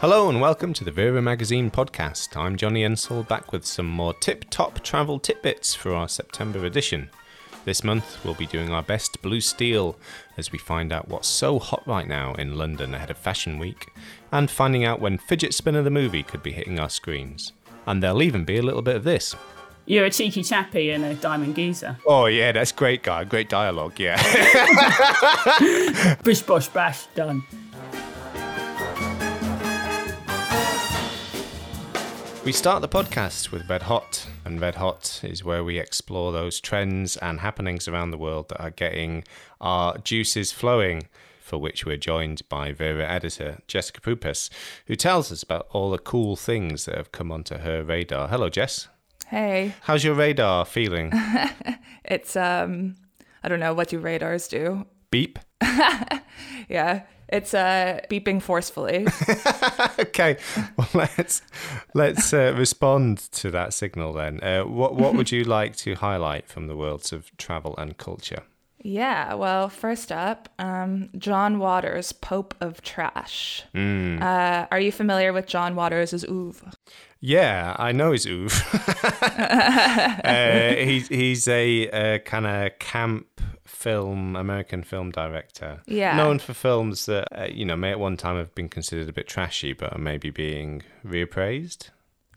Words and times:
Hello 0.00 0.30
and 0.30 0.40
welcome 0.40 0.72
to 0.72 0.82
the 0.82 0.90
Vera 0.90 1.20
Magazine 1.20 1.70
podcast. 1.70 2.34
I'm 2.34 2.56
Jonny 2.56 2.84
Ensel 2.84 3.28
back 3.28 3.52
with 3.52 3.66
some 3.66 3.86
more 3.86 4.14
tip 4.14 4.46
top 4.48 4.82
travel 4.82 5.18
tidbits 5.18 5.74
for 5.74 5.92
our 5.94 6.08
September 6.08 6.64
edition. 6.64 7.10
This 7.66 7.84
month 7.84 8.24
we'll 8.24 8.32
be 8.32 8.46
doing 8.46 8.72
our 8.72 8.82
best 8.82 9.20
blue 9.20 9.42
steel 9.42 9.98
as 10.38 10.52
we 10.52 10.58
find 10.58 10.90
out 10.90 11.08
what's 11.08 11.28
so 11.28 11.58
hot 11.58 11.86
right 11.86 12.08
now 12.08 12.32
in 12.36 12.56
London 12.56 12.94
ahead 12.94 13.10
of 13.10 13.18
Fashion 13.18 13.58
Week 13.58 13.88
and 14.32 14.50
finding 14.50 14.86
out 14.86 15.02
when 15.02 15.18
Fidget 15.18 15.52
Spinner 15.52 15.82
the 15.82 15.90
movie 15.90 16.22
could 16.22 16.42
be 16.42 16.52
hitting 16.52 16.80
our 16.80 16.88
screens. 16.88 17.52
And 17.86 18.02
there'll 18.02 18.22
even 18.22 18.46
be 18.46 18.56
a 18.56 18.62
little 18.62 18.80
bit 18.80 18.96
of 18.96 19.04
this. 19.04 19.36
You're 19.84 20.06
a 20.06 20.10
cheeky 20.10 20.42
chappy 20.42 20.92
and 20.92 21.04
a 21.04 21.12
diamond 21.12 21.56
geezer. 21.56 21.98
Oh 22.06 22.24
yeah, 22.24 22.52
that's 22.52 22.72
great 22.72 23.02
guy, 23.02 23.24
great 23.24 23.50
dialogue, 23.50 24.00
yeah. 24.00 24.16
Bish 26.24 26.40
bosh 26.40 26.68
bash, 26.68 27.04
done. 27.14 27.42
We 32.50 32.54
start 32.54 32.82
the 32.82 32.88
podcast 32.88 33.52
with 33.52 33.70
Red 33.70 33.82
Hot, 33.82 34.26
and 34.44 34.60
Red 34.60 34.74
Hot 34.74 35.20
is 35.22 35.44
where 35.44 35.62
we 35.62 35.78
explore 35.78 36.32
those 36.32 36.58
trends 36.58 37.16
and 37.18 37.38
happenings 37.38 37.86
around 37.86 38.10
the 38.10 38.18
world 38.18 38.48
that 38.48 38.60
are 38.60 38.72
getting 38.72 39.22
our 39.60 39.96
juices 39.98 40.50
flowing. 40.50 41.06
For 41.40 41.58
which 41.58 41.86
we're 41.86 41.96
joined 41.96 42.42
by 42.48 42.72
Vera 42.72 43.08
editor 43.08 43.60
Jessica 43.68 44.00
Pupis, 44.00 44.50
who 44.86 44.96
tells 44.96 45.30
us 45.30 45.44
about 45.44 45.68
all 45.70 45.92
the 45.92 45.98
cool 45.98 46.34
things 46.34 46.86
that 46.86 46.96
have 46.96 47.12
come 47.12 47.30
onto 47.30 47.58
her 47.58 47.84
radar. 47.84 48.26
Hello, 48.26 48.48
Jess. 48.48 48.88
Hey, 49.28 49.76
How's 49.82 50.02
your 50.02 50.14
radar 50.14 50.64
feeling? 50.64 51.12
it's 52.04 52.34
um, 52.34 52.96
I 53.44 53.48
don't 53.48 53.60
know 53.60 53.74
what 53.74 53.90
do 53.90 54.00
radars 54.00 54.48
do. 54.48 54.88
Beep. 55.12 55.38
Yeah, 56.68 57.02
it's 57.32 57.54
uh 57.54 58.00
beeping 58.10 58.40
forcefully. 58.42 59.06
Okay, 59.98 60.38
well 60.76 60.88
let's 60.94 61.42
let's 61.94 62.32
uh, 62.32 62.54
respond 62.56 63.18
to 63.32 63.50
that 63.50 63.72
signal 63.74 64.12
then. 64.12 64.42
Uh, 64.42 64.62
what 64.64 64.94
what 64.96 65.14
would 65.14 65.30
you 65.30 65.44
like 65.44 65.76
to 65.76 65.94
highlight 65.94 66.48
from 66.48 66.66
the 66.68 66.76
worlds 66.76 67.12
of 67.12 67.36
travel 67.36 67.74
and 67.76 67.98
culture? 67.98 68.42
yeah, 68.82 69.34
well, 69.34 69.68
first 69.68 70.10
up, 70.10 70.48
um, 70.58 71.10
John 71.18 71.58
Waters, 71.58 72.12
Pope 72.12 72.54
of 72.60 72.80
Trash. 72.80 73.62
Uh, 73.74 74.66
are 74.70 74.80
you 74.80 74.90
familiar 74.90 75.32
with 75.34 75.46
John 75.46 75.74
Waters' 75.76 76.24
oeuvre? 76.24 76.72
Yeah, 77.20 77.76
I 77.78 77.92
know 77.92 78.12
his 78.12 78.24
Uve. 78.24 78.50
uh, 80.24 80.74
he's 80.82 81.08
he's 81.08 81.46
a 81.48 81.90
uh, 81.90 82.18
kind 82.20 82.46
of 82.46 82.78
camp 82.78 83.26
film 83.80 84.36
American 84.36 84.82
film 84.82 85.10
director. 85.10 85.80
Yeah. 85.86 86.14
known 86.14 86.38
for 86.38 86.52
films 86.52 87.06
that 87.06 87.28
uh, 87.32 87.48
you 87.50 87.64
know 87.64 87.76
may 87.76 87.92
at 87.92 87.98
one 87.98 88.18
time 88.18 88.36
have 88.36 88.54
been 88.54 88.68
considered 88.68 89.08
a 89.08 89.12
bit 89.12 89.26
trashy, 89.26 89.72
but 89.72 89.94
are 89.94 89.98
maybe 89.98 90.28
being 90.28 90.82
reappraised. 91.04 91.88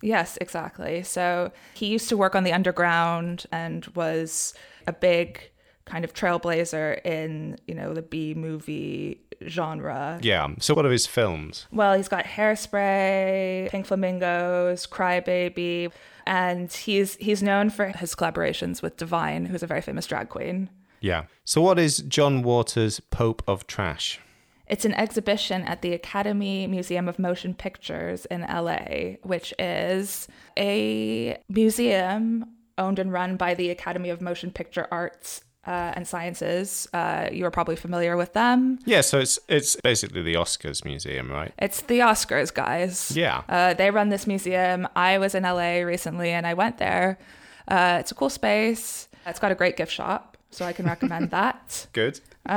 Yes, 0.01 0.37
exactly. 0.41 1.03
So 1.03 1.51
he 1.73 1.87
used 1.87 2.09
to 2.09 2.17
work 2.17 2.35
on 2.35 2.43
the 2.43 2.53
underground 2.53 3.45
and 3.51 3.85
was 3.87 4.53
a 4.87 4.93
big 4.93 5.51
kind 5.85 6.05
of 6.05 6.13
trailblazer 6.13 7.05
in, 7.05 7.57
you 7.67 7.75
know, 7.75 7.93
the 7.93 8.01
B 8.01 8.33
movie 8.33 9.21
genre. 9.47 10.19
Yeah. 10.21 10.47
So 10.59 10.73
what 10.73 10.85
are 10.85 10.91
his 10.91 11.07
films? 11.07 11.67
Well, 11.71 11.95
he's 11.95 12.07
got 12.07 12.23
Hairspray, 12.25 13.69
Pink 13.69 13.85
Flamingos, 13.85 14.87
Crybaby, 14.87 15.91
and 16.25 16.71
he's 16.71 17.15
he's 17.15 17.43
known 17.43 17.69
for 17.69 17.87
his 17.87 18.15
collaborations 18.15 18.81
with 18.81 18.95
Divine, 18.95 19.45
who's 19.45 19.63
a 19.63 19.67
very 19.67 19.81
famous 19.81 20.05
drag 20.05 20.29
queen. 20.29 20.69
Yeah. 21.03 21.25
So 21.43 21.61
what 21.61 21.77
is 21.77 21.97
John 21.97 22.43
Waters' 22.43 23.01
Pope 23.01 23.43
of 23.45 23.67
Trash? 23.67 24.19
It's 24.67 24.85
an 24.85 24.93
exhibition 24.93 25.63
at 25.63 25.81
the 25.81 25.91
Academy 25.91 26.65
Museum 26.65 27.09
of 27.09 27.19
Motion 27.19 27.53
Pictures 27.53 28.25
in 28.27 28.41
LA, 28.41 29.17
which 29.21 29.53
is 29.59 30.29
a 30.57 31.37
museum 31.49 32.45
owned 32.77 32.99
and 32.99 33.11
run 33.11 33.35
by 33.35 33.53
the 33.53 33.69
Academy 33.69 34.09
of 34.09 34.21
Motion 34.21 34.49
Picture 34.49 34.87
Arts 34.91 35.43
uh, 35.67 35.91
and 35.93 36.07
Sciences. 36.07 36.87
Uh, 36.93 37.27
you're 37.33 37.51
probably 37.51 37.75
familiar 37.75 38.15
with 38.15 38.31
them. 38.31 38.79
Yeah. 38.85 39.01
So 39.01 39.19
it's 39.19 39.37
it's 39.49 39.75
basically 39.83 40.21
the 40.21 40.35
Oscars 40.35 40.85
museum, 40.85 41.29
right? 41.29 41.51
It's 41.59 41.81
the 41.81 41.99
Oscars, 41.99 42.53
guys. 42.53 43.11
Yeah. 43.15 43.43
Uh, 43.49 43.73
they 43.73 43.91
run 43.91 44.07
this 44.07 44.25
museum. 44.25 44.87
I 44.95 45.17
was 45.17 45.35
in 45.35 45.43
LA 45.43 45.79
recently 45.81 46.29
and 46.29 46.47
I 46.47 46.53
went 46.53 46.77
there. 46.77 47.19
Uh, 47.67 47.97
it's 47.99 48.11
a 48.11 48.15
cool 48.15 48.29
space. 48.29 49.09
It's 49.25 49.39
got 49.39 49.51
a 49.51 49.55
great 49.55 49.77
gift 49.77 49.91
shop, 49.91 50.37
so 50.53 50.65
I 50.65 50.73
can 50.73 50.85
recommend 50.85 51.31
that. 51.31 51.87
Good. 51.93 52.19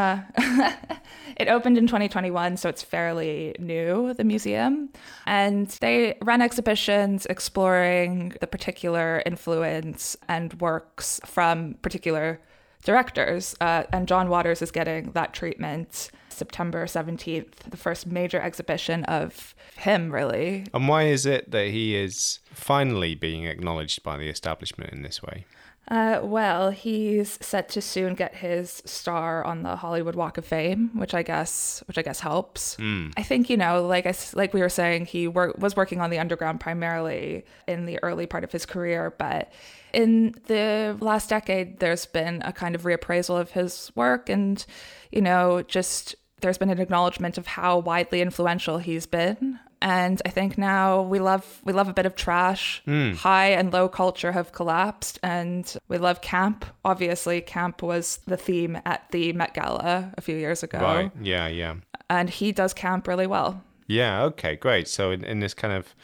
It 1.36 1.48
opened 1.48 1.76
in 1.76 1.86
2021, 1.86 2.56
so 2.56 2.68
it's 2.68 2.82
fairly 2.82 3.54
new, 3.58 4.14
the 4.14 4.24
museum. 4.24 4.88
And 5.26 5.68
they 5.80 6.16
run 6.22 6.40
exhibitions 6.40 7.26
exploring 7.26 8.34
the 8.40 8.46
particular 8.46 9.22
influence 9.26 10.16
and 10.28 10.58
works 10.60 11.20
from 11.26 11.74
particular 11.82 12.40
directors. 12.84 13.54
Uh, 13.60 13.82
and 13.92 14.08
John 14.08 14.30
Waters 14.30 14.62
is 14.62 14.70
getting 14.70 15.12
that 15.12 15.34
treatment 15.34 16.10
September 16.30 16.86
17th, 16.86 17.54
the 17.70 17.76
first 17.76 18.06
major 18.06 18.40
exhibition 18.40 19.04
of 19.04 19.54
him, 19.76 20.12
really. 20.12 20.66
And 20.72 20.88
why 20.88 21.04
is 21.04 21.26
it 21.26 21.50
that 21.50 21.68
he 21.68 21.96
is 21.96 22.40
finally 22.52 23.14
being 23.14 23.44
acknowledged 23.44 24.02
by 24.02 24.16
the 24.16 24.28
establishment 24.28 24.92
in 24.92 25.02
this 25.02 25.22
way? 25.22 25.44
Uh, 25.88 26.18
well, 26.22 26.70
he's 26.70 27.38
set 27.40 27.68
to 27.68 27.80
soon 27.80 28.14
get 28.14 28.34
his 28.34 28.82
star 28.84 29.44
on 29.44 29.62
the 29.62 29.76
Hollywood 29.76 30.16
Walk 30.16 30.36
of 30.36 30.44
Fame, 30.44 30.90
which 30.94 31.14
I 31.14 31.22
guess, 31.22 31.82
which 31.86 31.96
I 31.96 32.02
guess 32.02 32.18
helps. 32.20 32.76
I 33.16 33.22
think 33.22 33.48
you 33.48 33.56
know, 33.56 33.86
like 33.86 34.04
I 34.04 34.14
like 34.34 34.52
we 34.52 34.60
were 34.60 34.68
saying, 34.68 35.06
he 35.06 35.28
wor- 35.28 35.54
was 35.58 35.76
working 35.76 36.00
on 36.00 36.10
the 36.10 36.18
underground 36.18 36.58
primarily 36.58 37.44
in 37.68 37.86
the 37.86 38.00
early 38.02 38.26
part 38.26 38.42
of 38.42 38.50
his 38.50 38.66
career, 38.66 39.14
but 39.16 39.52
in 39.92 40.34
the 40.46 40.96
last 41.00 41.30
decade, 41.30 41.78
there's 41.78 42.04
been 42.04 42.42
a 42.44 42.52
kind 42.52 42.74
of 42.74 42.82
reappraisal 42.82 43.40
of 43.40 43.52
his 43.52 43.92
work, 43.94 44.28
and 44.28 44.66
you 45.12 45.22
know, 45.22 45.62
just 45.62 46.16
there's 46.40 46.58
been 46.58 46.70
an 46.70 46.80
acknowledgement 46.80 47.38
of 47.38 47.46
how 47.46 47.78
widely 47.78 48.20
influential 48.20 48.78
he's 48.78 49.06
been 49.06 49.58
and 49.82 50.20
I 50.24 50.30
think 50.30 50.56
now 50.58 51.02
we 51.02 51.18
love 51.20 51.60
we 51.64 51.72
love 51.72 51.88
a 51.88 51.92
bit 51.92 52.06
of 52.06 52.14
trash. 52.16 52.82
High 52.86 53.48
and 53.50 53.72
low 53.72 53.88
culture 53.88 54.32
have 54.32 54.52
collapsed, 54.52 55.18
and 55.22 55.76
we 55.88 55.98
love 55.98 56.20
camp. 56.20 56.64
Obviously, 56.84 57.40
camp 57.40 57.82
was 57.82 58.18
the 58.26 58.36
theme 58.36 58.78
at 58.84 59.10
the 59.10 59.32
Met 59.32 59.54
Gala 59.54 60.12
a 60.16 60.20
few 60.20 60.36
years 60.36 60.62
ago, 60.62 60.78
Right. 60.80 61.10
Yeah. 61.20 61.46
Yeah. 61.48 61.74
and 62.08 62.30
he 62.30 62.52
does 62.52 62.72
camp 62.74 63.06
really 63.08 63.26
well. 63.26 63.62
Yeah, 63.88 64.22
okay, 64.24 64.56
great. 64.56 64.88
So 64.88 65.10
in, 65.12 65.24
in 65.24 65.40
this 65.40 65.54
kind 65.54 65.72
of 65.72 65.94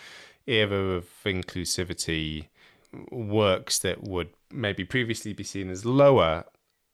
era 0.47 0.97
of 0.97 1.07
inclusivity, 1.25 2.47
works 3.11 3.79
that 3.81 4.03
would 4.03 4.29
maybe 4.51 4.85
previously 4.85 5.33
be 5.33 5.43
seen 5.45 5.71
as 5.71 5.85
lower 5.85 6.45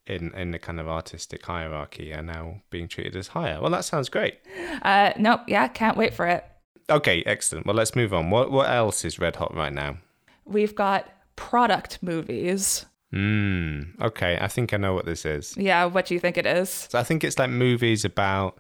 in, 0.07 0.33
in 0.35 0.53
the 0.53 0.59
kind 0.59 0.81
of 0.81 0.89
artistic 0.89 1.45
hierarchy 1.45 2.13
are 2.15 2.23
now 2.23 2.63
being 2.71 2.89
treated 2.89 3.17
as 3.17 3.29
higher. 3.29 3.61
Well, 3.61 3.71
that 3.71 3.85
sounds 3.85 4.09
great. 4.09 4.39
Uh, 4.83 5.13
nope, 5.19 5.41
yeah, 5.47 5.69
can't 5.69 5.97
wait 5.97 6.15
for 6.15 6.27
it. 6.27 6.45
Okay, 6.91 7.23
excellent. 7.27 7.67
Well, 7.67 7.77
let's 7.77 7.95
move 7.95 8.13
on. 8.15 8.31
What 8.31 8.51
what 8.51 8.69
else 8.71 9.05
is 9.05 9.19
red 9.19 9.37
hot 9.37 9.55
right 9.55 9.73
now? 9.73 9.99
We've 10.45 10.75
got 10.75 11.09
product 11.37 12.03
movies. 12.03 12.87
Hmm. 13.13 13.83
Okay, 14.01 14.39
I 14.41 14.49
think 14.49 14.75
I 14.75 14.77
know 14.77 14.95
what 14.95 15.07
this 15.07 15.25
is. 15.25 15.57
Yeah, 15.57 15.87
what 15.87 16.07
do 16.07 16.15
you 16.15 16.21
think 16.21 16.37
it 16.37 16.47
is? 16.47 16.69
So 16.91 16.99
I 16.99 17.03
think 17.05 17.25
it's 17.25 17.39
like 17.39 17.51
movies 17.51 18.05
about 18.05 18.59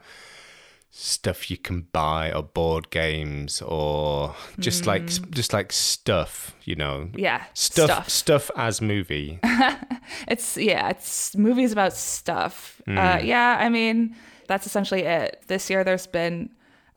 stuff 0.91 1.51
you 1.51 1.57
can 1.59 1.83
buy 1.93 2.33
or 2.33 2.43
board 2.43 2.89
games 2.91 3.61
or 3.61 4.35
just 4.59 4.87
like 4.87 5.07
just 5.31 5.53
like 5.53 5.71
stuff, 5.73 6.55
you 6.65 6.75
know. 6.77 7.11
Yeah, 7.15 7.45
Stuff, 7.55 7.87
stuff. 7.91 8.09
stuff 8.09 8.51
as 8.57 8.81
movie. 8.81 9.39
It's 10.27 10.57
yeah, 10.57 10.89
it's 10.89 11.37
movies 11.37 11.71
about 11.73 11.93
stuff. 11.93 12.81
Uh, 12.89 13.21
yeah, 13.23 13.59
I 13.61 13.69
mean 13.69 14.17
that's 14.47 14.65
essentially 14.67 15.03
it. 15.03 15.43
This 15.49 15.69
year 15.69 15.85
there's 15.85 16.07
been 16.07 16.49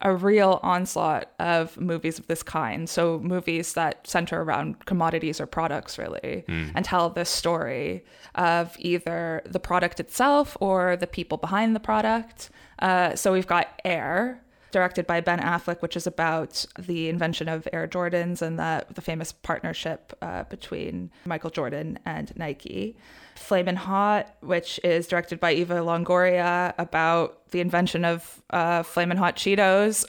a 0.01 0.15
real 0.15 0.59
onslaught 0.63 1.31
of 1.39 1.79
movies 1.79 2.17
of 2.19 2.27
this 2.27 2.43
kind. 2.43 2.89
So 2.89 3.19
movies 3.19 3.73
that 3.73 4.07
center 4.07 4.41
around 4.41 4.85
commodities 4.85 5.39
or 5.39 5.45
products 5.45 5.97
really 5.97 6.43
and 6.75 6.83
tell 6.83 7.09
the 7.09 7.25
story 7.25 8.03
of 8.35 8.75
either 8.79 9.41
the 9.45 9.59
product 9.59 9.99
itself 9.99 10.57
or 10.59 10.95
the 10.95 11.07
people 11.07 11.37
behind 11.37 11.75
the 11.75 11.79
product. 11.79 12.49
Uh, 12.79 13.15
so 13.15 13.31
we've 13.31 13.47
got 13.47 13.79
Air, 13.85 14.41
directed 14.71 15.05
by 15.05 15.21
Ben 15.21 15.39
Affleck, 15.39 15.81
which 15.81 15.95
is 15.95 16.07
about 16.07 16.65
the 16.79 17.09
invention 17.09 17.47
of 17.47 17.67
Air 17.71 17.87
Jordans 17.87 18.41
and 18.41 18.57
the, 18.57 18.85
the 18.93 19.01
famous 19.01 19.31
partnership 19.31 20.17
uh, 20.21 20.43
between 20.45 21.11
Michael 21.25 21.49
Jordan 21.49 21.99
and 22.05 22.35
Nike. 22.35 22.95
Flamin' 23.41 23.75
Hot, 23.75 24.33
which 24.41 24.79
is 24.83 25.07
directed 25.07 25.39
by 25.39 25.51
Eva 25.53 25.75
Longoria, 25.75 26.73
about 26.77 27.49
the 27.51 27.59
invention 27.59 28.05
of 28.05 28.41
uh, 28.51 28.83
Flamin' 28.83 29.17
Hot 29.17 29.35
Cheetos. 29.35 30.05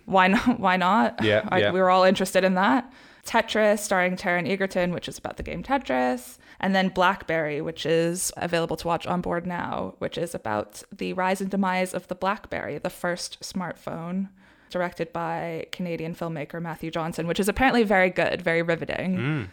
why 0.06 0.28
not? 0.28 0.58
Why 0.60 0.76
not? 0.76 1.22
Yeah, 1.22 1.46
I- 1.48 1.58
yeah. 1.60 1.70
we 1.72 1.80
were 1.80 1.90
all 1.90 2.04
interested 2.04 2.44
in 2.44 2.54
that. 2.54 2.90
Tetris, 3.24 3.78
starring 3.78 4.16
Taron 4.16 4.46
Egerton, 4.48 4.92
which 4.92 5.08
is 5.08 5.16
about 5.18 5.36
the 5.38 5.42
game 5.42 5.62
Tetris. 5.62 6.36
And 6.60 6.74
then 6.74 6.88
Blackberry, 6.90 7.60
which 7.60 7.86
is 7.86 8.32
available 8.36 8.76
to 8.76 8.86
watch 8.86 9.06
on 9.06 9.20
board 9.20 9.46
now, 9.46 9.94
which 9.98 10.16
is 10.18 10.34
about 10.34 10.82
the 10.92 11.12
rise 11.14 11.40
and 11.40 11.50
demise 11.50 11.94
of 11.94 12.08
the 12.08 12.14
Blackberry, 12.14 12.78
the 12.78 12.90
first 12.90 13.40
smartphone. 13.40 14.28
directed 14.70 15.12
by 15.12 15.66
Canadian 15.72 16.14
filmmaker 16.14 16.60
Matthew 16.60 16.90
Johnson, 16.90 17.26
which 17.26 17.38
is 17.40 17.48
apparently 17.48 17.82
very 17.84 18.10
good, 18.10 18.42
very 18.42 18.60
riveting. 18.60 19.48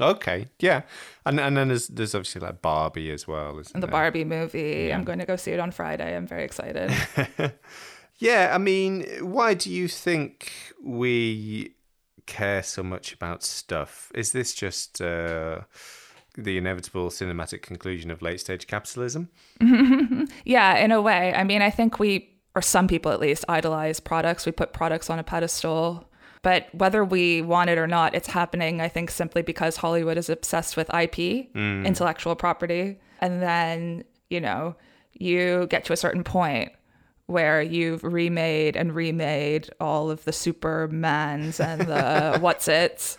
Okay, 0.00 0.48
yeah, 0.60 0.82
and 1.26 1.38
and 1.38 1.56
then 1.56 1.68
there's 1.68 1.88
there's 1.88 2.14
obviously 2.14 2.40
like 2.40 2.62
Barbie 2.62 3.10
as 3.10 3.28
well. 3.28 3.58
Isn't 3.58 3.74
The 3.78 3.86
there? 3.86 3.90
Barbie 3.90 4.24
movie. 4.24 4.92
I'm 4.92 5.04
going 5.04 5.18
to 5.18 5.26
go 5.26 5.36
see 5.36 5.50
it 5.52 5.60
on 5.60 5.70
Friday. 5.72 6.16
I'm 6.16 6.26
very 6.26 6.44
excited. 6.44 6.90
Yeah, 8.22 8.50
I 8.54 8.58
mean, 8.58 9.06
why 9.22 9.54
do 9.54 9.70
you 9.72 9.88
think 9.88 10.52
we 10.84 11.74
care 12.26 12.62
so 12.62 12.82
much 12.82 13.14
about 13.14 13.42
stuff? 13.42 14.12
Is 14.14 14.32
this 14.32 14.52
just 14.52 15.00
uh, 15.00 15.60
the 16.36 16.58
inevitable 16.58 17.08
cinematic 17.08 17.62
conclusion 17.62 18.10
of 18.10 18.20
late 18.20 18.40
stage 18.40 18.66
capitalism? 18.66 19.30
yeah, 20.44 20.76
in 20.76 20.92
a 20.92 21.00
way. 21.00 21.32
I 21.34 21.44
mean, 21.44 21.62
I 21.62 21.70
think 21.70 21.98
we, 21.98 22.28
or 22.54 22.60
some 22.60 22.88
people 22.88 23.10
at 23.10 23.20
least, 23.20 23.46
idolize 23.48 24.00
products. 24.00 24.44
We 24.44 24.52
put 24.52 24.74
products 24.74 25.08
on 25.08 25.18
a 25.18 25.24
pedestal. 25.24 26.06
But 26.42 26.74
whether 26.74 27.04
we 27.04 27.42
want 27.42 27.68
it 27.70 27.76
or 27.76 27.86
not, 27.86 28.14
it's 28.14 28.28
happening, 28.28 28.80
I 28.80 28.88
think, 28.88 29.10
simply 29.10 29.42
because 29.42 29.76
Hollywood 29.76 30.16
is 30.16 30.30
obsessed 30.30 30.76
with 30.76 30.88
IP, 30.88 31.52
mm. 31.52 31.84
intellectual 31.84 32.34
property. 32.34 32.98
And 33.20 33.42
then, 33.42 34.04
you 34.30 34.40
know, 34.40 34.74
you 35.12 35.66
get 35.68 35.84
to 35.86 35.92
a 35.92 35.96
certain 35.96 36.24
point 36.24 36.72
where 37.26 37.62
you've 37.62 38.02
remade 38.02 38.76
and 38.76 38.94
remade 38.94 39.70
all 39.80 40.10
of 40.10 40.24
the 40.24 40.30
Supermans 40.30 41.64
and 41.64 41.82
the 41.82 42.38
what's 42.40 42.68
its. 42.68 43.18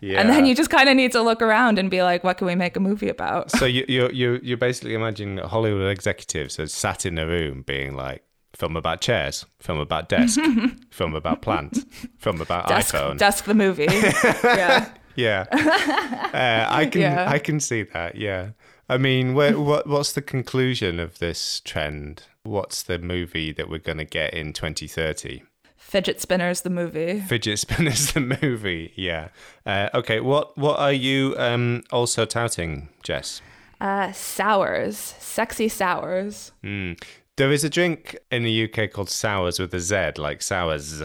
Yeah. 0.00 0.20
And 0.20 0.28
then 0.28 0.46
you 0.46 0.54
just 0.54 0.70
kind 0.70 0.88
of 0.88 0.96
need 0.96 1.12
to 1.12 1.22
look 1.22 1.40
around 1.40 1.78
and 1.78 1.88
be 1.88 2.02
like, 2.02 2.24
what 2.24 2.36
can 2.38 2.48
we 2.48 2.56
make 2.56 2.76
a 2.76 2.80
movie 2.80 3.08
about? 3.08 3.52
So 3.52 3.66
you 3.66 3.84
you 3.86 4.08
you 4.12 4.40
you're 4.42 4.56
basically 4.56 4.94
imagine 4.94 5.38
Hollywood 5.38 5.90
executives 5.92 6.58
as 6.58 6.72
sat 6.72 7.06
in 7.06 7.18
a 7.18 7.26
room 7.26 7.62
being 7.62 7.94
like, 7.94 8.24
film 8.54 8.76
about 8.76 9.00
chairs, 9.00 9.46
film 9.60 9.78
about 9.78 10.08
desk, 10.08 10.40
film 10.90 11.14
about 11.14 11.42
plant, 11.42 11.78
film 12.18 12.40
about 12.40 12.68
Desk, 12.68 12.94
iPhone. 12.94 13.18
desk 13.18 13.44
the 13.44 13.54
movie. 13.54 13.86
yeah. 14.44 14.88
Yeah, 15.14 15.44
uh, 15.52 16.66
I 16.74 16.86
can 16.86 17.02
Yeah. 17.02 17.26
I 17.30 17.38
can 17.38 17.60
see 17.60 17.82
that. 17.82 18.16
Yeah, 18.16 18.50
I 18.88 18.96
mean, 18.96 19.34
where, 19.34 19.58
what 19.60 19.86
what's 19.86 20.12
the 20.12 20.22
conclusion 20.22 20.98
of 20.98 21.18
this 21.18 21.60
trend? 21.60 22.22
What's 22.44 22.82
the 22.82 22.98
movie 22.98 23.52
that 23.52 23.68
we're 23.68 23.78
gonna 23.78 24.06
get 24.06 24.32
in 24.32 24.54
2030? 24.54 25.42
Fidget 25.76 26.18
Spinners, 26.22 26.62
the 26.62 26.70
movie. 26.70 27.20
Fidget 27.20 27.58
Spinners, 27.58 28.12
the 28.14 28.38
movie. 28.42 28.94
Yeah. 28.96 29.28
Uh, 29.66 29.90
okay. 29.92 30.20
What 30.20 30.56
what 30.56 30.78
are 30.78 30.92
you 30.94 31.34
um, 31.36 31.82
also 31.92 32.24
touting, 32.24 32.88
Jess? 33.02 33.42
Uh, 33.82 34.12
sours, 34.12 34.96
sexy 35.18 35.68
sours. 35.68 36.52
Mm. 36.64 36.98
There 37.42 37.50
is 37.50 37.64
a 37.64 37.68
drink 37.68 38.16
in 38.30 38.44
the 38.44 38.70
UK 38.70 38.92
called 38.92 39.10
sours 39.10 39.58
with 39.58 39.74
a 39.74 39.80
Z, 39.80 40.12
like 40.16 40.42
sours. 40.42 41.02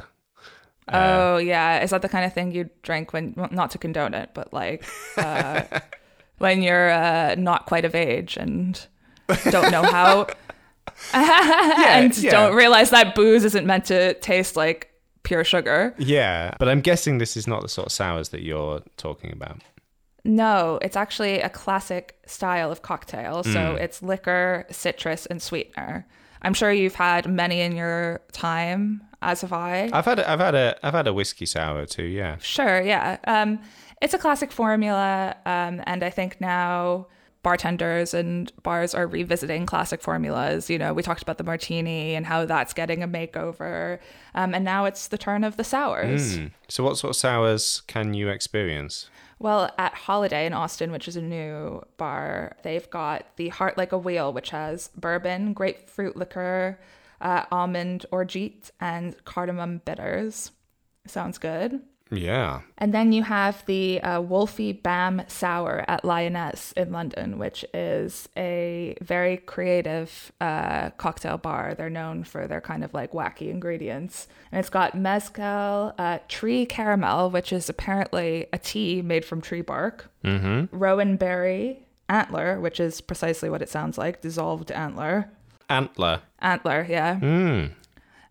oh 0.88 1.38
yeah, 1.38 1.82
is 1.82 1.90
that 1.90 2.04
the 2.04 2.10
kind 2.10 2.26
of 2.26 2.34
thing 2.34 2.52
you 2.52 2.70
drink 2.84 3.12
when 3.12 3.34
well, 3.36 3.50
not 3.50 3.72
to 3.72 3.80
condone 3.80 4.14
it, 4.14 4.30
but 4.36 4.54
like 4.54 4.86
uh, 5.18 5.64
when 6.38 6.62
you're 6.62 6.92
uh, 6.92 7.34
not 7.40 7.66
quite 7.66 7.86
of 7.86 7.96
age 7.96 8.38
and 8.38 8.86
don't 9.50 9.72
know 9.72 9.82
how, 9.82 10.28
and 11.16 12.16
yeah. 12.16 12.30
don't 12.30 12.54
realize 12.54 12.92
that 12.92 13.16
booze 13.16 13.44
isn't 13.44 13.66
meant 13.66 13.86
to 13.86 14.14
taste 14.20 14.56
like 14.56 14.92
pure 15.24 15.44
sugar. 15.44 15.96
Yeah, 15.98 16.54
but 16.60 16.70
I'm 16.70 16.82
guessing 16.82 17.18
this 17.18 17.36
is 17.36 17.48
not 17.48 17.64
the 17.64 17.68
sort 17.68 17.88
of 17.88 17.92
sours 17.92 18.30
that 18.30 18.44
you're 18.44 18.84
talking 18.98 19.32
about. 19.32 19.58
No, 20.24 20.78
it's 20.84 20.96
actually 20.96 21.40
a 21.40 21.50
classic 21.50 22.20
style 22.28 22.72
of 22.72 22.84
cocktail. 22.84 23.44
So 23.44 23.74
it's 23.74 24.04
liquor, 24.04 24.68
citrus, 24.70 25.26
and 25.26 25.42
sweetener. 25.42 26.06
I'm 26.42 26.54
sure 26.54 26.72
you've 26.72 26.96
had 26.96 27.28
many 27.28 27.62
in 27.62 27.76
your 27.76 28.22
time, 28.32 29.02
as 29.22 29.42
have 29.42 29.54
I. 29.54 29.90
I've 29.94 30.06
had 30.06 30.20
a, 30.20 30.30
I've 30.30 30.40
had 30.40 30.56
a 30.56 30.78
I've 30.84 30.94
had 30.94 31.08
a 31.08 31.14
whiskey 31.14 31.46
sour 31.46 31.86
too. 31.86 32.04
Yeah. 32.04 32.38
Sure, 32.38 32.82
yeah. 32.82 33.18
Um, 33.26 33.60
it's 34.02 34.14
a 34.14 34.18
classic 34.18 34.52
formula, 34.52 35.36
um, 35.46 35.82
and 35.86 36.04
I 36.04 36.10
think 36.10 36.40
now 36.40 37.08
bartenders 37.44 38.14
and 38.14 38.52
bars 38.62 38.94
are 38.94 39.08
revisiting 39.08 39.66
classic 39.66 40.02
formulas. 40.02 40.70
You 40.70 40.78
know, 40.78 40.94
we 40.94 41.02
talked 41.02 41.22
about 41.22 41.38
the 41.38 41.44
martini 41.44 42.14
and 42.14 42.26
how 42.26 42.46
that's 42.46 42.74
getting 42.74 43.02
a 43.02 43.08
makeover, 43.08 44.00
um, 44.36 44.54
and 44.54 44.64
now 44.64 44.86
it's 44.86 45.08
the 45.08 45.18
turn 45.18 45.44
of 45.44 45.58
the 45.58 45.64
sours. 45.64 46.38
Mm. 46.38 46.52
So 46.68 46.84
what 46.84 46.98
sort 46.98 47.12
of 47.12 47.16
sours 47.16 47.82
can 47.88 48.14
you 48.14 48.30
experience? 48.30 49.10
Well, 49.40 49.72
at 49.78 49.94
Holiday 49.94 50.48
in 50.48 50.54
Austin, 50.54 50.92
which 50.92 51.08
is 51.08 51.16
a 51.16 51.22
new 51.22 51.84
bar, 51.98 52.56
they've 52.64 52.90
got 52.90 53.36
the 53.36 53.50
Heart 53.50 53.78
Like 53.78 53.92
a 53.92 53.98
Wheel, 53.98 54.34
which 54.34 54.50
has 54.50 54.90
bourbon, 54.96 55.54
grapefruit 55.54 56.16
liquor, 56.16 56.80
uh, 57.22 57.46
almond 57.52 58.06
orgeat, 58.12 58.72
and 58.80 59.16
cardamom 59.26 59.82
bitters. 59.86 60.52
Sounds 61.06 61.38
good. 61.38 61.82
Yeah. 62.12 62.62
And 62.78 62.94
then 62.94 63.12
you 63.12 63.24
have 63.24 63.66
the 63.66 64.00
uh, 64.02 64.22
Wolfie 64.22 64.72
Bam 64.72 65.24
Sour 65.28 65.84
at 65.88 66.06
Lioness 66.06 66.72
in 66.74 66.92
London, 66.92 67.38
which 67.38 67.66
is 67.74 68.30
a 68.38 68.96
very 69.02 69.38
creative 69.38 70.32
uh, 70.40 70.92
cocktail 70.92 71.38
bar. 71.38 71.74
They're 71.76 71.90
known 71.90 72.24
for 72.24 72.48
their 72.48 72.62
kind 72.62 72.84
of 72.84 72.94
like 72.94 73.12
wacky 73.12 73.50
ingredients. 73.50 74.28
And 74.52 74.60
it's 74.60 74.70
got 74.70 74.96
mezcal, 74.96 75.94
uh, 75.98 76.20
tree 76.28 76.66
caramel, 76.66 77.30
which 77.32 77.52
is 77.52 77.70
apparently 77.70 78.48
a 78.54 78.58
tea 78.58 79.02
made 79.02 79.26
from 79.26 79.42
tree 79.42 79.62
bark, 79.62 80.10
Mm-hmm. 80.24 80.76
rowan 80.78 81.16
berry, 81.18 81.86
antler, 82.10 82.60
which 82.60 82.80
is 82.80 83.00
precisely 83.02 83.50
what 83.50 83.62
it 83.62 83.70
sounds 83.70 83.98
like 83.98 84.22
dissolved 84.22 84.72
antler. 84.72 85.30
Antler. 85.70 86.22
Antler, 86.40 86.86
yeah. 86.90 87.20
Mm. 87.20 87.72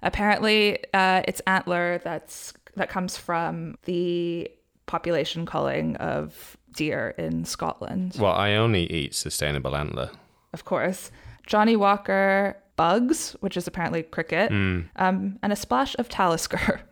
Apparently, 0.03 0.79
uh, 0.95 1.23
it's 1.27 1.41
antler 1.47 1.99
that's 2.05 2.53
that 2.77 2.89
comes 2.89 3.17
from 3.17 3.77
the 3.85 4.51
population 4.87 5.47
culling 5.47 5.97
of 5.97 6.57
deer 6.75 7.15
in 7.19 7.45
Scotland, 7.45 8.17
Well, 8.19 8.33
I 8.33 8.55
only 8.55 8.85
eat 8.93 9.15
sustainable 9.15 9.75
antler. 9.75 10.11
of 10.53 10.65
course. 10.65 11.11
Johnny 11.47 11.77
Walker 11.77 12.57
bugs, 12.77 13.35
which 13.41 13.57
is 13.57 13.67
apparently 13.67 14.03
cricket, 14.03 14.51
um, 14.51 15.39
and 15.43 15.53
a 15.53 15.57
splash 15.57 15.97
of 15.99 16.09
Talisker. 16.09 16.81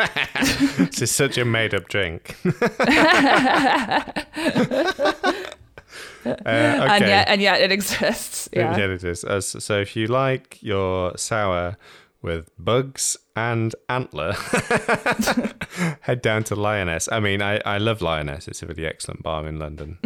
this 0.78 1.02
is 1.02 1.10
such 1.10 1.36
a 1.36 1.44
made 1.44 1.74
up 1.74 1.88
drink. 1.88 2.36
Uh, 6.22 6.28
okay. 6.36 6.44
and 6.46 7.04
yet, 7.06 7.28
and 7.28 7.40
yet 7.40 7.60
it 7.62 7.72
exists. 7.72 8.48
Yeah. 8.52 8.76
Yeah, 8.76 8.86
it 8.92 9.02
is. 9.02 9.24
Uh, 9.24 9.40
so 9.40 9.80
if 9.80 9.96
you 9.96 10.06
like 10.06 10.58
your 10.62 11.16
sour 11.16 11.76
with 12.22 12.50
bugs 12.58 13.16
and 13.34 13.74
antler, 13.88 14.32
head 16.00 16.20
down 16.22 16.44
to 16.44 16.54
Lioness. 16.54 17.08
I 17.10 17.20
mean, 17.20 17.40
I, 17.40 17.60
I 17.64 17.78
love 17.78 18.02
Lioness. 18.02 18.48
It's 18.48 18.62
a 18.62 18.66
really 18.66 18.86
excellent 18.86 19.22
bar 19.22 19.46
in 19.46 19.58
London. 19.58 19.98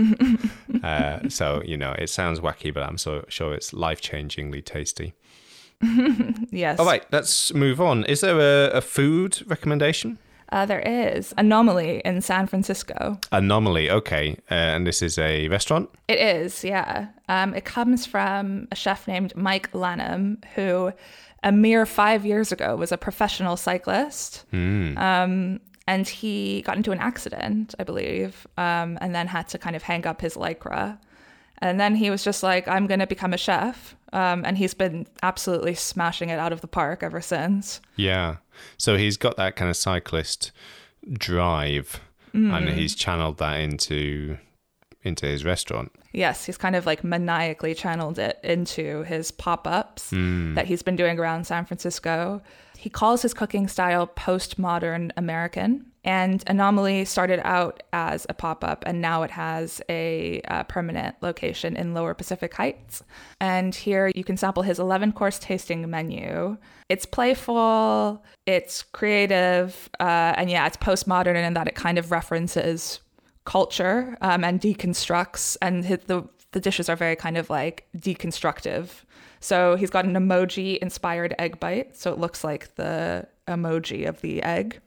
uh, 0.83 1.29
so, 1.29 1.63
you 1.65 1.77
know, 1.77 1.95
it 1.99 2.09
sounds 2.11 2.41
wacky, 2.41 2.73
but 2.73 2.83
I'm 2.83 2.99
so 2.99 3.25
sure 3.29 3.55
it's 3.55 3.73
life 3.73 4.01
changingly 4.01 4.65
tasty. 4.65 5.15
Yes. 6.51 6.79
All 6.79 6.87
right, 6.87 7.05
let's 7.11 7.53
move 7.53 7.81
on. 7.81 8.05
Is 8.05 8.21
there 8.21 8.39
a, 8.39 8.71
a 8.77 8.81
food 8.81 9.43
recommendation? 9.47 10.19
Uh, 10.51 10.65
there 10.65 10.81
is 10.81 11.35
Anomaly 11.37 12.01
in 12.05 12.21
San 12.21 12.47
Francisco. 12.47 13.19
Anomaly, 13.33 13.91
okay. 13.91 14.37
Uh, 14.49 14.55
and 14.55 14.87
this 14.87 15.03
is 15.03 15.19
a 15.19 15.49
restaurant? 15.49 15.91
It 16.07 16.21
is, 16.21 16.63
yeah. 16.63 17.09
Um, 17.29 17.55
it 17.55 17.65
comes 17.65 18.07
from 18.07 18.69
a 18.71 18.77
chef 18.77 19.09
named 19.09 19.35
Mike 19.35 19.75
Lanham, 19.75 20.39
who 20.55 20.93
a 21.45 21.53
mere 21.53 21.87
five 21.87 22.27
years 22.27 22.51
ago 22.51 22.75
was 22.75 22.91
a 22.91 22.99
professional 22.99 23.57
cyclist. 23.57 24.45
Um, 24.99 25.61
and 25.87 26.09
he 26.09 26.63
got 26.63 26.77
into 26.77 26.91
an 26.91 26.99
accident, 26.99 27.75
I 27.79 27.85
believe, 27.85 28.47
um, 28.57 28.99
and 29.01 29.15
then 29.15 29.27
had 29.29 29.47
to 29.49 29.59
kind 29.59 29.77
of 29.77 29.83
hang 29.83 30.07
up 30.07 30.23
his 30.23 30.35
lycra. 30.35 30.99
And 31.59 31.79
then 31.79 31.95
he 31.95 32.11
was 32.11 32.25
just 32.25 32.43
like, 32.43 32.67
I'm 32.67 32.87
going 32.87 33.01
to 33.01 33.07
become 33.07 33.33
a 33.35 33.37
chef. 33.37 33.95
Um, 34.13 34.45
and 34.45 34.57
he's 34.57 34.75
been 34.75 35.07
absolutely 35.23 35.75
smashing 35.75 36.31
it 36.31 36.39
out 36.39 36.53
of 36.53 36.63
the 36.63 36.67
park 36.67 37.03
ever 37.03 37.21
since. 37.21 37.81
Yeah. 37.97 38.37
So 38.79 38.97
he's 38.97 39.17
got 39.17 39.37
that 39.37 39.57
kind 39.57 39.71
of 39.71 39.77
cyclist 39.77 40.53
drive 41.13 42.01
and 42.33 42.69
he's 42.71 42.95
channeled 42.95 43.39
that 43.39 43.61
into 43.61 44.39
into 45.05 45.27
his 45.27 45.45
restaurant. 45.45 45.93
Yes, 46.13 46.45
he's 46.45 46.57
kind 46.57 46.77
of 46.77 46.87
like 46.87 47.05
maniacally 47.05 47.75
channeled 47.75 48.19
it 48.19 48.39
into 48.43 49.03
his 49.03 49.31
pop 49.31 49.67
ups 49.67 50.11
that 50.11 50.67
he's 50.67 50.83
been 50.83 50.97
doing 50.97 51.19
around 51.19 51.47
San 51.47 51.65
Francisco. 51.65 52.41
He 52.77 52.91
calls 52.91 53.23
his 53.23 53.35
cooking 53.35 53.69
style 53.69 54.07
postmodern 54.07 55.11
American. 55.17 55.87
And 56.07 56.45
Anomaly 56.47 57.07
started 57.07 57.41
out 57.45 57.83
as 57.95 58.27
a 58.29 58.35
pop 58.35 58.63
up, 58.63 58.85
and 58.87 59.01
now 59.01 59.23
it 59.23 59.31
has 59.31 59.81
a 59.89 60.43
uh, 60.49 60.65
permanent 60.65 61.17
location 61.23 61.77
in 61.77 61.95
Lower 61.95 62.13
Pacific 62.13 62.53
Heights. 62.53 63.03
And 63.41 63.75
here 63.75 64.13
you 64.15 64.23
can 64.23 64.37
sample 64.37 64.63
his 64.63 64.79
11 64.79 65.13
course 65.13 65.39
tasting 65.39 65.89
menu. 65.89 66.59
It's 66.91 67.07
playful, 67.07 68.23
it's 68.45 68.83
creative, 68.83 69.89
uh, 69.99 70.35
and 70.37 70.51
yeah, 70.51 70.67
it's 70.67 70.77
postmodern 70.77 71.43
in 71.43 71.55
that 71.55 71.69
it 71.69 71.75
kind 71.75 71.97
of 71.97 72.11
references 72.11 73.01
culture 73.45 74.17
um, 74.21 74.45
and 74.45 74.61
deconstructs 74.61 75.57
and 75.61 75.85
hit 75.85 76.07
the 76.07 76.25
the 76.53 76.61
dishes 76.61 76.89
are 76.89 76.97
very 76.97 77.17
kind 77.17 77.37
of 77.37 77.51
like 77.51 77.87
deconstructive 77.97 78.89
So 79.41 79.77
he's 79.77 79.91
got 79.91 80.05
an 80.05 80.15
emoji 80.15 80.79
inspired 80.79 81.35
egg 81.39 81.59
bite. 81.61 81.97
So 81.97 82.13
it 82.13 82.19
looks 82.19 82.45
like 82.45 82.75
the 82.77 83.27
emoji 83.47 84.09
of 84.09 84.21
the 84.23 84.43
egg. 84.43 84.81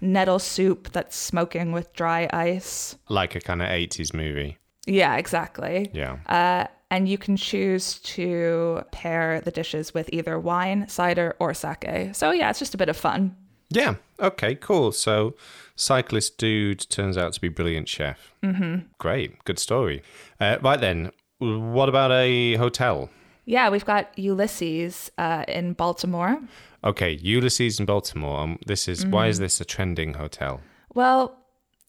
Nettle 0.00 0.38
soup 0.40 0.90
that's 0.92 1.14
smoking 1.16 1.72
with 1.72 1.92
dry 1.92 2.28
ice. 2.32 2.96
Like 3.08 3.36
a 3.36 3.40
kind 3.40 3.62
of 3.62 3.68
80s 3.68 4.12
movie. 4.14 4.58
Yeah, 4.86 5.16
exactly. 5.16 5.90
Yeah. 5.92 6.16
Uh, 6.26 6.66
and 6.90 7.08
you 7.08 7.18
can 7.18 7.36
choose 7.36 7.98
to 8.00 8.82
pair 8.90 9.40
the 9.40 9.50
dishes 9.50 9.94
with 9.94 10.10
either 10.12 10.38
wine, 10.38 10.88
cider, 10.88 11.36
or 11.38 11.54
sake. 11.54 12.14
So 12.14 12.30
yeah, 12.32 12.50
it's 12.50 12.58
just 12.58 12.74
a 12.74 12.78
bit 12.78 12.88
of 12.88 12.96
fun. 12.96 13.36
Yeah. 13.76 13.94
Okay, 14.20 14.54
cool. 14.54 14.92
So, 14.92 15.34
cyclist 15.76 16.38
dude 16.38 16.88
turns 16.88 17.16
out 17.16 17.32
to 17.34 17.40
be 17.40 17.48
brilliant 17.48 17.88
chef. 17.88 18.32
Mm-hmm. 18.42 18.86
Great. 18.98 19.42
Good 19.44 19.58
story. 19.58 20.02
Uh, 20.40 20.58
right 20.62 20.80
then, 20.80 21.10
what 21.38 21.88
about 21.88 22.12
a 22.12 22.54
hotel? 22.56 23.10
Yeah, 23.44 23.68
we've 23.70 23.84
got 23.84 24.16
Ulysses 24.18 25.10
uh, 25.18 25.44
in 25.48 25.72
Baltimore. 25.74 26.38
Okay, 26.84 27.12
Ulysses 27.20 27.80
in 27.80 27.86
Baltimore. 27.86 28.40
Um, 28.40 28.58
this 28.66 28.88
is 28.88 29.04
why 29.06 29.24
Mm-hmm. 29.24 29.30
is 29.30 29.38
this 29.40 29.60
a 29.60 29.64
trending 29.64 30.14
hotel? 30.14 30.60
Well, 30.94 31.36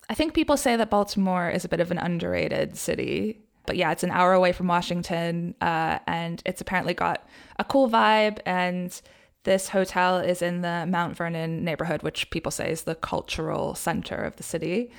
I 0.10 0.16
think 0.16 0.34
people 0.34 0.58
say 0.58 0.76
that 0.76 0.90
Baltimore 0.90 1.50
is 1.50 1.64
a 1.64 1.70
bit 1.70 1.80
of 1.80 1.92
an 1.92 1.98
underrated 1.98 2.76
city. 2.78 3.40
But 3.68 3.78
yeah, 3.78 3.92
it's 3.92 4.04
an 4.04 4.12
hour 4.12 4.34
away 4.34 4.52
from 4.52 4.68
Washington, 4.68 5.56
uh, 5.60 5.98
and 6.06 6.42
it's 6.46 6.62
apparently 6.62 6.94
got 6.94 7.28
a 7.58 7.64
cool 7.64 7.90
vibe. 7.90 8.38
And 8.46 9.00
this 9.46 9.70
hotel 9.70 10.18
is 10.18 10.42
in 10.42 10.62
the 10.62 10.86
Mount 10.88 11.16
Vernon 11.16 11.64
neighborhood, 11.64 12.04
which 12.04 12.30
people 12.30 12.52
say 12.52 12.70
is 12.70 12.84
the 12.84 12.96
cultural 12.96 13.74
center 13.74 14.16
of 14.16 14.36
the 14.36 14.44
city. 14.44 14.92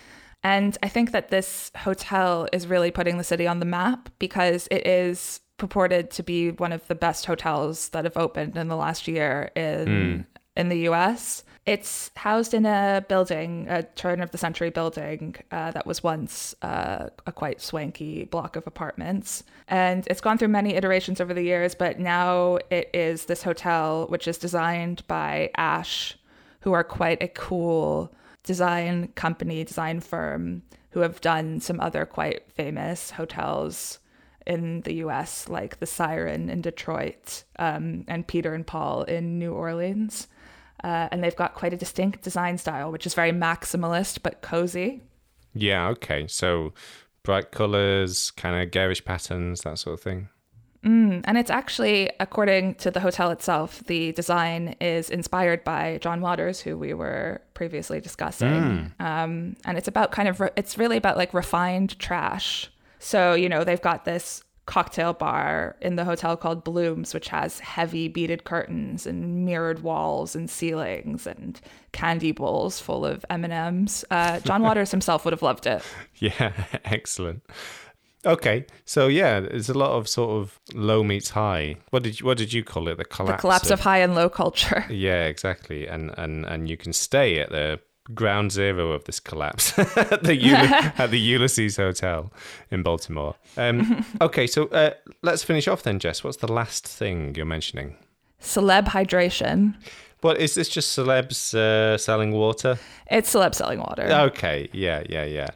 And 0.43 0.79
I 0.83 0.89
think 0.89 1.13
that 1.13 1.29
this 1.29 1.71
hotel 1.77 2.49
is 2.53 2.67
really 2.67 2.91
putting 2.91 3.19
the 3.19 3.25
city 3.25 3.47
on 3.47 3.59
the 3.59 3.67
map 3.67 4.09
because 4.19 4.69
it 4.71 4.87
is 4.87 5.41
purported 5.59 6.11
to 6.13 6.23
be 6.23 6.51
one 6.51 6.73
of 6.73 6.87
the 6.87 6.95
best 6.95 7.27
hotels 7.27 7.89
that 7.91 8.05
have 8.05 8.17
opened 8.17 8.57
in 8.57 8.69
the 8.69 8.77
last 8.77 9.09
year 9.09 9.51
in 9.57 9.87
hmm. 9.87 10.21
in 10.57 10.69
the 10.69 10.89
US. 10.89 11.45
It's 11.67 12.13
housed 12.15 12.55
in 12.55 12.65
a 12.65 13.05
building, 13.09 13.67
a 13.69 13.83
turn 13.83 14.21
of 14.23 14.31
the 14.31 14.39
century 14.39 14.71
building 14.71 15.35
uh, 15.51 15.73
that 15.73 15.85
was 15.85 16.01
once 16.01 16.55
uh, 16.63 17.09
a 17.27 17.33
quite 17.33 17.61
swanky 17.61 18.25
block 18.25 18.55
of 18.55 18.69
apartments. 18.69 19.43
And 19.67 20.07
it's 20.07 20.21
gone 20.21 20.39
through 20.39 20.49
many 20.49 20.75
iterations 20.75 21.21
over 21.21 21.35
the 21.35 21.43
years, 21.43 21.75
but 21.75 21.99
now 21.99 22.59
it 22.71 22.89
is 22.95 23.25
this 23.25 23.43
hotel, 23.43 24.07
which 24.09 24.29
is 24.29 24.39
designed 24.39 25.05
by 25.09 25.51
Ash, 25.57 26.17
who 26.61 26.73
are 26.73 26.85
quite 26.85 27.21
a 27.21 27.29
cool 27.29 28.15
design 28.45 29.09
company, 29.17 29.65
design 29.65 29.99
firm, 29.99 30.63
who 30.91 31.01
have 31.01 31.21
done 31.21 31.61
some 31.61 31.81
other 31.81 32.07
quite 32.07 32.49
famous 32.53 33.11
hotels 33.11 33.99
in 34.47 34.83
the 34.83 34.95
US, 34.95 35.49
like 35.49 35.81
the 35.81 35.87
Siren 35.87 36.49
in 36.49 36.61
Detroit 36.61 37.43
um, 37.59 38.05
and 38.07 38.25
Peter 38.25 38.55
and 38.55 38.65
Paul 38.65 39.03
in 39.03 39.41
New 39.41 39.53
Orleans. 39.53 40.29
Uh, 40.85 41.09
and 41.11 41.23
they've 41.23 41.37
got 41.37 41.55
quite 41.55 41.73
a 41.73 41.77
distinct 41.77 42.23
design 42.23 42.59
style, 42.59 42.93
which 42.93 43.07
is 43.07 43.15
very 43.15 43.33
maximalist 43.33 44.23
but 44.23 44.43
cozy. 44.43 45.03
Yeah, 45.55 45.89
okay. 45.89 46.27
So, 46.29 46.75
bright 47.23 47.51
colors, 47.51 48.31
kind 48.33 48.63
of 48.63 48.71
garish 48.71 49.05
patterns, 49.05 49.63
that 49.63 49.79
sort 49.79 49.95
of 49.95 50.01
thing. 50.01 50.29
And 51.27 51.37
it's 51.37 51.51
actually, 51.51 52.11
according 52.21 52.77
to 52.77 52.93
the 52.93 53.01
hotel 53.01 53.33
itself, 53.33 53.83
the 53.87 54.13
design 54.13 54.77
is 54.81 55.11
inspired 55.11 55.65
by 55.65 55.99
John 56.01 56.21
Waters, 56.21 56.61
who 56.61 56.79
we 56.79 56.95
were 56.95 57.41
previously 57.55 58.01
discussing. 58.01 58.93
Um, 59.01 59.57
and 59.65 59.77
it's 59.77 59.89
about 59.89 60.13
kind 60.13 60.29
of, 60.29 60.41
re- 60.41 60.51
it's 60.57 60.79
really 60.79 60.97
about 60.97 61.17
like 61.17 61.35
refined 61.35 61.99
trash. 61.99 62.71
So, 63.01 63.35
you 63.35 63.49
know, 63.49 63.65
they've 63.65 63.83
got 63.83 64.05
this 64.05 64.45
cocktail 64.67 65.13
bar 65.13 65.77
in 65.81 65.97
the 65.97 66.05
hotel 66.05 66.37
called 66.37 66.65
Blooms, 66.65 67.15
which 67.15 67.29
has 67.29 67.61
heavy 67.61 68.09
beaded 68.09 68.45
curtains 68.45 69.07
and 69.07 69.45
mirrored 69.47 69.83
walls 69.83 70.35
and 70.37 70.51
ceilings 70.51 71.27
and 71.27 71.61
candy 71.93 72.33
bowls 72.33 72.81
full 72.81 73.07
of 73.07 73.25
M&Ms. 73.31 74.05
Uh, 74.11 74.41
John 74.41 74.63
Waters 74.69 74.91
himself 74.91 75.25
would 75.25 75.33
have 75.33 75.43
loved 75.43 75.67
it. 75.67 75.83
Yeah, 76.17 76.53
excellent. 76.85 77.43
Okay, 78.25 78.67
so 78.85 79.07
yeah, 79.07 79.39
there's 79.39 79.69
a 79.69 79.79
lot 79.79 79.93
of 79.93 80.09
sort 80.09 80.31
of 80.31 80.59
low 80.75 81.05
meets 81.05 81.31
high. 81.31 81.77
What 81.91 82.03
did 82.03 82.19
you, 82.19 82.27
what 82.27 82.37
did 82.37 82.53
you 82.53 82.65
call 82.65 82.89
it? 82.89 82.97
The 82.97 83.05
The 83.05 83.09
collapse. 83.09 83.41
collapse 83.41 83.71
of 83.71 83.79
high 83.81 83.99
and 83.99 84.17
low 84.17 84.29
culture. 84.29 84.85
Yeah, 84.91 85.27
exactly. 85.27 85.87
And 85.87 86.11
and 86.19 86.45
and 86.45 86.69
you 86.69 86.77
can 86.77 86.93
stay 86.93 87.39
at 87.39 87.51
the 87.51 87.79
ground 88.15 88.53
zero 88.53 88.93
of 88.93 89.05
this 89.05 89.21
collapse 89.21 89.79
at 89.79 90.23
the 90.23 90.93
at 90.99 91.11
the 91.11 91.19
Ulysses 91.19 91.77
Hotel 91.77 92.33
in 92.71 92.83
Baltimore. 92.83 93.35
Um, 93.57 94.05
okay, 94.21 94.47
so 94.47 94.67
uh, 94.67 94.91
let's 95.23 95.43
finish 95.43 95.69
off 95.69 95.83
then, 95.83 95.99
Jess. 95.99 96.23
What's 96.23 96.39
the 96.39 96.53
last 96.53 96.87
thing 96.87 97.35
you're 97.35 97.47
mentioning? 97.47 97.97
Celeb 98.41 98.87
hydration. 98.87 99.75
What 100.21 100.39
is 100.39 100.55
this? 100.55 100.69
Just 100.69 100.97
celebs 100.97 101.55
uh, 101.55 101.99
selling 101.99 102.33
water? 102.33 102.79
It's 103.11 103.33
celeb 103.33 103.55
selling 103.55 103.81
water. 103.81 104.05
Okay, 104.05 104.69
yeah, 104.73 105.03
yeah, 105.09 105.25
yeah. 105.25 105.51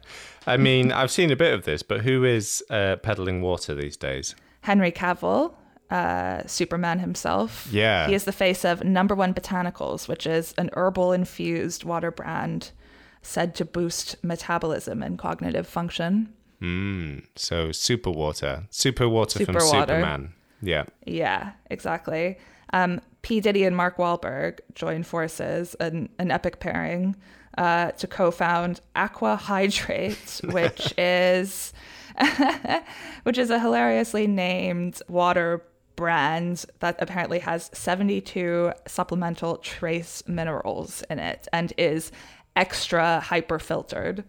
I 0.47 0.57
mean, 0.57 0.91
I've 0.91 1.11
seen 1.11 1.31
a 1.31 1.35
bit 1.35 1.53
of 1.53 1.65
this, 1.65 1.83
but 1.83 2.01
who 2.01 2.23
is 2.23 2.63
uh, 2.69 2.95
peddling 2.97 3.41
water 3.41 3.75
these 3.75 3.95
days? 3.95 4.35
Henry 4.61 4.91
Cavill, 4.91 5.53
uh, 5.91 6.41
Superman 6.47 6.99
himself. 6.99 7.67
Yeah. 7.69 8.07
He 8.07 8.13
is 8.13 8.23
the 8.23 8.31
face 8.31 8.63
of 8.63 8.83
Number 8.83 9.13
One 9.13 9.33
Botanicals, 9.33 10.07
which 10.07 10.25
is 10.25 10.53
an 10.57 10.69
herbal 10.73 11.11
infused 11.11 11.83
water 11.83 12.11
brand 12.11 12.71
said 13.21 13.53
to 13.55 13.65
boost 13.65 14.15
metabolism 14.23 15.03
and 15.03 15.19
cognitive 15.19 15.67
function. 15.67 16.33
Mm, 16.61 17.25
so 17.35 17.71
super 17.71 18.09
water, 18.09 18.63
super 18.69 19.07
water 19.09 19.45
from 19.45 19.55
water. 19.55 19.67
Superman. 19.69 20.33
Yeah. 20.61 20.85
Yeah, 21.05 21.51
exactly. 21.69 22.37
Um, 22.73 23.01
P. 23.21 23.39
Diddy 23.41 23.65
and 23.65 23.75
Mark 23.75 23.97
Wahlberg 23.97 24.59
joined 24.73 25.05
forces, 25.05 25.75
an, 25.75 26.09
an 26.17 26.31
epic 26.31 26.59
pairing, 26.59 27.15
uh, 27.57 27.91
to 27.91 28.07
co-found 28.07 28.79
Aqua 28.95 29.35
Hydrate, 29.35 30.41
which 30.51 30.93
is 30.97 31.73
which 33.23 33.37
is 33.37 33.49
a 33.49 33.59
hilariously 33.59 34.27
named 34.27 35.01
water 35.07 35.63
brand 36.01 36.65
that 36.79 36.95
apparently 36.99 37.37
has 37.39 37.69
72 37.73 38.71
supplemental 38.87 39.57
trace 39.57 40.23
minerals 40.27 41.03
in 41.11 41.19
it 41.19 41.47
and 41.53 41.71
is 41.77 42.11
extra 42.55 43.19
hyper 43.19 43.59
filtered. 43.59 44.23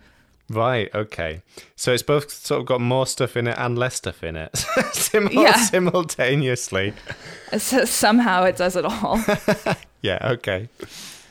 Right. 0.50 0.94
Okay. 0.94 1.40
So 1.76 1.94
it's 1.94 2.02
both 2.02 2.30
sort 2.30 2.60
of 2.60 2.66
got 2.66 2.82
more 2.82 3.06
stuff 3.06 3.38
in 3.38 3.46
it 3.46 3.56
and 3.58 3.78
less 3.78 3.94
stuff 3.94 4.22
in 4.22 4.36
it, 4.36 4.54
Sim- 4.92 5.30
Yeah. 5.32 5.56
simultaneously. 5.56 6.92
So 7.58 7.84
somehow 7.86 8.44
it 8.44 8.56
does 8.56 8.76
it 8.76 8.84
all. 8.84 9.18
Yeah. 10.02 10.18
Okay. 10.32 10.68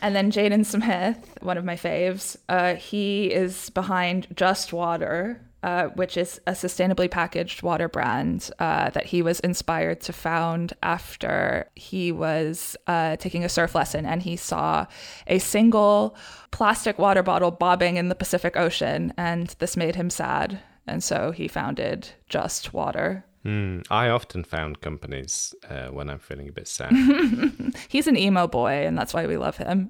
And 0.02 0.16
then 0.16 0.32
Jaden 0.32 0.66
Smith, 0.66 1.18
one 1.42 1.58
of 1.58 1.66
my 1.66 1.76
faves, 1.76 2.38
uh, 2.50 2.76
he 2.76 3.26
is 3.34 3.70
behind 3.72 4.28
Just 4.36 4.72
Water, 4.74 5.42
uh, 5.64 5.88
which 5.90 6.18
is 6.18 6.42
a 6.48 6.52
sustainably 6.52 7.10
packaged 7.10 7.62
water 7.62 7.88
brand 7.88 8.50
uh, 8.60 8.90
that 8.92 9.06
he 9.06 9.22
was 9.22 9.40
inspired 9.42 10.02
to 10.02 10.14
found 10.14 10.74
after 10.82 11.70
he 11.76 12.12
was 12.12 12.76
uh, 12.88 13.16
taking 13.18 13.44
a 13.44 13.50
surf 13.50 13.76
lesson 13.76 14.06
and 14.06 14.24
he 14.24 14.36
saw 14.36 14.86
a 15.28 15.40
single 15.40 16.16
plastic 16.52 16.98
water 16.98 17.24
bottle 17.24 17.52
bobbing 17.52 17.98
in 17.98 18.10
the 18.10 18.16
Pacific 18.16 18.58
Ocean, 18.58 19.14
and 19.18 19.56
this 19.60 19.78
made 19.78 19.96
him 19.96 20.10
sad. 20.10 20.60
And 20.88 21.04
so 21.04 21.32
he 21.32 21.48
founded 21.48 22.10
Just 22.28 22.74
Water. 22.74 23.24
Hmm. 23.44 23.80
I 23.90 24.10
often 24.10 24.44
found 24.44 24.82
companies 24.82 25.56
uh, 25.68 25.88
when 25.88 26.10
I'm 26.10 26.20
feeling 26.20 26.50
a 26.50 26.52
bit 26.52 26.68
sad. 26.68 26.94
He's 27.90 28.08
an 28.08 28.18
emo 28.18 28.48
boy, 28.48 28.86
and 28.86 28.98
that's 28.98 29.14
why 29.14 29.26
we 29.26 29.38
love 29.38 29.58
him. 29.58 29.90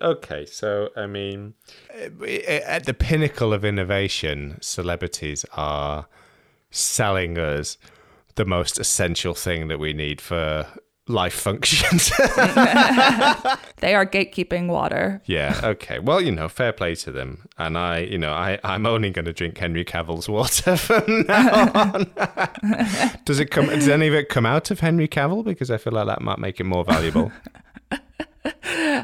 Okay. 0.00 0.46
So 0.46 0.90
I 0.96 1.06
mean, 1.06 1.54
uh, 1.92 2.26
at 2.26 2.84
the 2.84 2.94
pinnacle 2.94 3.52
of 3.52 3.64
innovation, 3.64 4.58
celebrities 4.60 5.44
are 5.52 6.06
selling 6.70 7.38
us 7.38 7.78
the 8.34 8.44
most 8.44 8.78
essential 8.80 9.34
thing 9.34 9.68
that 9.68 9.78
we 9.78 9.92
need 9.92 10.20
for 10.20 10.66
life 11.06 11.34
functions. 11.34 12.10
They 13.84 13.94
are 13.94 14.06
gatekeeping 14.06 14.68
water. 14.68 15.20
Yeah. 15.26 15.60
Okay. 15.62 15.98
Well, 15.98 16.18
you 16.18 16.32
know, 16.32 16.48
fair 16.48 16.72
play 16.72 16.94
to 16.94 17.12
them. 17.12 17.46
And 17.58 17.76
I, 17.76 17.98
you 17.98 18.16
know, 18.16 18.32
I, 18.32 18.58
I'm 18.64 18.86
only 18.86 19.10
going 19.10 19.26
to 19.26 19.32
drink 19.34 19.58
Henry 19.58 19.84
Cavill's 19.84 20.26
water 20.26 20.74
from 20.78 21.26
now 21.26 21.70
on. 21.74 22.10
does 23.26 23.40
it 23.40 23.50
come? 23.50 23.66
Does 23.66 23.88
any 23.88 24.08
of 24.08 24.14
it 24.14 24.30
come 24.30 24.46
out 24.46 24.70
of 24.70 24.80
Henry 24.80 25.06
Cavill? 25.06 25.44
Because 25.44 25.70
I 25.70 25.76
feel 25.76 25.92
like 25.92 26.06
that 26.06 26.22
might 26.22 26.38
make 26.38 26.60
it 26.60 26.64
more 26.64 26.82
valuable. 26.82 27.30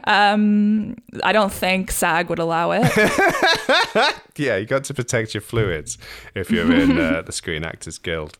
Um, 0.05 0.97
I 1.23 1.33
don't 1.33 1.53
think 1.53 1.91
SAG 1.91 2.31
would 2.31 2.39
allow 2.39 2.73
it. 2.73 2.83
yeah, 4.37 4.57
you 4.57 4.67
got 4.67 4.85
to 4.85 4.95
protect 4.95 5.35
your 5.35 5.41
fluids 5.41 5.99
if 6.35 6.51
you're 6.51 6.73
in 6.73 6.99
uh, 6.99 7.23
the 7.23 7.33
Screen 7.33 7.65
Actors 7.65 7.99
Guild. 7.99 8.39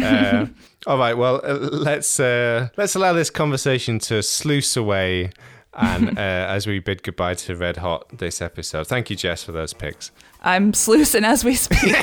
Uh, 0.00 0.46
all 0.86 0.98
right. 0.98 1.14
Well, 1.14 1.40
uh, 1.44 1.54
let's 1.54 2.18
uh, 2.20 2.68
let's 2.76 2.94
allow 2.94 3.12
this 3.12 3.30
conversation 3.30 3.98
to 4.00 4.22
sluice 4.22 4.76
away. 4.76 5.32
And 5.74 6.10
uh, 6.18 6.20
as 6.20 6.66
we 6.66 6.78
bid 6.78 7.02
goodbye 7.02 7.34
to 7.34 7.56
Red 7.56 7.78
Hot 7.78 8.06
this 8.16 8.40
episode, 8.40 8.86
thank 8.86 9.10
you, 9.10 9.16
Jess, 9.16 9.44
for 9.44 9.52
those 9.52 9.72
picks. 9.72 10.10
I'm 10.42 10.72
sluicing 10.72 11.24
as 11.24 11.44
we 11.44 11.54
speak. 11.54 11.96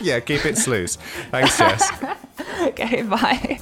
yeah, 0.00 0.20
keep 0.20 0.44
it 0.44 0.58
sluice. 0.58 0.96
Thanks, 1.30 1.56
Jess. 1.56 1.90
okay, 2.62 3.02
bye. 3.02 3.60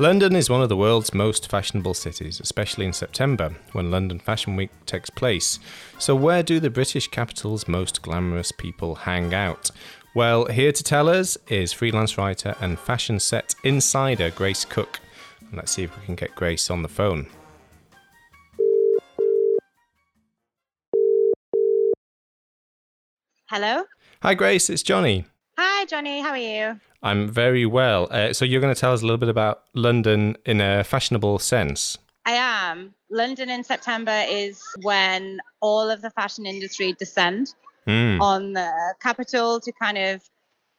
London 0.00 0.34
is 0.34 0.48
one 0.48 0.62
of 0.62 0.70
the 0.70 0.78
world's 0.78 1.12
most 1.12 1.50
fashionable 1.50 1.92
cities, 1.92 2.40
especially 2.40 2.86
in 2.86 2.92
September 2.94 3.50
when 3.72 3.90
London 3.90 4.18
Fashion 4.18 4.56
Week 4.56 4.70
takes 4.86 5.10
place. 5.10 5.58
So, 5.98 6.16
where 6.16 6.42
do 6.42 6.58
the 6.58 6.70
British 6.70 7.06
capital's 7.08 7.68
most 7.68 8.00
glamorous 8.00 8.50
people 8.50 8.94
hang 8.94 9.34
out? 9.34 9.70
Well, 10.14 10.46
here 10.46 10.72
to 10.72 10.82
tell 10.82 11.10
us 11.10 11.36
is 11.48 11.74
freelance 11.74 12.16
writer 12.16 12.56
and 12.62 12.78
fashion 12.78 13.20
set 13.20 13.54
insider 13.62 14.30
Grace 14.30 14.64
Cook. 14.64 15.00
Let's 15.52 15.72
see 15.72 15.82
if 15.82 15.94
we 15.94 16.06
can 16.06 16.14
get 16.14 16.34
Grace 16.34 16.70
on 16.70 16.80
the 16.80 16.88
phone. 16.88 17.26
Hello. 23.50 23.84
Hi, 24.22 24.32
Grace. 24.32 24.70
It's 24.70 24.82
Jonny. 24.82 25.26
Hi, 25.62 25.84
Jonny. 25.84 26.22
How 26.22 26.30
are 26.30 26.38
you? 26.38 26.80
I'm 27.02 27.28
very 27.28 27.66
well. 27.66 28.08
Uh, 28.10 28.32
so, 28.32 28.46
you're 28.46 28.62
going 28.62 28.74
to 28.74 28.80
tell 28.80 28.94
us 28.94 29.02
a 29.02 29.04
little 29.04 29.18
bit 29.18 29.28
about 29.28 29.64
London 29.74 30.38
in 30.46 30.58
a 30.58 30.82
fashionable 30.82 31.38
sense. 31.38 31.98
I 32.24 32.32
am. 32.32 32.94
London 33.10 33.50
in 33.50 33.62
September 33.62 34.24
is 34.26 34.62
when 34.80 35.38
all 35.60 35.90
of 35.90 36.00
the 36.00 36.08
fashion 36.08 36.46
industry 36.46 36.94
descend 36.98 37.52
mm. 37.86 38.18
on 38.22 38.54
the 38.54 38.72
capital 39.02 39.60
to 39.60 39.70
kind 39.72 39.98
of 39.98 40.22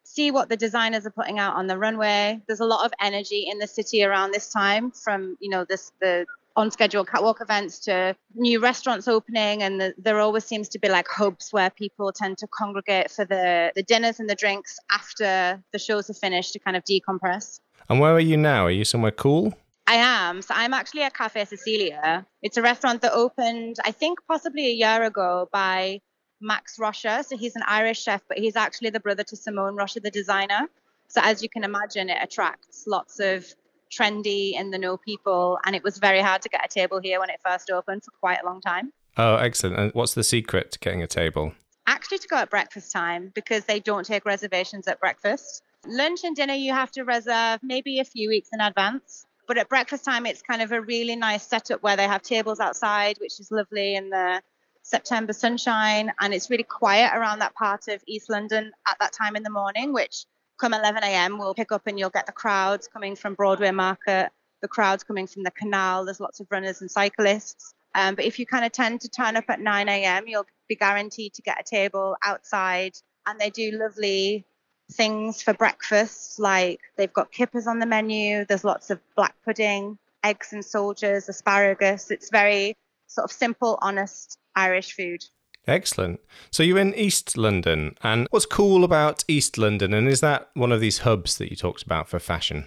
see 0.04 0.32
what 0.32 0.50
the 0.50 0.58
designers 0.58 1.06
are 1.06 1.12
putting 1.12 1.38
out 1.38 1.54
on 1.54 1.68
the 1.68 1.78
runway. 1.78 2.42
There's 2.48 2.60
a 2.60 2.66
lot 2.66 2.84
of 2.84 2.92
energy 3.00 3.46
in 3.52 3.60
the 3.60 3.68
city 3.68 4.04
around 4.04 4.32
this 4.32 4.50
time 4.50 4.90
from, 4.90 5.38
you 5.40 5.52
know, 5.52 5.64
this 5.64 5.92
the 6.02 6.26
on 6.56 6.70
schedule 6.72 7.06
catwalk 7.06 7.42
events 7.42 7.80
to 7.80 8.16
new 8.36 8.60
restaurants 8.60 9.08
opening 9.08 9.64
and 9.64 9.80
the, 9.80 9.94
there 9.98 10.20
always 10.20 10.44
seems 10.44 10.68
to 10.70 10.80
be 10.80 10.90
like 10.90 11.08
hubs 11.08 11.52
where 11.52 11.70
people 11.70 12.12
tend 12.12 12.38
to 12.38 12.48
congregate 12.48 13.10
for 13.10 13.26
the, 13.26 13.72
the 13.76 13.84
dinners 13.84 14.20
and 14.20 14.30
the 14.30 14.36
drinks 14.36 14.78
after 14.92 15.64
the 15.72 15.80
shows 15.80 16.10
are 16.10 16.14
finished 16.14 16.54
to 16.54 16.60
kind 16.60 16.76
of 16.76 16.84
decompress. 16.84 17.60
And 17.90 18.00
where 18.00 18.14
are 18.14 18.20
you 18.20 18.38
now? 18.38 18.66
Are 18.66 18.72
you 18.72 18.86
somewhere 18.86 19.12
cool? 19.12 19.54
I 19.88 19.96
am. 19.96 20.42
So 20.42 20.54
i'm 20.56 20.74
actually 20.74 21.04
at 21.04 21.14
cafe 21.14 21.46
cecilia. 21.46 22.26
It's 22.42 22.58
a 22.58 22.62
restaurant 22.62 23.02
that 23.02 23.14
opened 23.14 23.78
i 23.86 23.92
think 23.92 24.20
possibly 24.28 24.68
a 24.68 24.74
year 24.74 25.04
ago 25.04 25.50
by 25.52 26.02
max 26.42 26.78
rocha. 26.80 27.24
So 27.24 27.38
he's 27.38 27.56
an 27.56 27.64
irish 27.68 28.02
chef 28.04 28.22
but 28.28 28.38
he's 28.38 28.56
actually 28.56 28.90
the 28.90 29.00
brother 29.00 29.24
to 29.24 29.36
simone 29.36 29.76
rocha 29.76 30.00
the 30.00 30.12
designer. 30.12 30.68
So 31.08 31.22
as 31.24 31.44
you 31.44 31.50
can 31.50 31.64
imagine 31.64 32.10
it 32.10 32.18
attracts 32.22 32.86
lots 32.88 33.20
of 33.20 33.46
trendy 33.92 34.54
in 34.54 34.72
the 34.72 34.78
know 34.78 34.98
people. 34.98 35.60
And 35.66 35.76
it 35.76 35.84
was 35.84 35.98
very 35.98 36.22
hard 36.22 36.42
to 36.44 36.50
get 36.50 36.66
a 36.66 36.68
table 36.68 37.00
here 37.00 37.20
when 37.20 37.30
it 37.30 37.40
first 37.46 37.70
opened 37.70 38.04
for 38.04 38.12
quite 38.20 38.40
a 38.42 38.46
long 38.46 38.62
time. 38.62 38.92
Oh, 39.18 39.36
excellent. 39.36 39.78
And 39.78 39.94
what's 39.94 40.14
the 40.14 40.24
secret 40.24 40.72
to 40.72 40.80
getting 40.80 41.04
a 41.04 41.08
table? 41.08 41.54
Actually, 41.88 42.20
to 42.20 42.28
go 42.28 42.38
at 42.38 42.50
breakfast 42.50 42.92
time 42.92 43.32
because 43.36 43.66
they 43.66 43.80
don't 43.80 44.06
take 44.06 44.26
reservations 44.26 44.88
at 44.88 45.00
breakfast. 45.00 45.64
Lunch 45.86 46.24
and 46.24 46.36
dinner, 46.36 46.54
you 46.54 46.74
have 46.74 46.92
to 46.92 47.04
reserve 47.04 47.60
maybe 47.64 48.00
a 48.00 48.06
few 48.06 48.30
weeks 48.30 48.50
in 48.54 48.62
advance. 48.62 49.26
But 49.48 49.58
at 49.58 49.68
breakfast 49.68 50.06
time, 50.06 50.26
it's 50.26 50.42
kind 50.42 50.62
of 50.62 50.72
a 50.72 50.80
really 50.80 51.16
nice 51.16 51.46
setup 51.46 51.84
where 51.84 51.98
they 51.98 52.08
have 52.08 52.22
tables 52.22 52.60
outside, 52.60 53.18
which 53.20 53.40
is 53.40 53.52
lovely 53.52 53.96
in 53.96 54.10
the 54.10 54.42
September 54.84 55.34
sunshine. 55.34 56.14
And 56.22 56.34
it's 56.34 56.50
really 56.50 56.64
quiet 56.64 57.12
around 57.14 57.40
that 57.40 57.56
part 57.56 57.88
of 57.90 58.02
East 58.08 58.30
London 58.30 58.72
at 58.88 58.98
that 59.00 59.12
time 59.12 59.36
in 59.36 59.44
the 59.44 59.50
morning, 59.50 59.92
which 59.92 60.26
come 60.62 60.74
11 60.76 61.04
a.m., 61.04 61.40
we'll 61.40 61.56
pick 61.56 61.72
up 61.72 61.88
and 61.88 61.98
you'll 61.98 62.12
get 62.12 62.28
the 62.28 62.32
crowds 62.32 62.88
coming 62.88 63.16
from 63.16 63.34
Broadway 63.34 63.72
Market, 63.72 64.30
the 64.62 64.68
crowds 64.68 65.04
coming 65.04 65.26
from 65.26 65.42
the 65.42 65.50
canal. 65.50 66.06
There's 66.06 66.20
lots 66.20 66.40
of 66.40 66.48
runners 66.52 66.82
and 66.82 66.90
cyclists. 66.90 67.74
Um, 67.96 68.14
but 68.14 68.26
if 68.26 68.38
you 68.38 68.46
kind 68.46 68.64
of 68.64 68.72
tend 68.72 69.02
to 69.02 69.10
turn 69.10 69.36
up 69.36 69.46
at 69.50 69.60
9 69.60 69.90
a.m., 69.90 70.26
you'll 70.28 70.46
be 70.70 70.76
guaranteed 70.76 71.34
to 71.34 71.42
get 71.42 71.60
a 71.60 71.64
table 71.64 72.16
outside. 72.24 72.94
And 73.26 73.40
they 73.40 73.50
do 73.50 73.72
lovely 73.72 74.46
things 74.94 75.42
for 75.42 75.54
breakfast, 75.54 76.40
like 76.40 76.80
they've 76.96 77.12
got 77.12 77.32
kippers 77.32 77.66
on 77.66 77.80
the 77.80 77.86
menu. 77.88 78.46
There's 78.46 78.64
lots 78.64 78.92
of 78.92 79.00
black 79.16 79.36
pudding, 79.44 79.98
eggs 80.24 80.54
and 80.54 80.64
soldiers, 80.64 81.28
asparagus. 81.28 82.12
It's 82.12 82.30
very 82.30 82.78
sort 83.08 83.26
of 83.26 83.32
simple, 83.32 83.80
honest 83.82 84.38
Irish 84.56 84.94
food. 84.94 85.24
Excellent. 85.68 86.20
So 86.50 86.64
you're 86.64 86.80
in 86.80 86.96
East 86.96 87.38
London, 87.38 87.96
and 88.02 88.28
what's 88.32 88.46
cool 88.46 88.84
about 88.84 89.24
East 89.28 89.58
London? 89.58 89.94
And 89.94 90.08
is 90.08 90.22
that 90.22 90.50
one 90.54 90.72
of 90.72 90.82
these 90.82 91.00
hubs 91.00 91.38
that 91.38 91.50
you 91.50 91.56
talked 91.56 91.84
about 91.84 92.08
for 92.08 92.20
fashion? 92.20 92.66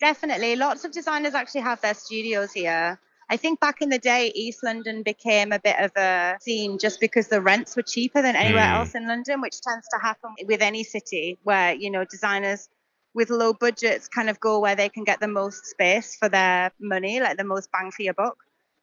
Definitely. 0.00 0.56
Lots 0.56 0.84
of 0.84 0.90
designers 0.90 1.34
actually 1.34 1.60
have 1.60 1.80
their 1.80 1.94
studios 1.94 2.52
here. 2.52 2.98
I 3.30 3.36
think 3.36 3.60
back 3.60 3.80
in 3.80 3.88
the 3.88 3.98
day, 3.98 4.32
East 4.34 4.62
London 4.62 5.02
became 5.02 5.52
a 5.52 5.60
bit 5.60 5.78
of 5.78 5.92
a 5.96 6.36
scene 6.40 6.76
just 6.78 7.00
because 7.00 7.28
the 7.28 7.40
rents 7.40 7.76
were 7.76 7.82
cheaper 7.82 8.20
than 8.20 8.34
anywhere 8.34 8.64
mm. 8.64 8.74
else 8.74 8.94
in 8.94 9.06
London, 9.06 9.40
which 9.40 9.60
tends 9.60 9.86
to 9.88 9.98
happen 10.02 10.34
with 10.44 10.60
any 10.60 10.82
city 10.82 11.38
where, 11.44 11.72
you 11.72 11.90
know, 11.90 12.04
designers 12.04 12.68
with 13.14 13.30
low 13.30 13.52
budgets 13.52 14.08
kind 14.08 14.28
of 14.28 14.40
go 14.40 14.58
where 14.58 14.74
they 14.74 14.88
can 14.88 15.04
get 15.04 15.20
the 15.20 15.28
most 15.28 15.64
space 15.66 16.16
for 16.16 16.28
their 16.28 16.72
money, 16.80 17.20
like 17.20 17.36
the 17.38 17.44
most 17.44 17.70
bang 17.72 17.90
for 17.90 18.02
your 18.02 18.14
buck. 18.14 18.36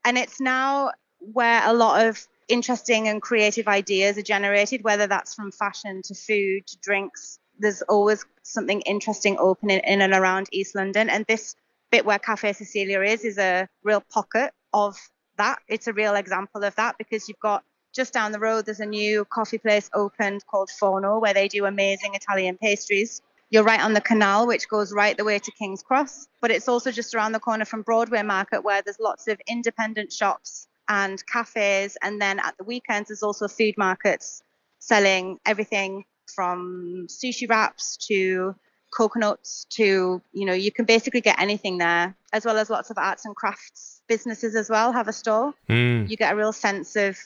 And 0.06 0.18
it's 0.18 0.40
now 0.40 0.92
where 1.20 1.62
a 1.66 1.74
lot 1.74 2.08
of 2.08 2.26
interesting 2.50 3.08
and 3.08 3.22
creative 3.22 3.68
ideas 3.68 4.18
are 4.18 4.24
generated, 4.24 4.84
whether 4.84 5.08
that's 5.08 5.34
from 5.34 5.52
fashion 5.52 6.02
to 6.04 6.16
food 6.16 6.68
to 6.68 6.78
drinks. 6.82 7.40
There's 7.60 7.82
always 7.84 8.26
something 8.44 8.82
interesting 8.82 9.38
opening 9.40 9.82
in 9.86 10.02
and 10.02 10.14
around 10.14 10.48
East 10.52 10.76
London. 10.76 11.10
And 11.10 11.26
this 11.28 11.56
bit 11.92 12.06
where 12.06 12.20
Cafe 12.20 12.54
Cecilia 12.54 13.02
is, 13.02 13.24
is 13.24 13.38
a 13.38 13.68
real 13.84 14.02
pocket 14.02 14.52
of 14.74 14.98
that. 15.38 15.60
It's 15.68 15.88
a 15.88 15.94
real 15.94 16.16
example 16.16 16.64
of 16.64 16.76
that 16.76 16.98
because 16.98 17.28
you've 17.28 17.40
got 17.40 17.64
just 17.94 18.14
down 18.14 18.32
the 18.32 18.40
road, 18.40 18.66
there's 18.66 18.80
a 18.80 18.86
new 18.86 19.26
coffee 19.26 19.58
place 19.58 19.90
opened 19.94 20.46
called 20.46 20.70
Forno 20.70 21.20
where 21.20 21.34
they 21.34 21.48
do 21.48 21.66
amazing 21.66 22.14
Italian 22.14 22.58
pastries. 22.58 23.22
You're 23.50 23.64
right 23.64 23.82
on 23.82 23.94
the 23.94 24.02
canal, 24.02 24.46
which 24.46 24.70
goes 24.70 24.94
right 24.94 25.18
the 25.18 25.24
way 25.24 25.40
to 25.40 25.52
King's 25.52 25.82
Cross, 25.82 26.28
but 26.40 26.52
it's 26.52 26.68
also 26.68 26.92
just 26.92 27.16
around 27.16 27.32
the 27.32 27.40
corner 27.40 27.66
from 27.66 27.82
Broadway 27.82 28.22
Market 28.22 28.64
where 28.64 28.84
there's 28.84 29.00
lots 29.00 29.28
of 29.28 29.42
independent 29.48 30.14
shops 30.14 30.68
and 30.90 31.26
cafes. 31.28 31.96
And 32.02 32.22
then 32.22 32.40
at 32.40 32.58
the 32.58 32.64
weekends, 32.64 33.10
there's 33.10 33.24
also 33.24 33.48
food 33.48 33.76
markets 33.78 34.42
selling 34.80 35.40
everything 35.46 36.04
from 36.34 37.08
sushi 37.08 37.50
wraps 37.50 37.98
to 38.08 38.56
coconuts 38.92 39.66
to, 39.70 40.22
you 40.34 40.46
know, 40.46 40.54
you 40.54 40.72
can 40.72 40.86
basically 40.86 41.22
get 41.22 41.40
anything 41.40 41.78
there, 41.78 42.16
as 42.34 42.44
well 42.44 42.58
as 42.58 42.70
lots 42.70 42.90
of 42.90 42.98
arts 42.98 43.26
and 43.26 43.36
crafts 43.36 44.02
businesses 44.08 44.56
as 44.56 44.70
well 44.70 44.92
have 44.92 45.08
a 45.08 45.14
store. 45.14 45.54
Mm. 45.70 46.10
You 46.10 46.18
get 46.18 46.34
a 46.34 46.36
real 46.36 46.54
sense 46.54 46.96
of 46.96 47.18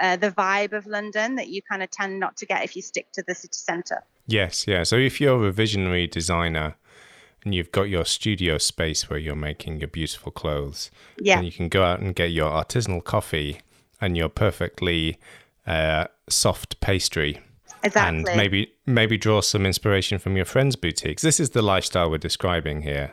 uh, 0.00 0.16
the 0.16 0.30
vibe 0.30 0.72
of 0.72 0.86
London 0.86 1.36
that 1.36 1.48
you 1.48 1.62
kind 1.62 1.82
of 1.82 1.90
tend 1.90 2.20
not 2.20 2.36
to 2.36 2.46
get 2.46 2.64
if 2.64 2.76
you 2.76 2.82
stick 2.82 3.10
to 3.12 3.22
the 3.26 3.34
city 3.34 3.56
centre. 3.56 4.02
Yes, 4.26 4.66
yeah. 4.66 4.82
So 4.82 4.96
if 4.96 5.20
you're 5.20 5.46
a 5.46 5.52
visionary 5.52 6.06
designer, 6.06 6.76
you've 7.54 7.72
got 7.72 7.84
your 7.84 8.04
studio 8.04 8.58
space 8.58 9.08
where 9.08 9.18
you're 9.18 9.36
making 9.36 9.78
your 9.80 9.88
beautiful 9.88 10.32
clothes. 10.32 10.90
Yeah. 11.18 11.38
And 11.38 11.46
you 11.46 11.52
can 11.52 11.68
go 11.68 11.82
out 11.84 12.00
and 12.00 12.14
get 12.14 12.30
your 12.32 12.50
artisanal 12.50 13.02
coffee 13.02 13.60
and 14.00 14.16
your 14.16 14.28
perfectly 14.28 15.18
uh, 15.66 16.06
soft 16.28 16.80
pastry. 16.80 17.40
Exactly. 17.82 18.32
And 18.32 18.36
maybe 18.36 18.72
maybe 18.86 19.16
draw 19.16 19.40
some 19.40 19.64
inspiration 19.66 20.18
from 20.18 20.36
your 20.36 20.44
friends' 20.44 20.76
boutiques. 20.76 21.22
This 21.22 21.38
is 21.38 21.50
the 21.50 21.62
lifestyle 21.62 22.10
we're 22.10 22.18
describing 22.18 22.82
here. 22.82 23.10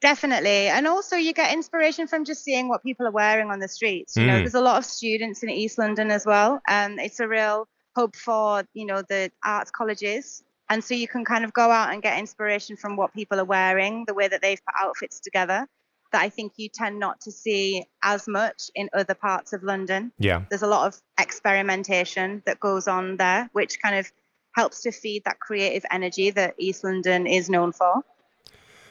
Definitely. 0.00 0.66
And 0.66 0.86
also 0.86 1.16
you 1.16 1.32
get 1.32 1.52
inspiration 1.52 2.08
from 2.08 2.24
just 2.24 2.42
seeing 2.42 2.68
what 2.68 2.82
people 2.82 3.06
are 3.06 3.12
wearing 3.12 3.50
on 3.50 3.60
the 3.60 3.68
streets. 3.68 4.16
You 4.16 4.24
mm. 4.24 4.26
know, 4.26 4.38
there's 4.38 4.54
a 4.54 4.60
lot 4.60 4.76
of 4.76 4.84
students 4.84 5.42
in 5.44 5.48
East 5.48 5.78
London 5.78 6.10
as 6.10 6.26
well. 6.26 6.60
And 6.66 6.98
it's 6.98 7.20
a 7.20 7.28
real 7.28 7.68
hope 7.94 8.16
for, 8.16 8.64
you 8.74 8.84
know, 8.84 9.02
the 9.08 9.30
arts 9.44 9.70
colleges 9.70 10.42
and 10.72 10.82
so 10.82 10.94
you 10.94 11.06
can 11.06 11.22
kind 11.22 11.44
of 11.44 11.52
go 11.52 11.70
out 11.70 11.92
and 11.92 12.02
get 12.02 12.18
inspiration 12.18 12.76
from 12.78 12.96
what 12.96 13.12
people 13.12 13.38
are 13.38 13.44
wearing, 13.44 14.04
the 14.06 14.14
way 14.14 14.26
that 14.26 14.40
they've 14.40 14.64
put 14.64 14.74
outfits 14.80 15.20
together 15.20 15.68
that 16.12 16.22
I 16.22 16.28
think 16.28 16.54
you 16.56 16.68
tend 16.68 16.98
not 16.98 17.20
to 17.22 17.32
see 17.32 17.84
as 18.02 18.26
much 18.26 18.70
in 18.74 18.88
other 18.94 19.14
parts 19.14 19.52
of 19.52 19.62
London. 19.62 20.12
Yeah. 20.18 20.44
There's 20.48 20.62
a 20.62 20.66
lot 20.66 20.86
of 20.86 21.00
experimentation 21.18 22.42
that 22.46 22.58
goes 22.58 22.88
on 22.88 23.18
there, 23.18 23.50
which 23.52 23.80
kind 23.82 23.96
of 23.96 24.10
helps 24.54 24.82
to 24.82 24.92
feed 24.92 25.24
that 25.24 25.40
creative 25.40 25.84
energy 25.90 26.30
that 26.30 26.54
East 26.58 26.84
London 26.84 27.26
is 27.26 27.50
known 27.50 27.72
for. 27.72 28.02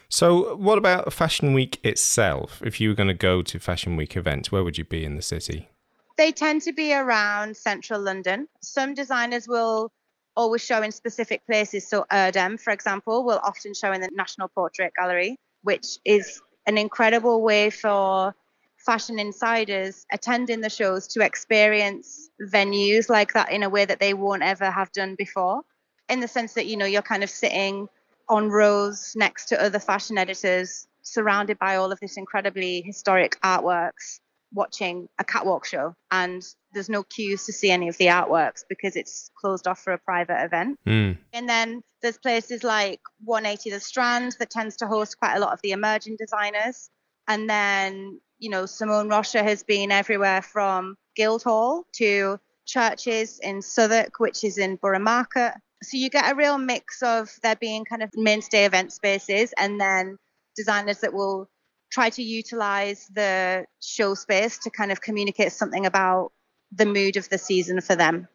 So, 0.10 0.56
what 0.58 0.78
about 0.78 1.12
Fashion 1.14 1.54
Week 1.54 1.80
itself? 1.84 2.62
If 2.64 2.82
you 2.82 2.90
were 2.90 2.96
going 2.96 3.08
to 3.08 3.14
go 3.14 3.42
to 3.42 3.60
Fashion 3.60 3.96
Week 3.96 4.18
events, 4.18 4.52
where 4.52 4.64
would 4.64 4.78
you 4.78 4.84
be 4.84 5.06
in 5.06 5.16
the 5.16 5.22
city? 5.22 5.70
They 6.18 6.32
tend 6.32 6.64
to 6.64 6.74
be 6.74 6.94
around 6.94 7.56
central 7.56 8.02
London. 8.02 8.48
Some 8.62 8.94
designers 8.94 9.48
will 9.48 9.92
always 10.36 10.64
show 10.64 10.82
in 10.82 10.92
specific 10.92 11.46
places. 11.46 11.88
So 11.88 12.06
Erdem, 12.12 12.60
for 12.60 12.72
example, 12.72 13.24
will 13.26 13.40
often 13.44 13.74
show 13.74 13.92
in 13.92 14.02
the 14.02 14.10
National 14.14 14.48
Portrait 14.48 14.94
Gallery, 14.98 15.38
which 15.64 15.98
is 16.06 16.42
an 16.66 16.78
incredible 16.78 17.42
way 17.42 17.70
for 17.70 18.34
fashion 18.78 19.20
insiders 19.20 20.06
attending 20.12 20.62
the 20.62 20.70
shows 20.70 21.08
to 21.08 21.22
experience 21.24 22.30
venues 22.42 23.10
like 23.10 23.34
that 23.34 23.52
in 23.52 23.64
a 23.64 23.70
way 23.70 23.86
that 23.86 24.00
they 24.00 24.14
won't 24.14 24.42
ever 24.44 24.72
have 24.72 24.92
done 24.92 25.16
before. 25.18 25.62
In 26.10 26.20
the 26.20 26.28
sense 26.28 26.54
that, 26.54 26.66
you 26.66 26.78
know, 26.78 26.86
you're 26.86 27.02
kind 27.02 27.24
of 27.24 27.30
sitting 27.30 27.88
on 28.28 28.50
rows 28.50 29.14
next 29.16 29.48
to 29.48 29.62
other 29.62 29.80
fashion 29.80 30.18
editors, 30.18 30.88
surrounded 31.02 31.60
by 31.60 31.76
all 31.76 31.92
of 31.92 32.00
this 32.00 32.18
incredibly 32.18 32.82
historic 32.82 33.40
artworks. 33.42 34.21
Watching 34.54 35.08
a 35.20 35.24
catwalk 35.24 35.66
show 35.66 35.96
and 36.12 36.46
there's 36.74 36.90
no 36.90 37.04
queues 37.04 37.46
to 37.46 37.54
see 37.54 37.72
any 37.72 37.88
of 37.88 37.98
the 37.98 38.08
artworks 38.08 38.64
because 38.68 38.96
it's 38.96 39.30
closed 39.40 39.68
off 39.68 39.80
for 39.80 39.94
a 39.94 39.98
private 39.98 40.44
event. 40.44 40.80
Mm. 40.86 41.18
And 41.34 41.50
then 41.50 41.84
there's 42.02 42.18
places 42.18 42.64
like 42.64 43.00
180 43.24 43.72
The 43.72 43.80
Strand 43.80 44.36
that 44.40 44.50
tends 44.50 44.78
to 44.78 44.88
host 44.88 45.18
quite 45.18 45.36
a 45.36 45.40
lot 45.40 45.54
of 45.54 45.62
the 45.62 45.72
emerging 45.72 46.18
designers. 46.18 46.90
And 47.28 47.50
then, 47.50 48.20
you 48.40 48.50
know, 48.50 48.66
Simone 48.66 49.10
Rocha 49.10 49.44
has 49.44 49.64
been 49.64 49.92
everywhere 49.92 50.42
from 50.42 50.96
Guildhall 51.16 51.86
to 51.94 52.40
churches 52.66 53.40
in 53.40 53.62
Southwark, 53.62 54.20
which 54.20 54.44
is 54.44 54.58
in 54.58 54.76
Borough 54.76 55.00
Market. 55.00 55.54
So 55.84 55.98
you 55.98 56.10
get 56.10 56.32
a 56.32 56.36
real 56.36 56.58
mix 56.58 57.02
of 57.02 57.30
there 57.42 57.56
being 57.56 57.86
kind 57.86 58.04
of 58.04 58.12
mainstay 58.16 58.66
event 58.66 58.94
spaces 58.94 59.54
and 59.58 59.80
then 59.80 60.18
designers 60.56 61.00
that 61.00 61.14
will 61.14 61.50
try 61.92 62.10
to 62.10 62.24
utilize 62.24 63.08
the 63.14 63.66
show 63.82 64.16
space 64.16 64.58
to 64.60 64.70
kind 64.70 64.92
of 64.92 65.02
communicate 65.02 65.52
something 65.52 65.86
about 65.86 66.32
the 66.72 66.86
mood 66.86 67.18
of 67.18 67.30
the 67.30 67.38
season 67.38 67.82
for 67.82 67.96
them. 67.96 68.28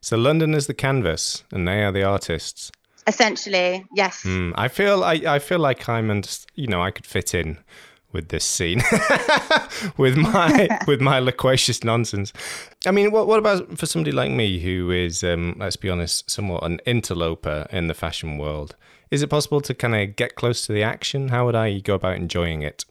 So 0.00 0.16
London 0.16 0.54
is 0.54 0.66
the 0.66 0.74
canvas, 0.74 1.44
and 1.52 1.68
they 1.68 1.84
are 1.84 1.92
the 1.92 2.02
artists. 2.02 2.72
Essentially, 3.06 3.84
yes. 3.94 4.22
Mm, 4.24 4.52
I 4.56 4.68
feel 4.68 5.04
I, 5.04 5.14
I 5.26 5.38
feel 5.38 5.58
like 5.58 5.88
I'm 5.88 6.10
and 6.10 6.38
you 6.54 6.66
know 6.66 6.82
I 6.82 6.90
could 6.90 7.06
fit 7.06 7.34
in 7.34 7.58
with 8.12 8.28
this 8.28 8.44
scene 8.44 8.82
with 9.96 10.16
my 10.16 10.68
with 10.86 11.00
my 11.00 11.18
loquacious 11.18 11.84
nonsense. 11.84 12.32
I 12.86 12.90
mean, 12.90 13.10
what 13.10 13.26
what 13.26 13.38
about 13.38 13.78
for 13.78 13.86
somebody 13.86 14.12
like 14.12 14.30
me 14.30 14.60
who 14.60 14.90
is, 14.90 15.24
um, 15.24 15.56
let's 15.58 15.76
be 15.76 15.90
honest, 15.90 16.30
somewhat 16.30 16.64
an 16.64 16.80
interloper 16.86 17.66
in 17.70 17.88
the 17.88 17.94
fashion 17.94 18.38
world? 18.38 18.76
Is 19.10 19.22
it 19.22 19.28
possible 19.28 19.60
to 19.60 19.74
kind 19.74 19.94
of 19.94 20.16
get 20.16 20.36
close 20.36 20.66
to 20.66 20.72
the 20.72 20.82
action? 20.82 21.28
How 21.28 21.44
would 21.44 21.54
I 21.54 21.80
go 21.80 21.94
about 21.94 22.16
enjoying 22.16 22.62
it? 22.62 22.84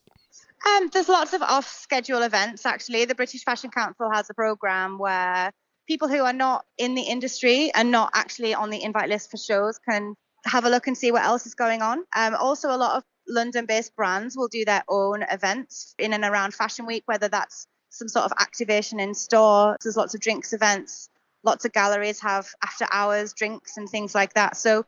Um, 0.66 0.90
there's 0.94 1.10
lots 1.10 1.34
of 1.34 1.42
off-schedule 1.42 2.22
events. 2.22 2.66
Actually, 2.66 3.06
the 3.06 3.16
British 3.16 3.44
Fashion 3.44 3.72
Council 3.72 4.10
has 4.12 4.30
a 4.30 4.34
program 4.34 5.00
where 5.00 5.52
people 5.88 6.08
who 6.08 6.24
are 6.24 6.34
not 6.34 6.66
in 6.78 6.96
the 6.96 7.02
industry 7.02 7.72
and 7.74 7.92
not 7.92 8.12
actually 8.14 8.54
on 8.54 8.70
the 8.70 8.84
invite 8.84 9.10
list 9.10 9.32
for 9.32 9.38
shows 9.38 9.80
can 9.80 10.16
have 10.46 10.66
a 10.66 10.70
look 10.70 10.88
and 10.88 10.98
see 10.98 11.12
what 11.12 11.24
else 11.24 11.46
is 11.46 11.56
going 11.56 11.82
on. 11.82 12.04
Um, 12.16 12.36
also, 12.36 12.70
a 12.70 12.78
lot 12.78 12.98
of 12.98 13.04
London-based 13.28 13.96
brands 13.96 14.36
will 14.38 14.48
do 14.48 14.66
their 14.66 14.84
own 14.88 15.24
events 15.24 15.96
in 15.98 16.14
and 16.14 16.24
around 16.24 16.54
Fashion 16.54 16.86
Week, 16.86 17.04
whether 17.06 17.28
that's 17.28 17.68
some 17.90 18.08
sort 18.08 18.26
of 18.26 18.34
activation 18.40 19.00
in 19.00 19.14
store. 19.14 19.78
There's 19.82 19.98
lots 19.98 20.14
of 20.14 20.22
drinks 20.22 20.54
events. 20.54 21.10
Lots 21.44 21.66
of 21.66 21.74
galleries 21.74 22.20
have 22.22 22.48
after 22.64 22.86
hours 22.92 23.34
drinks 23.34 23.78
and 23.78 23.90
things 23.90 24.14
like 24.14 24.34
that. 24.36 24.58
So 24.58 24.86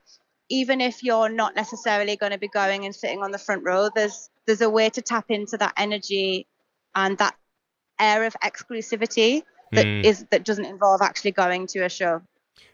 even 0.49 0.81
if 0.81 1.03
you're 1.03 1.29
not 1.29 1.55
necessarily 1.55 2.15
going 2.15 2.31
to 2.31 2.37
be 2.37 2.47
going 2.47 2.85
and 2.85 2.95
sitting 2.95 3.23
on 3.23 3.31
the 3.31 3.37
front 3.39 3.63
row, 3.63 3.89
there's 3.93 4.29
there's 4.45 4.61
a 4.61 4.69
way 4.69 4.89
to 4.89 5.01
tap 5.01 5.25
into 5.29 5.57
that 5.57 5.73
energy 5.77 6.47
and 6.95 7.17
that 7.17 7.35
air 7.99 8.23
of 8.25 8.35
exclusivity 8.43 9.43
that 9.71 9.85
Mm. 9.85 10.03
is 10.03 10.25
that 10.31 10.43
doesn't 10.45 10.65
involve 10.65 11.01
actually 11.01 11.31
going 11.31 11.67
to 11.67 11.79
a 11.83 11.89
show. 11.89 12.21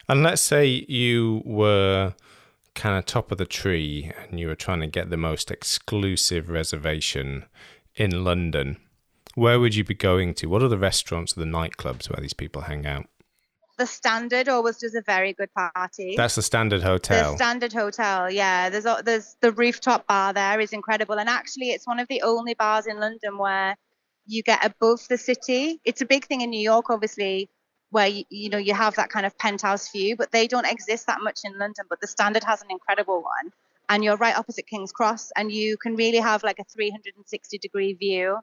And 0.07 0.23
let's 0.23 0.41
say 0.41 0.85
you 0.87 1.41
were 1.45 2.13
kind 2.75 2.97
of 2.97 3.05
top 3.05 3.31
of 3.31 3.37
the 3.37 3.45
tree 3.45 4.11
and 4.21 4.39
you 4.39 4.47
were 4.47 4.55
trying 4.55 4.79
to 4.81 4.87
get 4.87 5.09
the 5.09 5.17
most 5.17 5.51
exclusive 5.51 6.49
reservation 6.49 7.45
in 7.95 8.23
London. 8.23 8.77
Where 9.35 9.59
would 9.59 9.75
you 9.75 9.83
be 9.83 9.93
going 9.93 10.33
to? 10.35 10.47
What 10.47 10.63
are 10.63 10.67
the 10.67 10.77
restaurants 10.77 11.37
or 11.37 11.41
the 11.41 11.45
nightclubs 11.45 12.09
where 12.09 12.21
these 12.21 12.33
people 12.33 12.63
hang 12.63 12.85
out? 12.85 13.05
The 13.79 13.87
Standard 13.87 14.49
always 14.49 14.75
does 14.75 14.93
a 14.93 15.01
very 15.01 15.31
good 15.31 15.47
party. 15.53 16.15
That's 16.17 16.35
the 16.35 16.41
Standard 16.41 16.83
Hotel. 16.83 17.31
the 17.31 17.37
Standard 17.37 17.71
Hotel, 17.71 18.29
yeah. 18.29 18.69
There's 18.69 18.83
there's 19.05 19.37
the 19.39 19.53
rooftop 19.53 20.05
bar 20.05 20.33
there 20.33 20.59
is 20.59 20.73
incredible, 20.73 21.17
and 21.17 21.29
actually 21.29 21.69
it's 21.69 21.87
one 21.87 21.97
of 21.97 22.09
the 22.09 22.21
only 22.23 22.55
bars 22.55 22.87
in 22.87 22.99
London 22.99 23.37
where 23.37 23.77
you 24.25 24.43
get 24.43 24.65
above 24.65 24.99
the 25.07 25.17
city. 25.17 25.79
It's 25.85 26.01
a 26.01 26.05
big 26.05 26.25
thing 26.25 26.41
in 26.41 26.49
New 26.49 26.59
York, 26.59 26.89
obviously, 26.89 27.49
where 27.89 28.07
you, 28.07 28.25
you 28.29 28.49
know 28.49 28.57
you 28.57 28.73
have 28.73 28.95
that 28.95 29.09
kind 29.11 29.25
of 29.25 29.37
penthouse 29.37 29.89
view, 29.93 30.17
but 30.17 30.33
they 30.33 30.45
don't 30.45 30.67
exist 30.67 31.07
that 31.07 31.21
much 31.21 31.39
in 31.45 31.57
London. 31.57 31.85
But 31.89 32.01
the 32.01 32.07
Standard 32.07 32.43
has 32.43 32.61
an 32.61 32.67
incredible 32.71 33.23
one, 33.23 33.53
and 33.87 34.03
you're 34.03 34.17
right 34.17 34.37
opposite 34.37 34.67
King's 34.67 34.91
Cross, 34.91 35.31
and 35.37 35.53
you 35.53 35.77
can 35.77 35.95
really 35.95 36.19
have 36.19 36.43
like 36.43 36.59
a 36.59 36.65
360 36.65 37.57
degree 37.59 37.93
view 37.93 38.39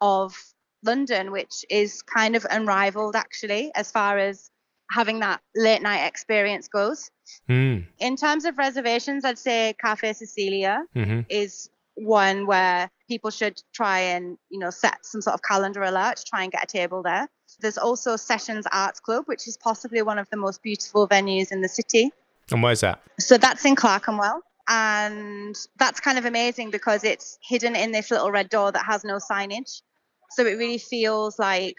of 0.00 0.34
London, 0.82 1.32
which 1.32 1.66
is 1.68 2.00
kind 2.00 2.34
of 2.34 2.46
unrivaled 2.48 3.14
actually 3.14 3.70
as 3.74 3.90
far 3.90 4.16
as 4.16 4.50
having 4.90 5.20
that 5.20 5.40
late 5.54 5.82
night 5.82 6.06
experience 6.06 6.68
goes. 6.68 7.10
Mm. 7.48 7.86
In 7.98 8.16
terms 8.16 8.44
of 8.44 8.58
reservations, 8.58 9.24
I'd 9.24 9.38
say 9.38 9.74
Cafe 9.80 10.12
Cecilia 10.12 10.84
hmm 10.94 11.20
is 11.28 11.70
one 11.94 12.46
where 12.46 12.90
people 13.08 13.30
should 13.30 13.60
try 13.74 13.98
and 13.98 14.38
you 14.48 14.58
know 14.58 14.70
set 14.70 15.04
some 15.04 15.20
sort 15.20 15.34
of 15.34 15.42
calendar 15.42 15.82
alert 15.82 16.16
to 16.16 16.24
try 16.24 16.42
and 16.42 16.52
get 16.52 16.64
a 16.64 16.66
table 16.66 17.02
there. 17.02 17.28
There's 17.60 17.78
also 17.78 18.16
Sessions 18.16 18.66
Arts 18.72 19.00
Club, 19.00 19.24
which 19.26 19.46
is 19.46 19.56
possibly 19.56 20.02
one 20.02 20.18
of 20.18 20.28
the 20.30 20.36
most 20.36 20.62
beautiful 20.62 21.06
venues 21.08 21.52
in 21.52 21.62
the 21.62 21.68
city. 21.68 22.10
And 22.50 22.62
where's 22.62 22.80
that? 22.80 23.00
So 23.18 23.36
that's 23.38 23.64
in 23.64 23.76
Clerkenwell. 23.76 24.42
And 24.68 25.56
that's 25.78 25.98
kind 25.98 26.16
of 26.16 26.24
amazing 26.26 26.70
because 26.70 27.02
it's 27.02 27.38
hidden 27.42 27.74
in 27.74 27.90
this 27.90 28.10
little 28.10 28.30
red 28.30 28.48
door 28.48 28.70
that 28.70 28.84
has 28.84 29.04
no 29.04 29.16
signage. 29.16 29.82
So 30.30 30.46
it 30.46 30.52
really 30.52 30.78
feels 30.78 31.40
like 31.40 31.76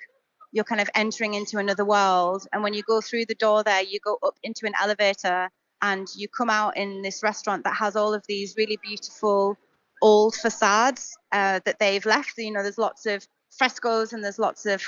you're 0.52 0.64
kind 0.64 0.82
of 0.82 0.90
entering 0.96 1.34
into 1.34 1.58
another 1.58 1.86
world. 1.86 2.48
And 2.52 2.64
when 2.64 2.74
you 2.74 2.84
go 2.84 3.02
through 3.02 3.26
the 3.26 3.36
door 3.36 3.64
there, 3.64 3.82
you 3.82 4.00
go 4.04 4.18
up 4.24 4.36
into 4.44 4.66
an 4.66 4.74
elevator 4.82 5.50
and 5.82 6.08
you 6.16 6.28
come 6.28 6.50
out 6.50 6.78
in 6.78 7.02
this 7.02 7.24
restaurant 7.24 7.64
that 7.64 7.76
has 7.76 7.96
all 7.96 8.14
of 8.14 8.24
these 8.28 8.56
really 8.58 8.78
beautiful 8.84 9.58
old 10.02 10.36
facades 10.36 11.18
uh, 11.32 11.60
that 11.66 11.80
they've 11.80 12.06
left. 12.06 12.34
You 12.38 12.52
know, 12.52 12.64
there's 12.64 12.78
lots 12.78 13.06
of 13.06 13.28
frescoes 13.58 14.14
and 14.14 14.24
there's 14.24 14.40
lots 14.40 14.66
of 14.66 14.84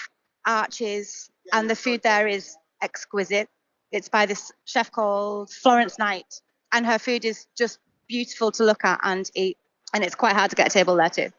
arches, 0.45 1.29
and 1.51 1.69
the 1.69 1.75
food 1.75 2.01
there 2.03 2.27
is 2.27 2.55
exquisite. 2.81 3.49
It's 3.91 4.09
by 4.09 4.25
this 4.25 4.51
chef 4.65 4.91
called 4.91 5.51
Florence 5.51 5.97
Knight, 5.97 6.41
and 6.71 6.85
her 6.85 6.99
food 6.99 7.25
is 7.25 7.47
just 7.57 7.79
beautiful 8.07 8.51
to 8.51 8.63
look 8.63 8.83
at 8.83 8.99
and 9.03 9.29
eat. 9.35 9.57
And 9.93 10.03
it's 10.03 10.15
quite 10.15 10.35
hard 10.35 10.49
to 10.49 10.55
get 10.55 10.67
a 10.67 10.69
table 10.71 10.95
there 10.95 11.09
too. 11.09 11.29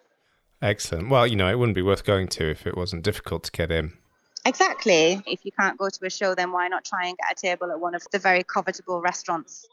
Excellent. 0.63 1.11
Well, 1.11 1.27
you 1.27 1.37
know, 1.37 1.51
it 1.51 1.59
wouldn't 1.59 1.75
be 1.75 1.83
worth 1.83 2.05
going 2.05 2.29
to 2.29 2.51
if 2.51 2.67
it 2.67 2.77
wasn't 2.77 3.03
difficult 3.03 3.43
to 3.45 3.53
get 3.53 3.71
in. 3.71 3.93
Exactly. 4.45 5.23
If 5.27 5.45
you 5.45 5.53
can't 5.53 5.79
go 5.79 5.89
to 5.89 6.07
a 6.07 6.11
show, 6.11 6.35
then 6.35 6.53
why 6.53 6.69
not 6.69 6.85
try 6.85 7.07
and 7.07 7.17
get 7.17 7.33
a 7.33 7.35
table 7.35 7.71
at 7.71 7.81
one 7.81 7.95
of 7.95 8.03
the 8.13 8.19
very 8.19 8.45
covetable 8.45 9.03
restaurants? 9.03 9.67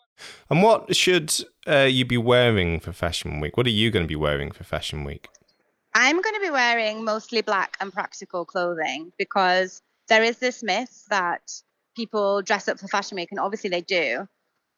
And 0.50 0.62
what 0.62 0.96
should 0.96 1.34
uh, 1.68 1.88
you 1.90 2.06
be 2.06 2.18
wearing 2.18 2.80
for 2.80 2.94
Fashion 2.94 3.40
Week? 3.40 3.58
What 3.58 3.66
are 3.68 3.72
you 3.72 3.92
going 3.92 4.04
to 4.04 4.08
be 4.08 4.16
wearing 4.16 4.52
for 4.52 4.64
Fashion 4.64 5.04
Week? 5.04 5.28
I'm 5.94 6.22
going 6.22 6.36
to 6.36 6.42
be 6.42 6.50
wearing 6.50 7.04
mostly 7.04 7.42
black 7.42 7.76
and 7.82 7.92
practical 7.92 8.46
clothing 8.46 9.12
because 9.18 9.82
there 10.08 10.24
is 10.24 10.38
this 10.38 10.64
myth 10.64 11.06
that 11.10 11.42
people 11.96 12.42
dress 12.42 12.68
up 12.68 12.80
for 12.80 12.88
fashion 12.88 13.16
week 13.16 13.30
and 13.32 13.40
obviously 13.40 13.70
they 13.70 13.82
do 13.82 14.28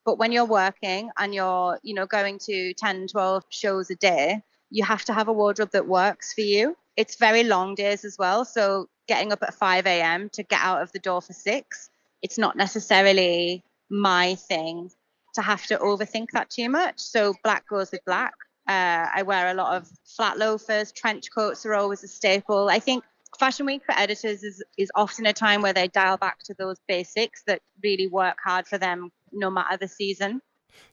but 0.06 0.18
when 0.18 0.32
you're 0.32 0.46
working 0.46 1.10
and 1.18 1.34
you're 1.34 1.80
you 1.84 1.94
know 1.94 2.06
going 2.06 2.40
to 2.40 2.74
10 2.74 3.08
12 3.08 3.44
shows 3.50 3.90
a 3.90 3.96
day 3.96 4.42
you 4.70 4.84
have 4.84 5.06
to 5.06 5.14
have 5.14 5.28
a 5.28 5.34
wardrobe 5.34 5.72
that 5.72 5.88
works 5.88 6.34
for 6.34 6.42
you 6.42 6.76
it's 6.98 7.16
very 7.16 7.44
long 7.44 7.76
days 7.76 8.04
as 8.04 8.18
well 8.18 8.46
so 8.46 8.88
getting 9.08 9.32
up 9.32 9.44
at 9.44 9.54
5 9.54 9.86
a.m 9.86 10.30
to 10.30 10.44
get 10.44 10.60
out 10.62 10.82
of 10.82 10.92
the 10.92 11.00
door 11.00 11.22
for 11.22 11.34
6 11.34 11.89
it's 12.22 12.38
not 12.38 12.56
necessarily 12.56 13.63
my 13.89 14.36
thing 14.36 14.89
to 15.36 15.42
have 15.42 15.66
to 15.66 15.78
overthink 15.78 16.28
that 16.32 16.50
too 16.50 16.70
much 16.70 17.00
so 17.00 17.34
black 17.44 17.68
goes 17.68 17.92
with 17.92 18.04
black 18.06 18.34
uh, 18.68 19.08
I 19.13 19.24
wear 19.24 19.50
a 19.50 19.54
lot 19.54 19.76
of 19.76 19.89
flat 20.06 20.38
loafers, 20.38 20.94
trench 20.94 21.30
coats 21.34 21.66
are 21.66 21.74
always 21.74 22.04
a 22.04 22.08
staple. 22.08 22.70
I 22.70 22.80
think 22.80 23.04
Fashion 23.38 23.66
Week 23.66 23.82
for 23.86 23.94
editors 23.98 24.44
is, 24.44 24.63
is 24.78 24.89
often 24.96 25.26
a 25.26 25.34
time 25.34 25.62
where 25.62 25.74
they 25.74 25.88
dial 25.89 26.18
back 26.18 26.39
to 26.46 26.54
those 26.54 26.78
basics 26.88 27.44
that 27.48 27.62
really 27.84 28.08
work 28.08 28.38
hard 28.44 28.66
for 28.66 28.78
them 28.78 29.10
no 29.34 29.50
matter 29.50 29.76
the 29.76 29.88
season. 29.88 30.42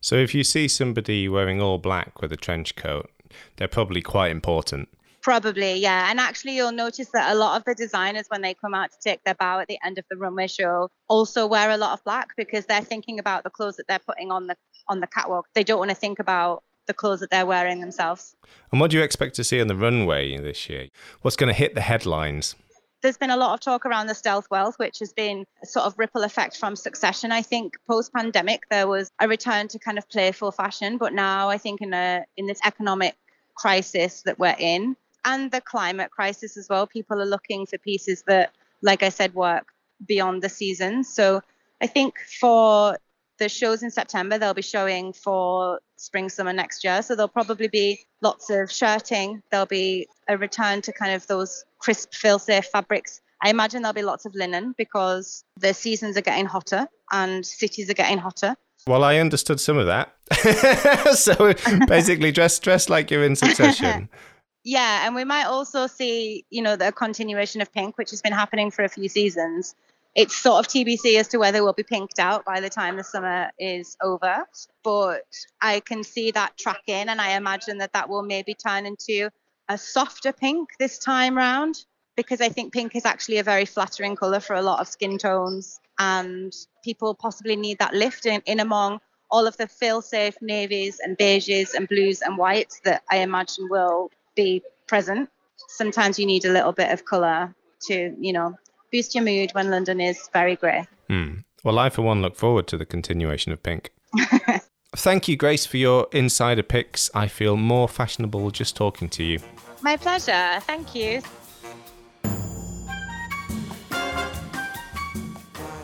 So 0.01 0.17
if 0.17 0.35
you 0.35 0.43
see 0.43 0.67
somebody 0.67 1.29
wearing 1.29 1.61
all 1.63 1.79
black 1.79 2.21
with 2.21 2.33
a 2.33 2.37
trench 2.37 2.75
coat, 2.75 3.11
they're 3.57 3.69
probably 3.69 4.03
quite 4.03 4.31
important. 4.33 4.89
Probably, 5.23 5.75
yeah. 5.75 6.11
And 6.11 6.19
actually, 6.19 6.57
you'll 6.57 6.73
notice 6.73 7.09
that 7.13 7.33
a 7.33 7.35
lot 7.35 7.57
of 7.57 7.65
the 7.65 7.75
designers, 7.75 8.27
when 8.29 8.41
they 8.41 8.55
come 8.55 8.75
out 8.75 8.91
to 8.91 8.97
take 9.03 9.23
their 9.25 9.35
bow 9.35 9.61
at 9.61 9.69
the 9.69 9.79
end 9.85 9.99
of 9.99 10.05
the 10.11 10.17
runway 10.17 10.47
show, 10.47 10.89
also 11.09 11.47
wear 11.47 11.71
a 11.71 11.77
lot 11.77 11.93
of 11.93 12.03
black 12.05 12.29
because 12.37 12.67
they're 12.67 12.81
thinking 12.81 13.19
about 13.19 13.45
the 13.45 13.51
clothes 13.51 13.77
that 13.77 13.87
they're 13.87 13.99
putting 13.99 14.31
on 14.31 14.47
the 14.47 14.57
on 14.89 15.01
the 15.01 15.07
catwalk. 15.07 15.47
They 15.55 15.65
don't 15.65 15.79
want 15.79 15.91
to 15.91 15.97
think 15.97 16.19
about 16.19 16.63
the 16.87 16.95
clothes 16.95 17.21
that 17.21 17.31
they're 17.31 17.47
wearing 17.47 17.81
themselves. 17.81 18.35
And 18.73 18.81
what 18.81 18.91
do 18.91 18.97
you 18.97 19.03
expect 19.03 19.37
to 19.37 19.45
see 19.45 19.61
on 19.61 19.69
the 19.69 19.77
runway 19.77 20.37
this 20.39 20.69
year? 20.69 20.89
What's 21.21 21.37
going 21.37 21.49
to 21.49 21.55
hit 21.55 21.75
the 21.75 21.83
headlines? 21.83 22.57
there's 23.03 23.17
been 23.17 23.31
a 23.31 23.37
lot 23.37 23.55
of 23.55 23.61
talk 23.61 23.87
around 23.87 24.07
the 24.07 24.15
stealth 24.15 24.47
wealth, 24.51 24.79
which 24.79 24.99
has 24.99 25.13
been 25.13 25.45
a 25.63 25.67
sort 25.67 25.87
of 25.87 25.99
ripple 25.99 26.23
effect 26.23 26.57
from 26.57 26.77
succession. 26.77 27.33
I 27.33 27.43
think 27.43 27.77
post 27.89 28.13
pandemic 28.13 28.65
there 28.71 28.87
was 28.87 29.11
a 29.19 29.29
return 29.29 29.69
to 29.69 29.79
kind 29.79 29.99
of 29.99 30.09
playful 30.09 30.53
fashion, 30.53 30.99
but 30.99 31.13
now 31.13 31.49
I 31.49 31.59
think 31.59 31.81
in 31.81 31.95
a 31.95 32.25
in 32.37 32.47
this 32.47 32.61
economic 32.65 33.17
crisis 33.57 34.23
that 34.23 34.39
we're 34.39 34.57
in 34.59 34.97
and 35.25 35.51
the 35.51 35.61
climate 35.61 36.11
crisis 36.11 36.57
as 36.57 36.69
well, 36.69 36.87
people 36.87 37.21
are 37.21 37.27
looking 37.27 37.67
for 37.67 37.79
pieces 37.79 38.25
that, 38.27 38.53
like 38.83 39.03
I 39.03 39.09
said, 39.09 39.35
work 39.35 39.67
beyond 40.07 40.43
the 40.43 40.49
season. 40.49 41.05
So 41.05 41.43
I 41.81 41.87
think 41.87 42.15
for 42.41 42.97
the 43.39 43.49
shows 43.49 43.83
in 43.83 43.91
September, 43.91 44.39
they'll 44.39 44.55
be 44.55 44.63
showing 44.63 45.13
for 45.13 45.81
spring, 45.97 46.29
summer 46.29 46.53
next 46.53 46.85
year. 46.85 47.03
So 47.03 47.17
there'll 47.17 47.29
probably 47.29 47.69
be 47.69 48.01
lots 48.21 48.51
of 48.51 48.71
shirting. 48.71 49.43
There'll 49.51 49.67
be 49.67 50.07
a 50.29 50.39
return 50.39 50.83
to 50.83 50.93
kind 50.93 51.15
of 51.15 51.27
those 51.27 51.65
crisp, 51.79 52.13
feel-safe 52.15 52.67
fabrics. 52.67 53.21
I 53.43 53.51
imagine 53.51 53.83
there'll 53.83 53.95
be 53.95 54.03
lots 54.03 54.27
of 54.27 54.35
linen 54.35 54.75
because 54.77 55.45
the 55.59 55.73
seasons 55.73 56.17
are 56.17 56.23
getting 56.23 56.47
hotter 56.47 56.87
and 57.11 57.45
cities 57.45 57.89
are 57.91 57.95
getting 57.95 58.19
hotter. 58.19 58.55
Well, 58.87 59.05
I 59.05 59.17
understood 59.17 59.61
some 59.61 59.79
of 59.79 59.87
that. 59.87 60.15
so 61.17 61.55
basically, 61.87 62.33
dress 62.33 62.59
dress 62.59 62.89
like 62.89 63.11
you're 63.11 63.25
in 63.25 63.37
succession. 63.37 64.09
yeah, 64.65 65.07
and 65.07 65.15
we 65.15 65.25
might 65.25 65.45
also 65.45 65.87
see, 65.87 66.45
you 66.51 66.63
know, 66.63 66.77
the 66.77 66.93
continuation 66.93 67.61
of 67.61 67.73
pink, 67.73 67.97
which 67.97 68.11
has 68.11 68.23
been 68.23 68.33
happening 68.33 68.71
for 68.71 68.85
a 68.85 68.89
few 68.89 69.09
seasons. 69.09 69.75
It's 70.15 70.37
sort 70.37 70.67
of 70.67 70.73
TBC 70.73 71.19
as 71.19 71.29
to 71.29 71.39
whether 71.39 71.63
we'll 71.63 71.73
be 71.73 71.85
pinked 71.85 72.19
out 72.19 72.45
by 72.45 72.61
the 72.61 72.69
time 72.69 72.97
the 72.97 73.05
summer 73.05 73.51
is 73.59 73.97
over, 74.03 74.45
but 74.83 75.23
I 75.63 75.81
can 75.81 76.03
see 76.03 76.33
that 76.33 76.59
tracking, 76.59 77.09
and 77.09 77.21
I 77.21 77.37
imagine 77.37 77.79
that 77.79 77.93
that 77.93 78.09
will 78.09 78.23
maybe 78.23 78.55
turn 78.55 78.87
into 78.87 79.31
a 79.69 79.79
softer 79.79 80.33
pink 80.33 80.71
this 80.79 80.99
time 80.99 81.37
round 81.37 81.85
because 82.17 82.41
I 82.41 82.49
think 82.49 82.73
pink 82.73 82.97
is 82.97 83.07
actually 83.07 83.39
a 83.39 83.45
very 83.45 83.65
flattering 83.65 84.17
color 84.17 84.41
for 84.41 84.57
a 84.57 84.63
lot 84.63 84.81
of 84.81 84.89
skin 84.89 85.17
tones, 85.17 85.81
and 85.99 86.53
people 86.85 87.15
possibly 87.15 87.57
need 87.57 87.79
that 87.79 87.95
lift 87.95 88.27
in, 88.27 88.43
in 88.47 88.61
among 88.61 89.01
all 89.31 89.47
of 89.47 89.57
the 89.57 89.69
fail-safe 89.69 90.35
navies 90.43 90.99
and 90.99 91.17
beiges 91.17 91.73
and 91.73 91.89
blues 91.89 92.21
and 92.21 92.37
whites 92.37 92.81
that 92.85 93.03
I 93.11 93.19
imagine 93.19 93.69
will 93.71 94.11
be 94.35 94.63
present. 94.87 95.29
Sometimes 95.69 96.19
you 96.19 96.27
need 96.27 96.45
a 96.45 96.53
little 96.53 96.73
bit 96.73 96.91
of 96.91 97.05
color 97.05 97.55
to, 97.89 98.15
you 98.19 98.33
know, 98.33 98.57
boost 98.93 99.15
your 99.15 99.25
mood 99.25 99.51
when 99.53 99.71
London 99.71 100.01
is 100.01 100.29
very 100.33 100.57
grey. 100.57 100.87
Hmm. 101.09 101.39
Well, 101.63 101.79
I, 101.79 101.91
for 101.91 102.03
one, 102.03 102.23
look 102.23 102.37
forward 102.37 102.67
to 102.69 102.79
the 102.79 102.87
continuation 102.87 103.53
of 103.53 103.63
Pink. 103.63 103.93
Thank 104.97 105.29
you, 105.29 105.37
Grace, 105.37 105.67
for 105.67 105.77
your 105.77 106.09
insider 106.13 106.63
picks. 106.63 107.11
I 107.15 107.29
feel 107.29 107.57
more 107.57 107.89
fashionable 107.89 108.51
just 108.51 108.75
talking 108.75 109.09
to 109.11 109.23
you. 109.23 109.39
My 109.83 109.97
pleasure. 109.97 110.61
Thank 110.61 110.95
you. 110.95 111.23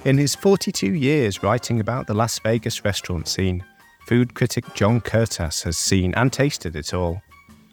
In 0.05 0.19
his 0.19 0.35
42 0.37 0.95
years 0.95 1.43
writing 1.43 1.81
about 1.81 2.07
the 2.07 2.15
Las 2.15 2.39
Vegas 2.39 2.85
restaurant 2.85 3.27
scene, 3.27 3.65
food 4.07 4.35
critic 4.35 4.65
John 4.75 5.01
Curtas 5.01 5.65
has 5.65 5.77
seen 5.77 6.15
and 6.15 6.33
tasted 6.33 6.77
it 6.77 6.95
all. 6.95 7.23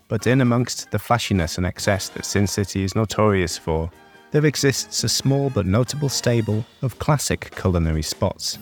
But 0.08 0.28
in 0.28 0.42
amongst 0.42 0.92
the 0.92 1.00
flashiness 1.00 1.58
and 1.58 1.66
excess 1.66 2.10
that 2.10 2.26
Sin 2.26 2.48
City 2.48 2.84
is 2.84 2.96
notorious 2.96 3.58
for, 3.58 3.90
there 4.32 4.46
exists 4.46 5.04
a 5.04 5.10
small 5.10 5.50
but 5.50 5.66
notable 5.66 6.10
stable 6.10 6.66
of 6.82 7.00
classic 7.00 7.56
culinary 7.56 8.02
spots. 8.02 8.58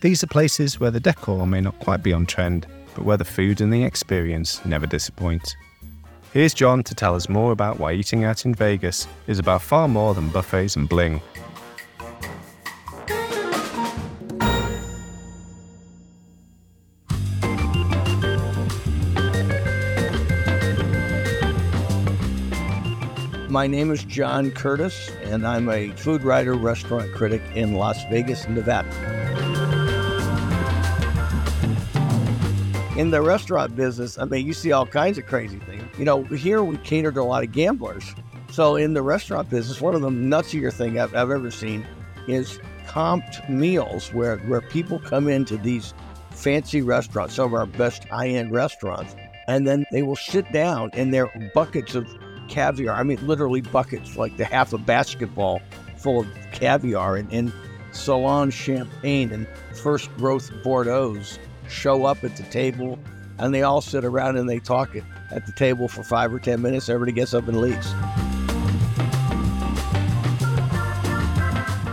These 0.00 0.22
are 0.22 0.28
places 0.28 0.78
where 0.78 0.90
the 0.90 1.00
decor 1.00 1.46
may 1.46 1.60
not 1.60 1.78
quite 1.80 2.02
be 2.02 2.12
on 2.12 2.26
trend, 2.26 2.66
but 2.94 3.04
where 3.04 3.16
the 3.16 3.24
food 3.24 3.60
and 3.60 3.72
the 3.72 3.84
experience 3.84 4.64
never 4.64 4.86
disappoint. 4.86 5.56
Here's 6.34 6.52
John 6.52 6.82
to 6.82 6.94
tell 6.94 7.14
us 7.14 7.28
more 7.28 7.52
about 7.52 7.78
why 7.78 7.92
eating 7.92 8.24
out 8.24 8.44
in 8.44 8.54
Vegas 8.54 9.06
is 9.26 9.38
about 9.38 9.62
far 9.62 9.88
more 9.88 10.14
than 10.14 10.28
buffets 10.28 10.76
and 10.76 10.88
bling. 10.88 11.22
My 23.54 23.68
name 23.68 23.92
is 23.92 24.02
John 24.02 24.50
Curtas, 24.50 25.14
and 25.32 25.46
I'm 25.46 25.68
a 25.68 25.90
food 25.90 26.24
writer, 26.24 26.54
restaurant 26.54 27.14
critic 27.14 27.40
in 27.54 27.74
Las 27.74 28.02
Vegas, 28.10 28.48
Nevada. 28.48 28.88
In 32.96 33.12
the 33.12 33.22
restaurant 33.22 33.76
business, 33.76 34.18
I 34.18 34.24
mean, 34.24 34.44
you 34.44 34.54
see 34.54 34.72
all 34.72 34.86
kinds 34.86 35.18
of 35.18 35.26
crazy 35.26 35.60
things. 35.60 35.84
You 35.96 36.04
know, 36.04 36.24
here 36.24 36.64
we 36.64 36.78
cater 36.78 37.12
to 37.12 37.20
a 37.20 37.22
lot 37.22 37.44
of 37.44 37.52
gamblers. 37.52 38.12
So 38.50 38.74
in 38.74 38.92
the 38.92 39.02
restaurant 39.02 39.48
business, 39.50 39.80
one 39.80 39.94
of 39.94 40.00
the 40.00 40.10
nutsier 40.10 40.72
thing 40.72 40.98
I've, 40.98 41.14
I've 41.14 41.30
ever 41.30 41.52
seen 41.52 41.86
is 42.26 42.58
comped 42.88 43.48
meals 43.48 44.12
where, 44.12 44.38
where 44.38 44.62
people 44.62 44.98
come 44.98 45.28
into 45.28 45.58
these 45.58 45.94
fancy 46.32 46.82
restaurants, 46.82 47.34
some 47.36 47.46
of 47.46 47.54
our 47.54 47.66
best 47.66 48.02
high-end 48.08 48.52
restaurants, 48.52 49.14
and 49.46 49.64
then 49.64 49.84
they 49.92 50.02
will 50.02 50.16
sit 50.16 50.50
down 50.50 50.90
and 50.94 51.14
their 51.14 51.30
buckets 51.54 51.94
of 51.94 52.08
caviar. 52.48 52.94
I 52.94 53.02
mean, 53.02 53.24
literally 53.26 53.60
buckets, 53.60 54.16
like 54.16 54.36
the 54.36 54.44
half 54.44 54.72
a 54.72 54.78
basketball 54.78 55.60
full 55.98 56.20
of 56.20 56.26
caviar 56.52 57.16
and, 57.16 57.32
and 57.32 57.52
Salon 57.92 58.50
champagne 58.50 59.30
and 59.30 59.46
first 59.74 60.14
growth 60.16 60.50
Bordeaux's 60.64 61.38
show 61.68 62.04
up 62.04 62.24
at 62.24 62.36
the 62.36 62.42
table 62.44 62.98
and 63.38 63.54
they 63.54 63.62
all 63.62 63.80
sit 63.80 64.04
around 64.04 64.36
and 64.36 64.48
they 64.48 64.58
talk 64.58 64.94
at, 64.96 65.04
the 65.46 65.52
table 65.52 65.88
for 65.88 66.04
five 66.04 66.32
or 66.32 66.38
10 66.38 66.62
minutes. 66.62 66.88
Everybody 66.88 67.10
gets 67.10 67.34
up 67.34 67.48
and 67.48 67.60
leaves. 67.60 67.90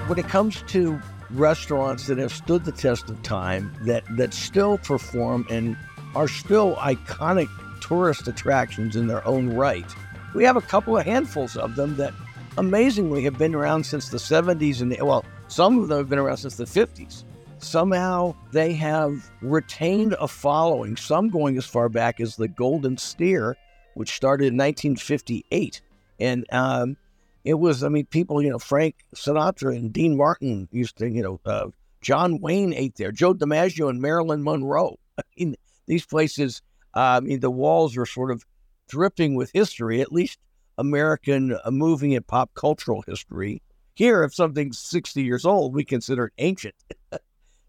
When 0.08 0.20
it 0.20 0.28
comes 0.28 0.62
to 0.68 1.02
restaurants 1.32 2.06
that 2.06 2.20
have 2.20 2.32
stood 2.32 2.66
the 2.66 2.72
test 2.72 3.10
of 3.10 3.22
time, 3.24 3.74
that, 3.82 4.04
that 4.18 4.34
still 4.36 4.78
perform 4.78 5.48
and 5.50 5.76
are 6.14 6.28
still 6.28 6.76
iconic 6.76 7.50
tourist 7.82 8.28
attractions 8.28 8.96
in 8.96 9.08
their 9.08 9.26
own 9.28 9.50
right, 9.50 9.92
we 10.34 10.44
have 10.44 10.58
a 10.58 10.62
couple 10.62 10.98
of 10.98 11.06
handfuls 11.06 11.58
of 11.58 11.76
them 11.76 11.96
that 11.98 12.14
amazingly 12.58 13.24
have 13.24 13.38
been 13.38 13.56
around 13.56 13.86
since 13.86 14.10
the 14.10 14.18
70s 14.18 14.82
and 14.82 14.96
well, 15.02 15.26
some 15.48 15.80
of 15.80 15.88
them 15.88 15.98
have 15.98 16.10
been 16.10 16.20
around 16.20 16.38
since 16.38 16.56
the 16.56 16.66
50s. 16.66 17.24
Somehow 17.60 18.36
they 18.52 18.74
have 18.74 19.30
retained 19.42 20.16
a 20.20 20.28
following, 20.28 20.98
some 20.98 21.30
going 21.30 21.58
as 21.58 21.66
far 21.66 21.90
back 21.90 22.20
as 22.20 22.36
the 22.36 22.48
Golden 22.48 22.98
Steer, 22.98 23.56
which 23.94 24.16
started 24.16 24.46
in 24.46 24.58
1958. 24.58 25.82
And 26.20 26.46
um, 26.52 26.98
it 27.44 27.56
was, 27.56 27.84
I 27.84 27.90
mean, 27.90 28.06
people, 28.08 28.42
you 28.42 28.50
know, 28.50 28.60
Frank 28.60 28.96
Sinatra 29.16 29.76
and 29.76 29.94
Dean 29.94 30.18
Martin 30.18 30.68
used 30.72 30.98
to, 30.98 31.10
you 31.10 31.22
know, 31.22 31.40
uh, 31.46 31.68
John 32.02 32.40
Wayne 32.40 32.74
ate 32.74 32.96
there, 32.96 33.12
Joe 33.12 33.34
DiMaggio 33.34 33.90
and 33.90 34.02
Marilyn 34.02 34.44
Monroe. 34.44 34.98
I 35.20 35.24
mean, 35.38 35.56
these 35.86 36.06
places, 36.06 36.62
uh, 36.96 37.00
I 37.00 37.20
mean, 37.20 37.40
the 37.40 37.52
walls 37.52 37.96
are 37.98 38.06
sort 38.06 38.32
of 38.32 38.44
dripping 38.92 39.36
with 39.36 39.50
history, 39.54 40.02
at 40.02 40.12
least 40.12 40.38
American 40.78 41.58
uh, 41.64 41.72
movie 41.72 42.14
and 42.14 42.28
pop 42.28 42.54
cultural 42.54 43.04
history. 43.08 43.62
Here, 43.96 44.24
if 44.24 44.36
something's 44.36 44.80
60 44.80 45.24
years 45.24 45.46
old, 45.46 45.74
we 45.74 45.86
consider 45.86 46.26
it 46.26 46.34
ancient. 46.38 46.76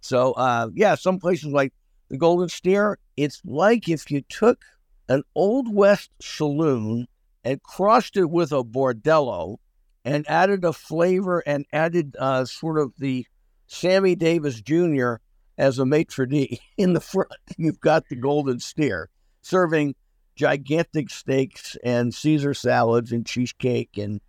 so, 0.00 0.32
uh, 0.32 0.68
yeah, 0.74 0.96
some 0.96 1.20
places 1.20 1.52
like 1.52 1.72
the 2.08 2.18
Golden 2.18 2.48
Steer, 2.48 2.98
it's 3.16 3.40
like 3.44 3.88
if 3.88 4.10
you 4.10 4.22
took 4.22 4.64
an 5.08 5.22
Old 5.34 5.72
West 5.72 6.10
saloon 6.20 7.06
and 7.44 7.62
crossed 7.62 8.16
it 8.16 8.28
with 8.30 8.50
a 8.50 8.64
bordello 8.64 9.58
and 10.04 10.28
added 10.28 10.64
a 10.64 10.72
flavor 10.72 11.40
and 11.46 11.64
added 11.72 12.16
uh, 12.18 12.44
sort 12.44 12.78
of 12.78 12.92
the 12.98 13.26
Sammy 13.68 14.16
Davis 14.16 14.60
Jr. 14.60 15.14
as 15.56 15.78
a 15.78 15.86
maitre 15.86 16.26
d' 16.26 16.58
in 16.76 16.94
the 16.94 17.00
front. 17.00 17.30
You've 17.56 17.80
got 17.80 18.08
the 18.08 18.16
Golden 18.16 18.58
Steer 18.58 19.08
serving 19.42 19.94
gigantic 20.34 21.10
steaks 21.10 21.76
and 21.84 22.14
Caesar 22.14 22.54
salads 22.54 23.12
and 23.12 23.26
cheesecake 23.26 23.98
and 23.98 24.20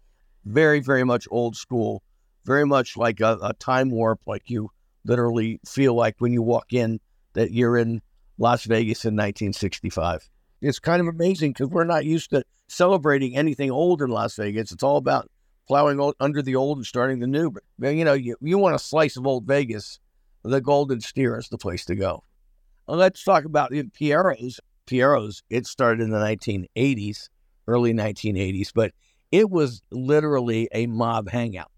very, 0.46 0.80
very 0.80 1.04
much 1.04 1.28
old 1.32 1.56
school, 1.56 2.04
very 2.46 2.66
much 2.66 2.98
like 2.98 3.20
a, 3.22 3.38
a, 3.42 3.54
time 3.54 3.89
warp, 3.89 4.20
like 4.28 4.50
you 4.50 4.70
literally 5.06 5.60
feel 5.66 5.94
like 5.94 6.16
when 6.20 6.34
you 6.34 6.42
walk 6.42 6.74
in 6.74 7.00
that 7.34 7.52
you're 7.52 7.78
in 7.78 8.02
Las 8.38 8.66
Vegas 8.66 9.06
in 9.06 9.13
1965. 9.13 10.30
It's 10.62 10.80
kind 10.80 11.02
of 11.02 11.08
amazing 11.08 11.52
because 11.52 11.70
we're 11.70 11.84
not 11.84 12.06
used 12.06 12.30
to 12.32 12.44
celebrating 12.68 13.36
anything 13.36 13.72
old 13.72 14.02
in 14.02 14.10
Las 14.10 14.36
Vegas. 14.36 14.72
It's 14.72 14.84
all 14.84 14.98
about 14.98 15.30
plowing 15.68 16.13
under 16.20 16.42
the 16.42 16.56
old 16.56 16.78
and 16.78 16.86
starting 16.86 17.20
the 17.20 17.28
new. 17.28 17.52
But, 17.52 17.63
you 17.96 18.04
know, 18.04 18.13
you, 18.13 18.36
you 18.42 18.58
want 18.58 18.76
a 18.76 18.80
slice 18.80 19.18
of 19.18 19.28
old 19.28 19.46
Vegas, 19.46 20.00
the 20.44 20.62
Golden 20.62 21.02
Steer 21.02 21.38
is 21.38 21.50
the 21.50 21.58
place 21.58 21.86
to 21.86 21.96
go. 21.96 22.24
Let's 22.88 23.24
talk 23.24 23.46
about 23.46 23.72
the 23.72 23.84
Piero's. 23.84 24.60
Piero's, 24.86 25.43
it 25.50 25.65
started 25.65 26.02
in 26.02 26.10
the 26.10 26.17
1980s, 26.17 27.30
early 27.67 27.93
1980s, 27.93 28.72
but 28.74 28.91
it 29.32 29.50
was 29.50 29.82
literally 29.91 30.69
a 30.74 30.88
mob 30.88 31.30
hangout. 31.30 31.72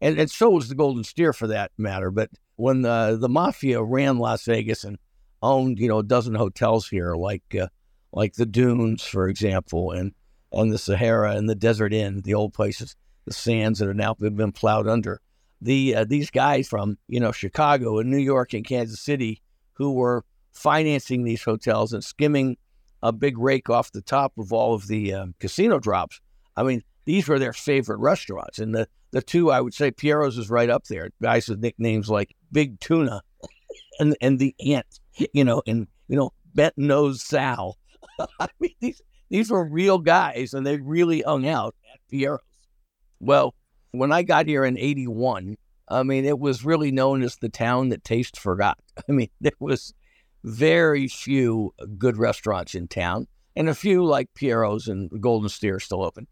And, 0.00 0.18
and 0.18 0.30
so 0.30 0.50
was 0.50 0.68
the 0.68 0.74
Golden 0.74 1.04
Steer 1.04 1.32
for 1.32 1.46
that 1.48 1.72
matter. 1.78 2.10
But 2.10 2.30
when 2.56 2.82
the, 2.82 3.16
the 3.20 3.28
mafia 3.28 3.82
ran 3.82 4.18
Las 4.18 4.44
Vegas 4.44 4.84
and 4.84 4.98
owned, 5.42 5.78
you 5.78 5.88
know, 5.88 5.98
a 5.98 6.04
dozen 6.04 6.34
hotels 6.34 6.88
here, 6.88 7.14
like 7.14 7.54
uh, 7.54 7.68
like 8.12 8.34
the 8.34 8.46
Dunes, 8.46 9.02
for 9.02 9.28
example, 9.28 9.92
and 9.92 10.12
on 10.52 10.68
the 10.68 10.78
Sahara 10.78 11.32
and 11.32 11.48
the 11.48 11.54
Desert 11.54 11.92
Inn, 11.92 12.22
the 12.22 12.34
old 12.34 12.54
places, 12.54 12.96
the 13.26 13.32
sands 13.32 13.78
that 13.78 13.88
have 13.88 13.96
now 13.96 14.14
been 14.14 14.52
plowed 14.52 14.88
under. 14.88 15.20
The 15.60 15.96
uh, 15.96 16.04
these 16.04 16.30
guys 16.30 16.68
from 16.68 16.98
you 17.08 17.20
know 17.20 17.32
Chicago 17.32 17.98
and 17.98 18.10
New 18.10 18.18
York 18.18 18.54
and 18.54 18.64
Kansas 18.64 19.00
City 19.00 19.42
who 19.74 19.92
were 19.92 20.24
financing 20.58 21.24
these 21.24 21.42
hotels 21.42 21.92
and 21.92 22.02
skimming 22.02 22.56
a 23.02 23.12
big 23.12 23.38
rake 23.38 23.70
off 23.70 23.92
the 23.92 24.02
top 24.02 24.32
of 24.38 24.52
all 24.52 24.74
of 24.74 24.88
the 24.88 25.14
um, 25.14 25.34
casino 25.38 25.78
drops. 25.78 26.20
I 26.56 26.64
mean, 26.64 26.82
these 27.04 27.28
were 27.28 27.38
their 27.38 27.52
favorite 27.52 28.00
restaurants. 28.00 28.58
And 28.58 28.74
the, 28.74 28.88
the 29.12 29.22
two, 29.22 29.50
I 29.50 29.60
would 29.60 29.74
say, 29.74 29.90
Piero's 29.90 30.36
is 30.36 30.50
right 30.50 30.68
up 30.68 30.84
there. 30.84 31.10
Guys 31.22 31.48
with 31.48 31.60
nicknames 31.60 32.10
like 32.10 32.34
Big 32.50 32.80
Tuna 32.80 33.22
and 34.00 34.16
and 34.20 34.38
the 34.38 34.54
Ant, 34.66 35.00
you 35.32 35.44
know, 35.44 35.62
and, 35.66 35.86
you 36.08 36.16
know, 36.16 36.32
Bent 36.54 36.76
Nose 36.76 37.22
Sal. 37.22 37.78
I 38.40 38.48
mean, 38.58 38.74
these, 38.80 39.00
these 39.30 39.50
were 39.50 39.64
real 39.64 39.98
guys 39.98 40.52
and 40.52 40.66
they 40.66 40.78
really 40.78 41.22
hung 41.22 41.46
out 41.46 41.74
at 41.94 42.00
Piero's. 42.10 42.40
Well, 43.20 43.54
when 43.92 44.12
I 44.12 44.22
got 44.22 44.46
here 44.46 44.64
in 44.64 44.76
81, 44.76 45.56
I 45.88 46.02
mean, 46.02 46.24
it 46.24 46.38
was 46.38 46.64
really 46.64 46.90
known 46.90 47.22
as 47.22 47.36
the 47.36 47.48
town 47.48 47.88
that 47.90 48.04
taste 48.04 48.38
forgot. 48.38 48.78
I 49.08 49.12
mean, 49.12 49.28
there 49.40 49.52
was 49.60 49.94
very 50.44 51.08
few 51.08 51.74
good 51.98 52.16
restaurants 52.16 52.74
in 52.74 52.88
town, 52.88 53.26
and 53.56 53.68
a 53.68 53.74
few 53.74 54.04
like 54.04 54.34
Piero's 54.34 54.88
and 54.88 55.10
Golden 55.20 55.48
Steer 55.48 55.76
are 55.76 55.80
still 55.80 56.02
open. 56.02 56.26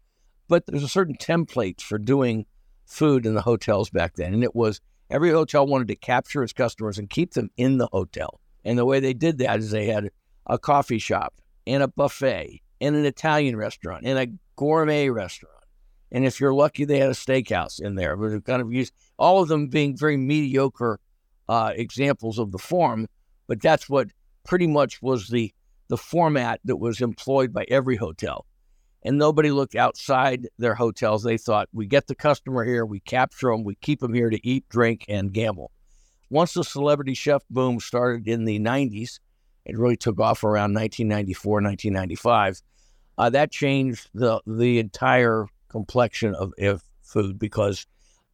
But 0.47 0.65
there's 0.65 0.83
a 0.83 0.89
certain 0.89 1.15
template 1.15 1.81
for 1.81 1.97
doing 1.97 2.45
food 2.85 3.25
in 3.25 3.35
the 3.35 3.41
hotels 3.41 3.89
back 3.89 4.15
then, 4.15 4.33
and 4.33 4.43
it 4.43 4.55
was 4.55 4.79
every 5.09 5.31
hotel 5.31 5.67
wanted 5.67 5.89
to 5.89 5.95
capture 5.95 6.43
its 6.43 6.53
customers 6.53 6.97
and 6.97 7.09
keep 7.09 7.33
them 7.33 7.49
in 7.57 7.77
the 7.77 7.89
hotel. 7.91 8.39
And 8.63 8.77
the 8.77 8.85
way 8.85 8.99
they 8.99 9.13
did 9.13 9.37
that 9.39 9.59
is 9.59 9.71
they 9.71 9.87
had 9.87 10.09
a 10.45 10.57
coffee 10.57 10.99
shop 10.99 11.35
and 11.65 11.83
a 11.83 11.87
buffet 11.87 12.61
and 12.79 12.95
an 12.95 13.05
Italian 13.05 13.55
restaurant 13.55 14.05
and 14.05 14.17
a 14.17 14.27
gourmet 14.55 15.09
restaurant. 15.09 15.53
And 16.11 16.25
if 16.25 16.39
you're 16.39 16.53
lucky, 16.53 16.85
they 16.85 16.99
had 16.99 17.09
a 17.09 17.13
steakhouse 17.13 17.81
in 17.81 17.95
there. 17.95 18.15
But 18.15 18.45
kind 18.45 18.61
of 18.61 18.71
used 18.71 18.93
all 19.17 19.41
of 19.41 19.49
them 19.49 19.67
being 19.67 19.97
very 19.97 20.17
mediocre 20.17 20.99
uh, 21.49 21.73
examples 21.75 22.39
of 22.39 22.51
the 22.51 22.57
form. 22.57 23.07
But 23.47 23.61
that's 23.61 23.89
what 23.89 24.09
pretty 24.45 24.67
much 24.67 25.01
was 25.01 25.27
the 25.29 25.53
the 25.89 25.97
format 25.97 26.59
that 26.65 26.77
was 26.77 27.01
employed 27.01 27.53
by 27.53 27.65
every 27.69 27.95
hotel. 27.95 28.45
And 29.03 29.17
nobody 29.17 29.51
looked 29.51 29.75
outside 29.75 30.49
their 30.57 30.75
hotels. 30.75 31.23
They 31.23 31.37
thought, 31.37 31.69
we 31.71 31.85
get 31.85 32.07
the 32.07 32.15
customer 32.15 32.65
here, 32.65 32.85
we 32.85 32.99
capture 32.99 33.51
them, 33.51 33.63
we 33.63 33.75
keep 33.75 34.01
them 34.01 34.13
here 34.13 34.29
to 34.29 34.45
eat, 34.45 34.67
drink, 34.67 35.05
and 35.07 35.31
gamble. 35.31 35.71
Once 36.29 36.53
the 36.53 36.63
celebrity 36.63 37.13
chef 37.13 37.41
boom 37.49 37.79
started 37.79 38.27
in 38.27 38.43
the 38.43 38.59
90s, 38.59 39.19
it 39.65 39.77
really 39.77 39.95
took 39.95 40.19
off 40.19 40.43
around 40.43 40.73
1994, 40.73 41.61
1995. 41.61 42.61
Uh, 43.17 43.29
that 43.29 43.51
changed 43.51 44.09
the 44.13 44.41
the 44.45 44.79
entire 44.79 45.47
complexion 45.69 46.35
of, 46.35 46.53
of 46.59 46.83
food 47.01 47.39
because 47.39 47.85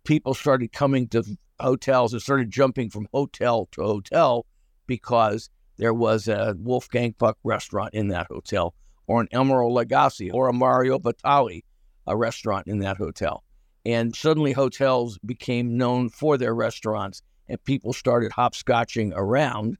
people 0.03 0.33
started 0.33 0.71
coming 0.71 1.07
to 1.07 1.23
hotels 1.59 2.13
and 2.13 2.21
started 2.21 2.51
jumping 2.51 2.89
from 2.89 3.07
hotel 3.13 3.67
to 3.71 3.81
hotel 3.81 4.45
because 4.87 5.49
there 5.77 5.93
was 5.93 6.27
a 6.27 6.55
Wolfgang 6.59 7.13
Puck 7.13 7.37
restaurant 7.43 7.93
in 7.93 8.09
that 8.09 8.27
hotel, 8.27 8.73
or 9.07 9.21
an 9.21 9.27
Emeril 9.33 9.71
Lagasse, 9.71 10.33
or 10.33 10.47
a 10.47 10.53
Mario 10.53 10.99
Batali, 10.99 11.63
a 12.07 12.15
restaurant 12.15 12.67
in 12.67 12.79
that 12.79 12.97
hotel. 12.97 13.43
And 13.85 14.15
suddenly 14.15 14.53
hotels 14.53 15.17
became 15.25 15.77
known 15.77 16.09
for 16.09 16.37
their 16.37 16.55
restaurants, 16.55 17.21
and 17.47 17.63
people 17.63 17.93
started 17.93 18.31
hopscotching 18.31 19.13
around. 19.15 19.77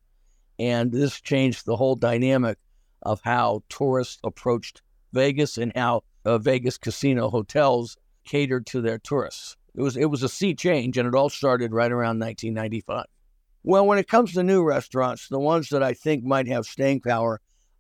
And 0.60 0.92
this 0.92 1.22
changed 1.22 1.66
the 1.66 1.76
whole 1.76 1.96
dynamic 1.96 2.58
of 3.04 3.22
how 3.24 3.64
tourists 3.70 4.20
approached 4.24 4.82
Vegas 5.14 5.58
and 5.58 5.72
how 5.76 6.04
uh, 6.26 6.38
Vegas 6.38 6.78
casino 6.78 7.30
hotels 7.30 7.98
catered 8.26 8.66
to 8.68 8.82
their 8.82 8.98
tourists. 8.98 9.56
It 9.76 9.82
was 9.82 9.98
it 9.98 10.06
was 10.06 10.24
a 10.24 10.30
sea 10.30 10.54
change, 10.54 10.98
and 10.98 11.08
it 11.08 11.16
all 11.16 11.30
started 11.30 11.74
right 11.74 11.92
around 11.92 12.20
1995. 12.20 13.06
Well, 13.64 13.86
when 13.86 13.98
it 13.98 14.08
comes 14.08 14.34
to 14.34 14.44
new 14.44 14.64
restaurants, 14.64 15.28
the 15.30 15.40
ones 15.40 15.70
that 15.70 15.82
I 15.82 15.94
think 15.94 16.24
might 16.24 16.48
have 16.48 16.66
staying 16.66 17.02
power, 17.02 17.40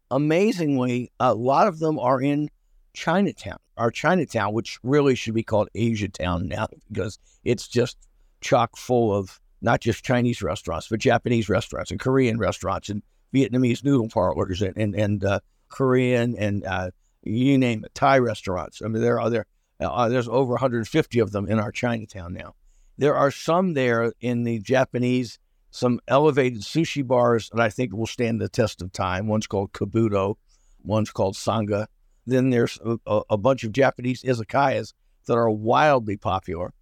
amazingly, 0.09 1.11
a 1.19 1.33
lot 1.33 1.67
of 1.67 1.79
them 1.79 1.99
are 1.99 2.21
in 2.21 2.49
Chinatown. 2.93 3.57
Our 3.75 3.91
Chinatown, 3.91 4.53
which 4.53 4.79
really 4.83 5.15
should 5.15 5.33
be 5.33 5.43
called 5.43 5.69
Asia 5.75 6.07
Town 6.07 6.47
now, 6.47 6.67
because 6.91 7.19
it's 7.43 7.67
just 7.67 7.97
chock 8.41 8.77
full 8.77 9.13
of 9.13 9.39
not 9.61 9.81
just 9.81 10.03
Chinese 10.03 10.41
restaurants, 10.41 10.87
but 10.89 10.99
Japanese 10.99 11.49
restaurants 11.49 11.91
and 11.91 11.99
Korean 11.99 12.37
restaurants 12.37 12.89
and 12.89 13.01
Vietnamese 13.33 13.83
noodle 13.83 14.09
parlors 14.09 14.61
and 14.61 14.77
and, 14.77 14.95
and 14.95 15.25
uh, 15.25 15.39
Korean 15.69 16.35
and 16.37 16.63
uh, 16.65 16.91
you 17.23 17.57
name 17.57 17.83
it, 17.83 17.95
Thai 17.95 18.19
restaurants. 18.19 18.81
I 18.81 18.87
mean, 18.87 19.01
there 19.01 19.19
are 19.19 19.29
there 19.29 19.45
uh, 19.79 20.09
there's 20.09 20.27
over 20.27 20.51
150 20.51 21.19
of 21.19 21.31
them 21.31 21.47
in 21.49 21.59
our 21.59 21.71
Chinatown 21.71 22.33
now. 22.33 22.53
There 22.97 23.15
are 23.15 23.31
some 23.31 23.73
there 23.73 24.13
in 24.21 24.43
the 24.43 24.59
Japanese, 24.59 25.39
some 25.73 25.99
elevated 26.07 26.61
sushi 26.61 27.05
bars 27.05 27.49
that 27.49 27.59
I 27.59 27.69
think 27.69 27.93
will 27.93 28.05
stand 28.05 28.39
the 28.39 28.47
test 28.47 28.81
of 28.81 28.91
time. 28.91 29.27
One's 29.27 29.47
called 29.47 29.73
Kabuto, 29.73 30.35
one's 30.83 31.09
called 31.09 31.35
Sanga. 31.35 31.87
Then 32.27 32.51
there's 32.51 32.79
a, 32.85 33.21
a 33.31 33.37
bunch 33.37 33.63
of 33.63 33.71
Japanese 33.71 34.21
izakayas 34.21 34.93
that 35.25 35.35
are 35.35 35.49
wildly 35.49 36.15
popular. 36.15 36.73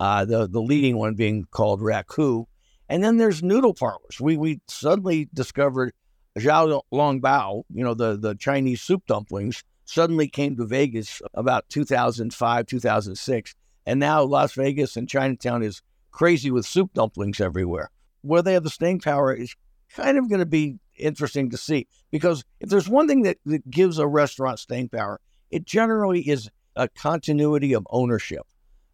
Uh, 0.00 0.24
the 0.24 0.48
the 0.48 0.60
leading 0.60 0.98
one 0.98 1.14
being 1.14 1.44
called 1.52 1.80
Raku, 1.80 2.46
and 2.88 3.04
then 3.04 3.16
there's 3.16 3.42
noodle 3.42 3.74
parlors. 3.74 4.20
We 4.20 4.36
we 4.36 4.60
suddenly 4.66 5.28
discovered 5.32 5.94
Xiao 6.36 6.82
Long 6.90 7.20
Bao, 7.20 7.62
you 7.72 7.84
know 7.84 7.94
the 7.94 8.16
the 8.16 8.34
Chinese 8.34 8.82
soup 8.82 9.06
dumplings 9.06 9.62
suddenly 9.84 10.26
came 10.26 10.56
to 10.56 10.64
Vegas 10.64 11.20
about 11.34 11.68
2005, 11.68 12.66
2006. 12.66 13.54
And 13.84 14.00
now 14.00 14.22
Las 14.22 14.52
Vegas 14.52 14.96
and 14.96 15.08
Chinatown 15.08 15.62
is 15.62 15.82
crazy 16.10 16.50
with 16.50 16.66
soup 16.66 16.92
dumplings 16.94 17.40
everywhere. 17.40 17.90
Where 18.22 18.42
they 18.42 18.54
have 18.54 18.64
the 18.64 18.70
staying 18.70 19.00
power 19.00 19.34
is 19.34 19.54
kind 19.94 20.16
of 20.16 20.28
going 20.28 20.38
to 20.40 20.46
be 20.46 20.78
interesting 20.96 21.50
to 21.50 21.56
see 21.56 21.86
because 22.10 22.44
if 22.60 22.68
there's 22.68 22.88
one 22.88 23.08
thing 23.08 23.22
that, 23.22 23.38
that 23.46 23.68
gives 23.70 23.98
a 23.98 24.06
restaurant 24.06 24.58
staying 24.58 24.88
power, 24.88 25.20
it 25.50 25.64
generally 25.64 26.20
is 26.20 26.48
a 26.76 26.88
continuity 26.88 27.74
of 27.74 27.86
ownership. 27.90 28.42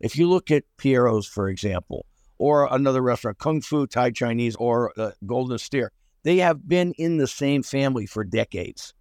If 0.00 0.16
you 0.16 0.28
look 0.28 0.50
at 0.50 0.64
Piero's, 0.76 1.26
for 1.26 1.48
example, 1.48 2.06
or 2.38 2.72
another 2.72 3.02
restaurant, 3.02 3.38
Kung 3.38 3.60
Fu 3.60 3.86
Thai 3.86 4.10
Chinese 4.12 4.56
or 4.56 4.92
uh, 4.98 5.10
Golden 5.26 5.58
Steer, 5.58 5.92
they 6.22 6.38
have 6.38 6.68
been 6.68 6.92
in 6.98 7.16
the 7.16 7.26
same 7.26 7.62
family 7.62 8.06
for 8.06 8.24
decades. 8.24 8.94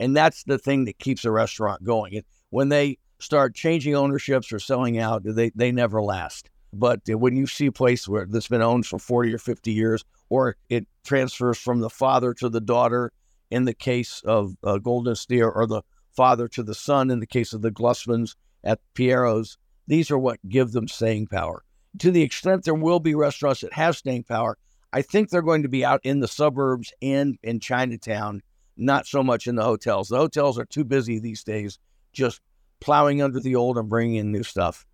And 0.00 0.16
that's 0.16 0.44
the 0.44 0.58
thing 0.58 0.84
that 0.84 0.98
keeps 0.98 1.24
a 1.24 1.30
restaurant 1.30 1.84
going. 1.84 2.22
when 2.50 2.68
they 2.68 2.98
start 3.20 3.54
changing 3.54 3.94
ownerships 3.94 4.52
or 4.52 4.58
selling 4.58 4.98
out, 4.98 5.22
they, 5.24 5.50
they 5.54 5.72
never 5.72 6.00
last. 6.00 6.50
But 6.72 7.00
when 7.06 7.36
you 7.36 7.46
see 7.46 7.66
a 7.66 7.72
place 7.72 8.06
where 8.06 8.26
that's 8.26 8.48
been 8.48 8.62
owned 8.62 8.86
for 8.86 8.98
40 8.98 9.34
or 9.34 9.38
50 9.38 9.72
years, 9.72 10.04
or 10.28 10.56
it 10.68 10.86
transfers 11.04 11.58
from 11.58 11.80
the 11.80 11.90
father 11.90 12.34
to 12.34 12.48
the 12.48 12.60
daughter 12.60 13.12
in 13.50 13.64
the 13.64 13.74
case 13.74 14.20
of 14.24 14.54
uh, 14.62 14.78
Golden 14.78 15.14
Steer, 15.14 15.48
or 15.48 15.66
the 15.66 15.82
father 16.14 16.48
to 16.48 16.62
the 16.62 16.74
son 16.74 17.10
in 17.10 17.20
the 17.20 17.26
case 17.26 17.52
of 17.52 17.62
the 17.62 17.70
Glusmans 17.70 18.34
at 18.62 18.80
Piero's, 18.94 19.56
these 19.86 20.10
are 20.10 20.18
what 20.18 20.38
give 20.48 20.72
them 20.72 20.88
staying 20.88 21.28
power. 21.28 21.64
To 22.00 22.10
the 22.10 22.22
extent 22.22 22.64
there 22.64 22.74
will 22.74 23.00
be 23.00 23.14
restaurants 23.14 23.62
that 23.62 23.72
have 23.72 23.96
staying 23.96 24.24
power, 24.24 24.58
I 24.92 25.02
think 25.02 25.30
they're 25.30 25.42
going 25.42 25.62
to 25.62 25.68
be 25.68 25.84
out 25.84 26.00
in 26.04 26.20
the 26.20 26.28
suburbs 26.28 26.92
and 27.00 27.38
in 27.42 27.60
Chinatown 27.60 28.42
not 28.76 29.06
so 29.06 29.22
much 29.22 29.46
in 29.46 29.56
the 29.56 29.64
hotels. 29.64 30.08
The 30.08 30.16
hotels 30.16 30.58
are 30.58 30.64
too 30.64 30.84
busy 30.84 31.18
these 31.18 31.42
days 31.42 31.78
just 32.12 32.40
plowing 32.80 33.20
under 33.20 33.40
the 33.40 33.56
old 33.56 33.76
and 33.76 33.88
bringing 33.88 34.16
in 34.16 34.32
new 34.32 34.42
stuff. 34.42 34.86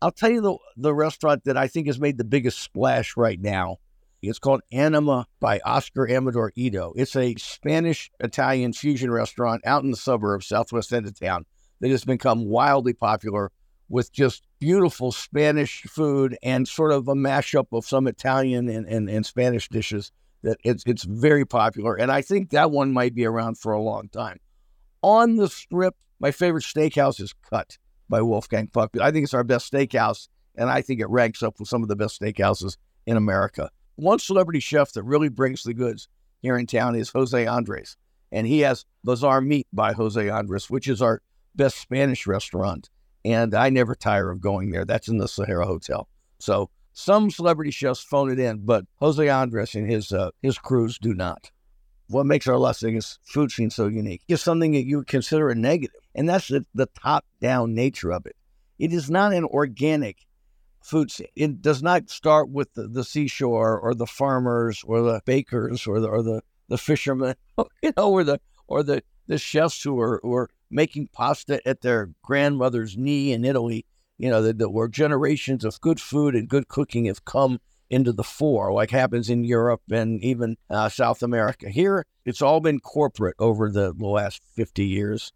I'll 0.00 0.12
tell 0.12 0.30
you 0.30 0.40
the, 0.40 0.56
the 0.76 0.94
restaurant 0.94 1.44
that 1.44 1.56
I 1.56 1.66
think 1.66 1.86
has 1.88 1.98
made 1.98 2.18
the 2.18 2.24
biggest 2.24 2.60
splash 2.60 3.16
right 3.16 3.40
now. 3.40 3.78
It's 4.22 4.38
called 4.38 4.62
Anima 4.72 5.26
by 5.40 5.60
Oscar 5.64 6.08
Amador 6.08 6.52
Edo. 6.56 6.92
It's 6.96 7.16
a 7.16 7.34
Spanish 7.36 8.10
Italian 8.20 8.72
fusion 8.72 9.10
restaurant 9.10 9.62
out 9.64 9.84
in 9.84 9.90
the 9.90 9.96
suburbs, 9.96 10.46
southwest 10.46 10.92
end 10.92 11.06
of 11.06 11.18
town, 11.18 11.46
that 11.80 11.90
has 11.90 12.04
become 12.04 12.46
wildly 12.46 12.92
popular 12.92 13.50
with 13.88 14.12
just 14.12 14.46
beautiful 14.58 15.12
Spanish 15.12 15.82
food 15.84 16.36
and 16.42 16.68
sort 16.68 16.92
of 16.92 17.08
a 17.08 17.14
mashup 17.14 17.66
of 17.72 17.86
some 17.86 18.06
Italian 18.06 18.68
and, 18.68 18.86
and, 18.86 19.08
and 19.08 19.24
Spanish 19.24 19.68
dishes 19.68 20.12
that 20.42 20.58
it's 20.62 20.84
it's 20.86 21.04
very 21.04 21.44
popular, 21.44 21.96
and 21.96 22.12
I 22.12 22.22
think 22.22 22.50
that 22.50 22.70
one 22.70 22.92
might 22.92 23.14
be 23.14 23.24
around 23.24 23.58
for 23.58 23.72
a 23.72 23.80
long 23.80 24.08
time. 24.08 24.38
On 25.02 25.36
the 25.36 25.48
strip, 25.48 25.96
my 26.20 26.30
favorite 26.30 26.64
steakhouse 26.64 27.20
is 27.20 27.34
Cut 27.50 27.78
by 28.08 28.22
Wolfgang 28.22 28.68
Puck. 28.68 28.96
I 29.00 29.10
think 29.10 29.24
it's 29.24 29.34
our 29.34 29.44
best 29.44 29.72
steakhouse, 29.72 30.28
and 30.56 30.70
I 30.70 30.82
think 30.82 31.00
it 31.00 31.08
ranks 31.10 31.42
up 31.42 31.58
with 31.58 31.68
some 31.68 31.82
of 31.82 31.88
the 31.88 31.96
best 31.96 32.20
steakhouses 32.20 32.76
in 33.06 33.16
America. 33.16 33.70
One 33.96 34.18
celebrity 34.18 34.60
chef 34.60 34.92
that 34.92 35.02
really 35.02 35.28
brings 35.28 35.62
the 35.62 35.74
goods 35.74 36.08
here 36.40 36.56
in 36.56 36.66
town 36.66 36.94
is 36.94 37.10
Jose 37.10 37.46
Andres, 37.46 37.96
and 38.30 38.46
he 38.46 38.60
has 38.60 38.84
Bazaar 39.04 39.40
Meat 39.40 39.66
by 39.72 39.92
Jose 39.92 40.28
Andres, 40.28 40.70
which 40.70 40.88
is 40.88 41.02
our 41.02 41.22
best 41.54 41.78
Spanish 41.78 42.26
restaurant. 42.26 42.90
And 43.24 43.54
I 43.54 43.68
never 43.68 43.94
tire 43.94 44.30
of 44.30 44.40
going 44.40 44.70
there. 44.70 44.84
That's 44.84 45.08
in 45.08 45.18
the 45.18 45.26
Sahara 45.26 45.66
Hotel. 45.66 46.08
So 46.38 46.70
some 46.92 47.30
celebrity 47.30 47.70
chefs 47.70 48.00
phone 48.00 48.30
it 48.30 48.38
in, 48.38 48.64
but 48.64 48.84
Jose 48.96 49.28
Andres 49.28 49.74
and 49.74 49.90
his 49.90 50.12
uh, 50.12 50.30
his 50.42 50.58
crews 50.58 50.98
do 50.98 51.14
not. 51.14 51.50
What 52.08 52.26
makes 52.26 52.46
our 52.46 52.56
Las 52.56 52.80
Vegas 52.80 53.18
food 53.24 53.50
scene 53.50 53.70
so 53.70 53.86
unique 53.86 54.22
is 54.28 54.40
something 54.40 54.72
that 54.72 54.86
you 54.86 54.98
would 54.98 55.06
consider 55.06 55.50
a 55.50 55.54
negative, 55.54 56.00
and 56.14 56.28
that's 56.28 56.48
the, 56.48 56.64
the 56.74 56.86
top 56.86 57.24
down 57.40 57.74
nature 57.74 58.12
of 58.12 58.26
it. 58.26 58.36
It 58.78 58.92
is 58.92 59.10
not 59.10 59.34
an 59.34 59.44
organic 59.44 60.26
food 60.82 61.10
scene. 61.10 61.28
It 61.36 61.60
does 61.60 61.82
not 61.82 62.08
start 62.08 62.48
with 62.48 62.72
the, 62.74 62.88
the 62.88 63.04
seashore 63.04 63.78
or 63.78 63.94
the 63.94 64.06
farmers 64.06 64.82
or 64.86 65.02
the 65.02 65.20
bakers 65.26 65.86
or 65.86 66.00
the 66.00 66.08
or 66.08 66.22
the, 66.22 66.42
the 66.68 66.78
fishermen, 66.78 67.34
you 67.82 67.92
know, 67.96 68.10
or 68.10 68.24
the 68.24 68.40
or 68.68 68.82
the, 68.82 69.02
the 69.26 69.38
chefs 69.38 69.82
who 69.82 69.98
are, 70.00 70.20
who 70.22 70.34
are 70.34 70.48
making 70.70 71.08
pasta 71.12 71.60
at 71.66 71.80
their 71.82 72.10
grandmother's 72.22 72.96
knee 72.96 73.32
in 73.32 73.44
Italy 73.44 73.84
you 74.18 74.28
know, 74.28 74.42
that, 74.42 74.70
where 74.70 74.88
generations 74.88 75.64
of 75.64 75.80
good 75.80 76.00
food 76.00 76.34
and 76.34 76.48
good 76.48 76.68
cooking 76.68 77.06
have 77.06 77.24
come 77.24 77.60
into 77.90 78.12
the 78.12 78.24
fore, 78.24 78.72
like 78.72 78.90
happens 78.90 79.30
in 79.30 79.44
Europe 79.44 79.82
and 79.90 80.22
even 80.22 80.56
uh, 80.70 80.88
South 80.88 81.22
America. 81.22 81.68
Here, 81.70 82.04
it's 82.24 82.42
all 82.42 82.60
been 82.60 82.80
corporate 82.80 83.36
over 83.38 83.70
the, 83.70 83.94
the 83.94 84.06
last 84.06 84.42
50 84.54 84.84
years. 84.84 85.32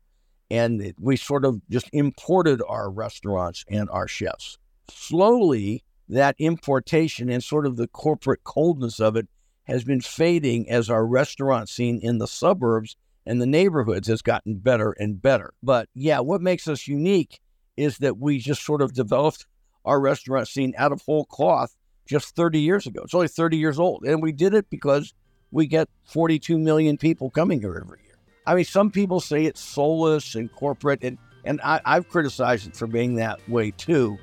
and 0.50 0.92
we 0.98 1.16
sort 1.16 1.46
of 1.46 1.62
just 1.70 1.88
imported 1.92 2.61
our 2.68 2.90
restaurants 2.90 3.64
and 3.70 3.88
our 3.90 4.07
chefs. 4.07 4.59
Slowly, 4.90 5.82
that 6.09 6.36
importation 6.38 7.30
and 7.30 7.42
sort 7.42 7.64
of 7.64 7.76
the 7.76 7.88
corporate 7.88 8.44
coldness 8.44 9.00
of 9.00 9.16
it 9.16 9.28
has 9.64 9.82
been 9.84 10.03
fading 10.03 10.68
as 10.68 10.90
our 10.90 11.07
restaurant 11.07 11.70
scene 11.70 11.98
in 12.03 12.18
the 12.18 12.26
suburbs 12.26 12.96
and 13.24 13.40
the 13.40 13.46
neighborhoods 13.46 14.09
has 14.09 14.20
gotten 14.20 14.57
better 14.57 14.90
and 14.98 15.22
better. 15.22 15.55
But 15.62 15.88
yeah, 15.94 16.20
what 16.20 16.42
makes 16.42 16.68
us 16.68 16.86
unique 16.86 17.40
is 17.76 17.98
that 17.98 18.18
we 18.18 18.38
just 18.38 18.62
sort 18.62 18.82
of 18.82 18.92
developed 18.92 19.46
our 19.84 20.00
restaurant 20.00 20.48
scene 20.48 20.74
out 20.76 20.92
of 20.92 21.00
whole 21.00 21.24
cloth 21.24 21.74
just 22.13 22.37
30 22.37 22.61
years 22.61 22.87
ago. 22.87 23.01
It's 23.03 23.15
only 23.15 23.27
30 23.27 23.57
years 23.57 23.79
old. 23.79 24.05
And 24.05 24.23
we 24.23 24.33
did 24.33 24.53
it 24.53 24.69
because 24.69 25.15
we 25.51 25.67
get 25.67 25.89
42 26.05 26.59
million 26.59 26.99
people 26.99 27.31
coming 27.31 27.61
here 27.61 27.83
every 27.83 28.01
year. 28.05 28.19
I 28.47 28.55
mean, 28.55 28.67
some 28.67 28.91
people 28.91 29.19
say 29.19 29.47
it's 29.47 29.61
soulless 29.61 30.35
and 30.35 30.53
corporate, 30.53 31.03
and, 31.03 31.17
and 31.45 31.59
I, 31.63 31.81
I've 31.87 32.11
criticized 32.11 32.67
it 32.67 32.77
for 32.77 32.87
being 32.87 33.15
that 33.15 33.41
way 33.49 33.71
too. 33.71 34.19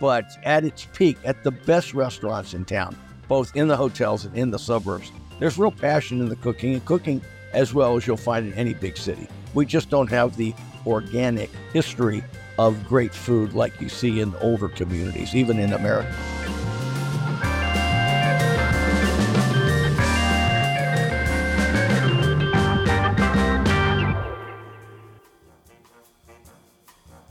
But 0.00 0.26
at 0.44 0.64
its 0.64 0.86
peak, 0.92 1.18
at 1.24 1.42
the 1.42 1.50
best 1.50 1.92
restaurants 1.92 2.54
in 2.54 2.64
town, 2.64 2.96
both 3.26 3.56
in 3.56 3.66
the 3.66 3.76
hotels 3.76 4.24
and 4.24 4.36
in 4.36 4.52
the 4.52 4.58
suburbs, 4.58 5.10
there's 5.40 5.58
real 5.58 5.72
passion 5.72 6.20
in 6.20 6.28
the 6.28 6.36
cooking 6.36 6.74
and 6.74 6.84
cooking 6.84 7.20
as 7.52 7.74
well 7.74 7.96
as 7.96 8.06
you'll 8.06 8.16
find 8.16 8.46
in 8.46 8.54
any 8.54 8.74
big 8.74 8.96
city. 8.96 9.26
We 9.54 9.66
just 9.66 9.90
don't 9.90 10.10
have 10.10 10.36
the 10.36 10.54
organic 10.86 11.50
history 11.72 12.22
of 12.60 12.86
great 12.86 13.12
food 13.12 13.54
like 13.54 13.80
you 13.80 13.88
see 13.88 14.20
in 14.20 14.36
older 14.36 14.68
communities, 14.68 15.34
even 15.34 15.58
in 15.58 15.72
America. 15.72 16.14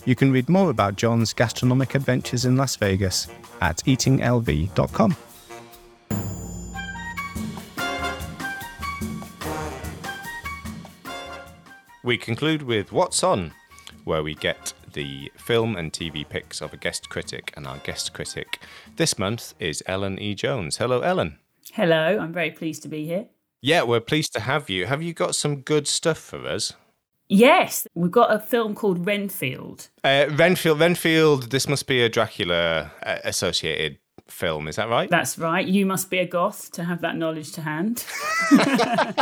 You 0.05 0.15
can 0.15 0.31
read 0.33 0.49
more 0.49 0.69
about 0.69 0.97
John's 0.97 1.33
gastronomic 1.33 1.95
adventures 1.95 2.43
in 2.43 2.57
Las 2.57 2.75
Vegas 2.75 3.27
at 3.61 3.77
eatinglv.com. 3.77 5.15
We 12.03 12.17
conclude 12.17 12.63
with 12.63 12.91
What's 12.91 13.23
On, 13.23 13.53
where 14.03 14.23
we 14.23 14.35
get 14.35 14.73
the 14.91 15.31
film 15.37 15.77
and 15.77 15.93
TV 15.93 16.27
picks 16.27 16.61
of 16.61 16.73
a 16.73 16.77
guest 16.77 17.07
critic, 17.07 17.53
and 17.55 17.65
our 17.65 17.77
guest 17.77 18.11
critic 18.13 18.59
this 18.97 19.17
month 19.17 19.53
is 19.57 19.81
Ellen 19.85 20.19
E. 20.19 20.35
Jones. 20.35 20.77
Hello, 20.77 20.99
Ellen. 20.99 21.39
Hello, 21.71 22.19
I'm 22.19 22.33
very 22.33 22.51
pleased 22.51 22.83
to 22.83 22.89
be 22.89 23.05
here. 23.05 23.27
Yeah, 23.61 23.83
we're 23.83 24.01
pleased 24.01 24.33
to 24.33 24.41
have 24.41 24.69
you. 24.69 24.85
Have 24.85 25.01
you 25.01 25.13
got 25.13 25.33
some 25.33 25.61
good 25.61 25.87
stuff 25.87 26.17
for 26.17 26.45
us? 26.45 26.73
Yes, 27.33 27.87
we've 27.95 28.11
got 28.11 28.31
a 28.31 28.37
film 28.37 28.75
called 28.75 29.07
Renfield. 29.07 29.89
Uh, 30.03 30.27
Renfield, 30.29 30.79
Renfield. 30.79 31.49
This 31.49 31.67
must 31.67 31.87
be 31.87 32.03
a 32.03 32.09
Dracula 32.09 32.91
uh, 33.03 33.17
associated 33.23 33.97
film. 34.27 34.67
Is 34.67 34.75
that 34.75 34.87
right? 34.87 35.09
That's 35.09 35.39
right. 35.39 35.65
You 35.65 35.87
must 35.87 36.11
be 36.11 36.19
a 36.19 36.27
goth 36.27 36.69
to 36.73 36.83
have 36.83 37.01
that 37.01 37.15
knowledge 37.15 37.51
to 37.53 37.61
hand. 37.61 38.05
but 38.51 39.17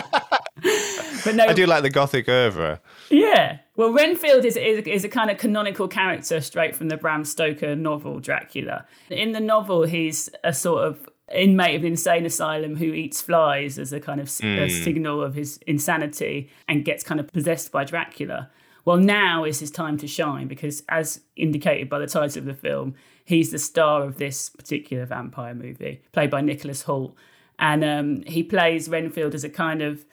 no, 1.35 1.45
I 1.45 1.53
do 1.53 1.65
like 1.65 1.83
the 1.83 1.89
gothic 1.89 2.27
oeuvre. 2.27 2.81
Yeah. 3.09 3.59
Well, 3.77 3.93
Renfield 3.93 4.43
is, 4.43 4.57
is, 4.57 4.85
is 4.85 5.05
a 5.05 5.09
kind 5.09 5.31
of 5.31 5.37
canonical 5.37 5.87
character 5.87 6.41
straight 6.41 6.75
from 6.75 6.89
the 6.89 6.97
Bram 6.97 7.23
Stoker 7.23 7.77
novel 7.77 8.19
Dracula. 8.19 8.85
In 9.09 9.31
the 9.31 9.39
novel, 9.39 9.83
he's 9.83 10.29
a 10.43 10.53
sort 10.53 10.83
of 10.83 11.07
inmate 11.33 11.75
of 11.75 11.81
an 11.81 11.87
insane 11.91 12.25
asylum 12.25 12.75
who 12.75 12.85
eats 12.85 13.21
flies 13.21 13.77
as 13.77 13.93
a 13.93 13.99
kind 13.99 14.19
of 14.19 14.27
mm. 14.27 14.61
a 14.61 14.69
signal 14.69 15.21
of 15.23 15.35
his 15.35 15.57
insanity 15.67 16.49
and 16.67 16.85
gets 16.85 17.03
kind 17.03 17.19
of 17.19 17.31
possessed 17.31 17.71
by 17.71 17.83
Dracula. 17.83 18.49
Well, 18.83 18.97
now 18.97 19.43
is 19.43 19.59
his 19.59 19.71
time 19.71 19.97
to 19.99 20.07
shine 20.07 20.47
because, 20.47 20.83
as 20.89 21.21
indicated 21.35 21.89
by 21.89 21.99
the 21.99 22.07
title 22.07 22.39
of 22.39 22.45
the 22.45 22.53
film, 22.53 22.95
he's 23.25 23.51
the 23.51 23.59
star 23.59 24.03
of 24.03 24.17
this 24.17 24.49
particular 24.49 25.05
vampire 25.05 25.53
movie, 25.53 26.01
played 26.11 26.31
by 26.31 26.41
Nicholas 26.41 26.83
Hoult. 26.83 27.15
And 27.59 27.83
um, 27.83 28.23
he 28.25 28.41
plays 28.41 28.89
Renfield 28.89 29.35
as 29.35 29.43
a 29.43 29.49
kind 29.49 29.83
of, 29.83 30.03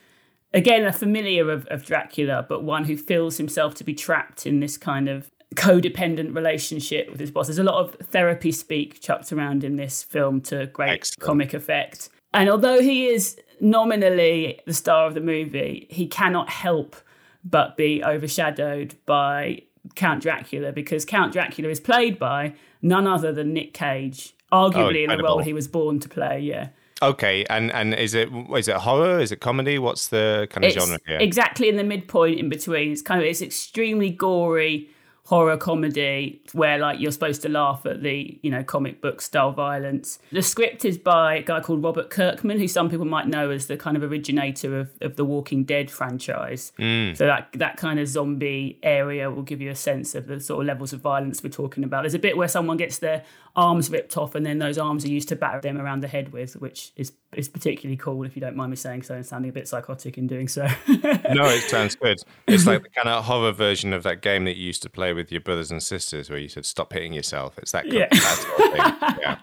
again, 0.52 0.84
a 0.84 0.92
familiar 0.92 1.50
of, 1.50 1.66
of 1.68 1.84
Dracula, 1.84 2.44
but 2.46 2.62
one 2.62 2.84
who 2.84 2.96
feels 2.96 3.38
himself 3.38 3.74
to 3.76 3.84
be 3.84 3.94
trapped 3.94 4.46
in 4.46 4.60
this 4.60 4.76
kind 4.76 5.08
of 5.08 5.30
codependent 5.54 6.34
relationship 6.34 7.10
with 7.10 7.20
his 7.20 7.30
boss. 7.30 7.46
There's 7.46 7.58
a 7.58 7.64
lot 7.64 7.82
of 7.82 7.94
therapy 8.08 8.52
speak 8.52 9.00
chucked 9.00 9.32
around 9.32 9.64
in 9.64 9.76
this 9.76 10.02
film 10.02 10.40
to 10.42 10.66
great 10.66 10.90
Excellent. 10.90 11.20
comic 11.20 11.54
effect. 11.54 12.10
And 12.34 12.50
although 12.50 12.80
he 12.80 13.06
is 13.06 13.38
nominally 13.60 14.60
the 14.66 14.74
star 14.74 15.06
of 15.06 15.14
the 15.14 15.20
movie, 15.20 15.86
he 15.90 16.06
cannot 16.06 16.50
help 16.50 16.96
but 17.44 17.76
be 17.76 18.04
overshadowed 18.04 18.94
by 19.06 19.62
Count 19.94 20.22
Dracula 20.22 20.72
because 20.72 21.04
Count 21.04 21.32
Dracula 21.32 21.70
is 21.70 21.80
played 21.80 22.18
by 22.18 22.54
none 22.82 23.06
other 23.06 23.32
than 23.32 23.54
Nick 23.54 23.72
Cage, 23.72 24.34
arguably 24.52 25.08
oh, 25.08 25.12
in 25.12 25.16
the 25.16 25.22
role 25.22 25.38
he 25.38 25.52
was 25.52 25.66
born 25.66 25.98
to 26.00 26.08
play. 26.08 26.40
Yeah. 26.40 26.68
Okay, 27.00 27.44
and 27.48 27.72
and 27.72 27.94
is 27.94 28.14
it 28.14 28.28
is 28.54 28.66
it 28.68 28.76
horror? 28.76 29.20
Is 29.20 29.30
it 29.30 29.40
comedy? 29.40 29.78
What's 29.78 30.08
the 30.08 30.48
kind 30.50 30.64
of 30.64 30.72
it's 30.72 30.84
genre 30.84 30.98
here? 31.06 31.18
Exactly 31.20 31.68
in 31.68 31.76
the 31.76 31.84
midpoint 31.84 32.38
in 32.38 32.48
between. 32.48 32.92
It's 32.92 33.02
kind 33.02 33.20
of 33.20 33.26
it's 33.26 33.40
extremely 33.40 34.10
gory 34.10 34.90
horror 35.28 35.58
comedy 35.58 36.40
where 36.54 36.78
like 36.78 36.98
you're 36.98 37.12
supposed 37.12 37.42
to 37.42 37.50
laugh 37.50 37.84
at 37.84 38.02
the 38.02 38.38
you 38.40 38.50
know 38.50 38.64
comic 38.64 39.02
book 39.02 39.20
style 39.20 39.52
violence. 39.52 40.18
The 40.32 40.40
script 40.40 40.86
is 40.86 40.96
by 40.96 41.36
a 41.36 41.42
guy 41.42 41.60
called 41.60 41.82
robert 41.82 42.08
kirkman 42.08 42.58
who 42.58 42.66
some 42.66 42.88
people 42.88 43.04
might 43.04 43.28
know 43.28 43.50
as 43.50 43.66
the 43.66 43.76
kind 43.76 43.94
of 43.98 44.02
originator 44.02 44.80
of, 44.80 44.90
of 45.02 45.16
the 45.16 45.26
walking 45.26 45.64
dead 45.64 45.90
franchise. 45.90 46.72
Mm. 46.78 47.14
so 47.14 47.26
that 47.26 47.50
that 47.52 47.76
kind 47.76 48.00
of 48.00 48.08
zombie 48.08 48.78
area 48.82 49.30
will 49.30 49.42
give 49.42 49.60
you 49.60 49.68
a 49.68 49.74
sense 49.74 50.14
of 50.14 50.28
the 50.28 50.40
sort 50.40 50.62
of 50.62 50.66
levels 50.66 50.94
of 50.94 51.00
violence 51.00 51.42
we're 51.42 51.50
talking 51.50 51.84
about. 51.84 52.04
There's 52.04 52.14
a 52.14 52.18
bit 52.18 52.38
where 52.38 52.48
someone 52.48 52.78
gets 52.78 52.96
their 52.96 53.22
arms 53.54 53.90
ripped 53.90 54.16
off 54.16 54.34
and 54.34 54.46
then 54.46 54.60
those 54.60 54.78
arms 54.78 55.04
are 55.04 55.08
used 55.08 55.28
to 55.28 55.36
batter 55.36 55.60
them 55.60 55.76
around 55.76 56.00
the 56.00 56.08
head 56.08 56.32
with 56.32 56.56
which 56.56 56.92
is 56.96 57.12
is 57.34 57.48
particularly 57.48 57.96
cool 57.96 58.24
if 58.24 58.34
you 58.34 58.40
don't 58.40 58.56
mind 58.56 58.70
me 58.70 58.76
saying 58.76 59.02
so 59.02 59.14
and 59.14 59.26
sounding 59.26 59.50
a 59.50 59.52
bit 59.52 59.68
psychotic 59.68 60.16
in 60.16 60.26
doing 60.26 60.48
so 60.48 60.62
no 60.88 61.44
it 61.44 61.62
sounds 61.68 61.94
good 61.94 62.16
it's 62.46 62.66
like 62.66 62.82
the 62.82 62.88
kind 62.88 63.08
of 63.08 63.24
horror 63.24 63.52
version 63.52 63.92
of 63.92 64.02
that 64.02 64.22
game 64.22 64.44
that 64.44 64.56
you 64.56 64.64
used 64.64 64.82
to 64.82 64.88
play 64.88 65.12
with 65.12 65.30
your 65.30 65.40
brothers 65.42 65.70
and 65.70 65.82
sisters 65.82 66.30
where 66.30 66.38
you 66.38 66.48
said 66.48 66.64
stop 66.64 66.92
hitting 66.92 67.12
yourself. 67.12 67.58
It's 67.58 67.72
that 67.72 67.84
kind 67.84 67.94
yeah. 67.94 68.08
Of, 68.12 69.18
yeah. 69.20 69.38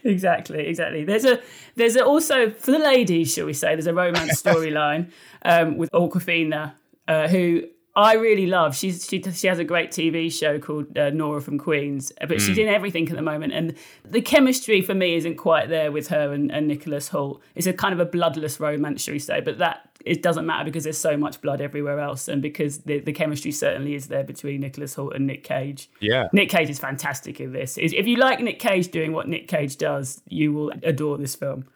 exactly, 0.04 0.66
exactly. 0.66 1.04
There's 1.04 1.24
a 1.24 1.40
there's 1.76 1.96
a, 1.96 2.04
also 2.04 2.50
for 2.50 2.70
the 2.70 2.78
ladies, 2.78 3.32
shall 3.32 3.46
we 3.46 3.52
say, 3.52 3.74
there's 3.74 3.86
a 3.86 3.94
romance 3.94 4.42
storyline 4.42 5.10
um, 5.42 5.76
with 5.76 5.90
Awkwafina, 5.92 6.74
uh, 7.08 7.28
who 7.28 7.64
I 7.96 8.14
really 8.14 8.46
love. 8.46 8.74
She's 8.76 9.06
she 9.08 9.22
she 9.22 9.46
has 9.46 9.58
a 9.58 9.64
great 9.64 9.90
TV 9.90 10.32
show 10.32 10.58
called 10.58 10.98
uh, 10.98 11.10
Nora 11.10 11.40
from 11.40 11.58
Queens, 11.58 12.10
but 12.20 12.30
mm. 12.30 12.40
she's 12.40 12.58
in 12.58 12.66
everything 12.66 13.08
at 13.08 13.14
the 13.14 13.22
moment, 13.22 13.52
and 13.52 13.74
the 14.04 14.20
chemistry 14.20 14.82
for 14.82 14.94
me 14.94 15.14
isn't 15.14 15.36
quite 15.36 15.68
there 15.68 15.92
with 15.92 16.08
her 16.08 16.32
and, 16.32 16.50
and 16.50 16.66
Nicholas 16.66 17.10
Hoult. 17.10 17.40
It's 17.54 17.68
a 17.68 17.72
kind 17.72 17.94
of 17.94 18.00
a 18.00 18.04
bloodless 18.04 18.58
romance, 18.58 19.02
shall 19.02 19.12
we 19.12 19.20
say? 19.20 19.40
But 19.40 19.58
that 19.58 19.88
it 20.04 20.22
doesn't 20.22 20.44
matter 20.44 20.64
because 20.64 20.82
there's 20.82 20.98
so 20.98 21.16
much 21.16 21.40
blood 21.40 21.60
everywhere 21.60 22.00
else, 22.00 22.26
and 22.26 22.42
because 22.42 22.78
the, 22.78 22.98
the 22.98 23.12
chemistry 23.12 23.52
certainly 23.52 23.94
is 23.94 24.08
there 24.08 24.24
between 24.24 24.60
Nicholas 24.60 24.96
Hoult 24.96 25.14
and 25.14 25.26
Nick 25.26 25.44
Cage. 25.44 25.88
Yeah, 26.00 26.28
Nick 26.32 26.48
Cage 26.48 26.70
is 26.70 26.80
fantastic 26.80 27.40
in 27.40 27.52
this. 27.52 27.78
If 27.78 28.08
you 28.08 28.16
like 28.16 28.40
Nick 28.40 28.58
Cage 28.58 28.88
doing 28.88 29.12
what 29.12 29.28
Nick 29.28 29.46
Cage 29.46 29.76
does, 29.76 30.20
you 30.26 30.52
will 30.52 30.72
adore 30.82 31.16
this 31.16 31.36
film. 31.36 31.66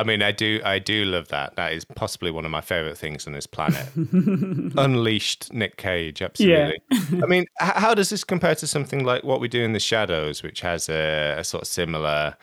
I 0.00 0.04
mean, 0.04 0.22
I 0.22 0.32
do, 0.32 0.62
I 0.64 0.78
do 0.78 1.04
love 1.04 1.28
that. 1.28 1.56
That 1.56 1.74
is 1.74 1.84
possibly 1.84 2.30
one 2.30 2.46
of 2.46 2.50
my 2.50 2.62
favorite 2.62 2.96
things 2.96 3.26
on 3.26 3.34
this 3.34 3.46
planet. 3.46 3.86
Unleashed 3.96 5.52
Nick 5.52 5.76
Cage, 5.76 6.22
absolutely. 6.22 6.80
Yeah. 6.90 7.20
I 7.22 7.26
mean, 7.26 7.44
how 7.58 7.92
does 7.92 8.08
this 8.08 8.24
compare 8.24 8.54
to 8.54 8.66
something 8.66 9.04
like 9.04 9.24
what 9.24 9.40
we 9.40 9.48
do 9.48 9.62
in 9.62 9.74
the 9.74 9.80
Shadows, 9.80 10.42
which 10.42 10.62
has 10.62 10.88
a, 10.88 11.36
a 11.38 11.44
sort 11.44 11.62
of 11.62 11.68
similar 11.68 12.34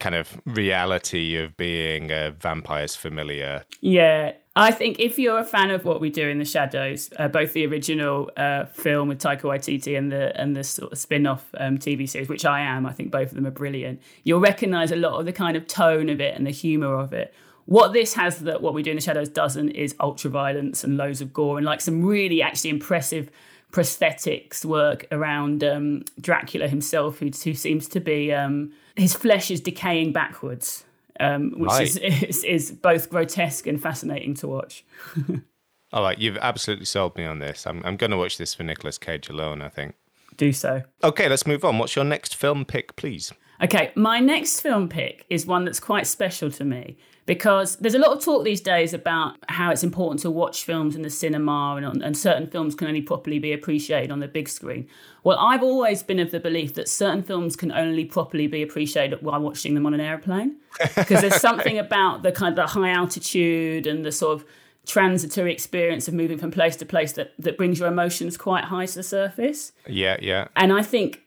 kind 0.00 0.14
of 0.14 0.40
reality 0.46 1.36
of 1.36 1.54
being 1.58 2.10
a 2.10 2.30
vampire's 2.30 2.96
familiar? 2.96 3.64
Yeah, 3.82 4.32
I 4.54 4.70
think 4.70 5.00
if 5.00 5.18
you're 5.18 5.38
a 5.38 5.44
fan 5.44 5.70
of 5.70 5.86
what 5.86 6.00
we 6.00 6.10
do 6.10 6.28
in 6.28 6.38
the 6.38 6.44
shadows, 6.44 7.08
uh, 7.18 7.28
both 7.28 7.54
the 7.54 7.66
original 7.66 8.30
uh, 8.36 8.66
film 8.66 9.08
with 9.08 9.18
Taika 9.18 9.42
Waititi 9.42 9.96
and 9.96 10.12
the 10.12 10.38
and 10.38 10.54
the 10.54 10.62
sort 10.62 10.92
of 10.92 10.98
spin-off 10.98 11.48
um, 11.56 11.78
TV 11.78 12.06
series, 12.06 12.28
which 12.28 12.44
I 12.44 12.60
am, 12.60 12.84
I 12.84 12.92
think 12.92 13.10
both 13.10 13.30
of 13.30 13.34
them 13.34 13.46
are 13.46 13.52
brilliant. 13.52 14.02
You'll 14.24 14.40
recognise 14.40 14.92
a 14.92 14.96
lot 14.96 15.18
of 15.18 15.24
the 15.24 15.32
kind 15.32 15.56
of 15.56 15.66
tone 15.66 16.10
of 16.10 16.20
it 16.20 16.36
and 16.36 16.46
the 16.46 16.50
humour 16.50 16.98
of 16.98 17.14
it. 17.14 17.32
What 17.64 17.94
this 17.94 18.12
has 18.14 18.40
that 18.40 18.60
what 18.60 18.74
we 18.74 18.82
do 18.82 18.90
in 18.90 18.96
the 18.96 19.02
shadows 19.02 19.30
doesn't 19.30 19.70
is 19.70 19.94
ultra 20.00 20.30
violence 20.30 20.84
and 20.84 20.98
loads 20.98 21.22
of 21.22 21.32
gore 21.32 21.56
and 21.56 21.64
like 21.64 21.80
some 21.80 22.04
really 22.04 22.42
actually 22.42 22.70
impressive 22.70 23.30
prosthetics 23.72 24.66
work 24.66 25.06
around 25.10 25.64
um, 25.64 26.04
Dracula 26.20 26.68
himself, 26.68 27.20
who, 27.20 27.30
who 27.30 27.54
seems 27.54 27.88
to 27.88 28.00
be 28.00 28.34
um, 28.34 28.72
his 28.96 29.14
flesh 29.14 29.50
is 29.50 29.62
decaying 29.62 30.12
backwards 30.12 30.84
um, 31.20 31.52
which 31.56 31.70
right. 31.70 31.82
is, 31.82 31.96
is, 32.22 32.44
is 32.44 32.70
both 32.70 33.10
grotesque 33.10 33.66
and 33.66 33.80
fascinating 33.80 34.34
to 34.34 34.48
watch. 34.48 34.84
All 35.92 36.02
right, 36.02 36.18
you've 36.18 36.38
absolutely 36.38 36.86
sold 36.86 37.16
me 37.16 37.24
on 37.24 37.38
this. 37.38 37.66
I'm 37.66 37.82
I'm 37.84 37.96
going 37.96 38.10
to 38.12 38.16
watch 38.16 38.38
this 38.38 38.54
for 38.54 38.62
Nicolas 38.62 38.98
Cage 38.98 39.28
alone. 39.28 39.60
I 39.60 39.68
think. 39.68 39.94
Do 40.36 40.52
so. 40.52 40.82
Okay, 41.04 41.28
let's 41.28 41.46
move 41.46 41.64
on. 41.64 41.78
What's 41.78 41.94
your 41.94 42.06
next 42.06 42.34
film 42.34 42.64
pick, 42.64 42.96
please? 42.96 43.32
Okay, 43.62 43.92
my 43.94 44.18
next 44.18 44.60
film 44.60 44.88
pick 44.88 45.26
is 45.28 45.46
one 45.46 45.64
that's 45.64 45.78
quite 45.78 46.06
special 46.06 46.50
to 46.52 46.64
me 46.64 46.96
because 47.24 47.76
there's 47.76 47.94
a 47.94 47.98
lot 47.98 48.10
of 48.10 48.22
talk 48.22 48.44
these 48.44 48.60
days 48.60 48.92
about 48.92 49.36
how 49.48 49.70
it's 49.70 49.84
important 49.84 50.20
to 50.22 50.30
watch 50.30 50.64
films 50.64 50.96
in 50.96 51.02
the 51.02 51.10
cinema 51.10 51.76
and, 51.76 52.02
and 52.02 52.16
certain 52.16 52.48
films 52.48 52.74
can 52.74 52.88
only 52.88 53.02
properly 53.02 53.38
be 53.38 53.52
appreciated 53.52 54.10
on 54.10 54.18
the 54.18 54.28
big 54.28 54.48
screen. 54.48 54.88
Well, 55.22 55.38
I've 55.38 55.62
always 55.62 56.02
been 56.02 56.18
of 56.18 56.32
the 56.32 56.40
belief 56.40 56.74
that 56.74 56.88
certain 56.88 57.22
films 57.22 57.54
can 57.54 57.70
only 57.70 58.04
properly 58.04 58.48
be 58.48 58.62
appreciated 58.62 59.22
while 59.22 59.40
watching 59.40 59.74
them 59.74 59.86
on 59.86 59.94
an 59.94 60.00
airplane 60.00 60.56
because 60.96 61.20
there's 61.20 61.40
something 61.40 61.78
about 61.78 62.22
the 62.22 62.32
kind 62.32 62.56
of 62.56 62.56
the 62.56 62.72
high 62.72 62.90
altitude 62.90 63.86
and 63.86 64.04
the 64.04 64.12
sort 64.12 64.40
of 64.40 64.46
transitory 64.84 65.52
experience 65.52 66.08
of 66.08 66.14
moving 66.14 66.38
from 66.38 66.50
place 66.50 66.74
to 66.76 66.84
place 66.84 67.12
that, 67.12 67.32
that 67.38 67.56
brings 67.56 67.78
your 67.78 67.88
emotions 67.88 68.36
quite 68.36 68.64
high 68.64 68.86
to 68.86 68.94
the 68.96 69.02
surface. 69.02 69.72
Yeah, 69.86 70.16
yeah. 70.20 70.48
And 70.56 70.72
I 70.72 70.82
think 70.82 71.22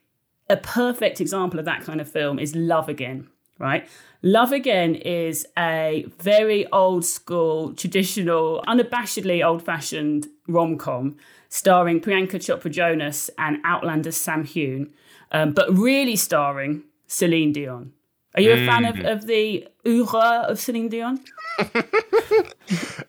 a 0.49 0.57
perfect 0.57 1.21
example 1.21 1.59
of 1.59 1.65
that 1.65 1.81
kind 1.83 2.01
of 2.01 2.11
film 2.11 2.37
is 2.37 2.53
Love 2.53 2.89
Again, 2.89 3.29
right? 3.59 3.87
Love 4.21 4.51
Again 4.51 4.95
is 4.95 5.45
a 5.57 6.05
very 6.19 6.65
old 6.71 7.05
school, 7.05 7.73
traditional, 7.73 8.63
unabashedly 8.67 9.45
old 9.45 9.63
fashioned 9.63 10.27
rom 10.47 10.77
com 10.77 11.15
starring 11.49 12.01
Priyanka 12.01 12.35
Chopra 12.39 12.69
Jonas 12.71 13.29
and 13.37 13.57
Outlander's 13.63 14.17
Sam 14.17 14.43
Heughan, 14.45 14.89
um, 15.31 15.53
but 15.53 15.71
really 15.75 16.15
starring 16.15 16.83
Celine 17.07 17.53
Dion. 17.53 17.93
Are 18.35 18.41
you 18.41 18.51
a 18.51 18.65
fan 18.65 18.83
of, 18.83 18.95
Mm. 18.95 19.11
of 19.13 19.27
the 19.27 19.65
oeuvre 19.87 20.19
of 20.49 20.59
Celine 20.59 20.89
Dion? 20.89 21.19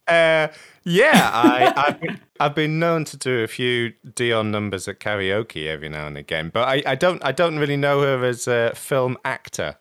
Uh, 0.08 0.46
yeah, 0.84 1.30
I, 1.32 1.72
I've, 1.76 2.00
been, 2.00 2.20
I've 2.38 2.54
been 2.54 2.78
known 2.78 3.04
to 3.06 3.16
do 3.16 3.42
a 3.42 3.48
few 3.48 3.92
Dion 4.14 4.52
numbers 4.52 4.86
at 4.86 5.00
karaoke 5.00 5.66
every 5.66 5.88
now 5.88 6.06
and 6.06 6.16
again, 6.16 6.50
but 6.54 6.68
I, 6.68 6.82
I 6.86 6.94
don't 6.94 7.24
I 7.24 7.32
don't 7.32 7.58
really 7.58 7.76
know 7.76 8.02
her 8.02 8.24
as 8.24 8.46
a 8.46 8.72
film 8.76 9.16
actor. 9.24 9.76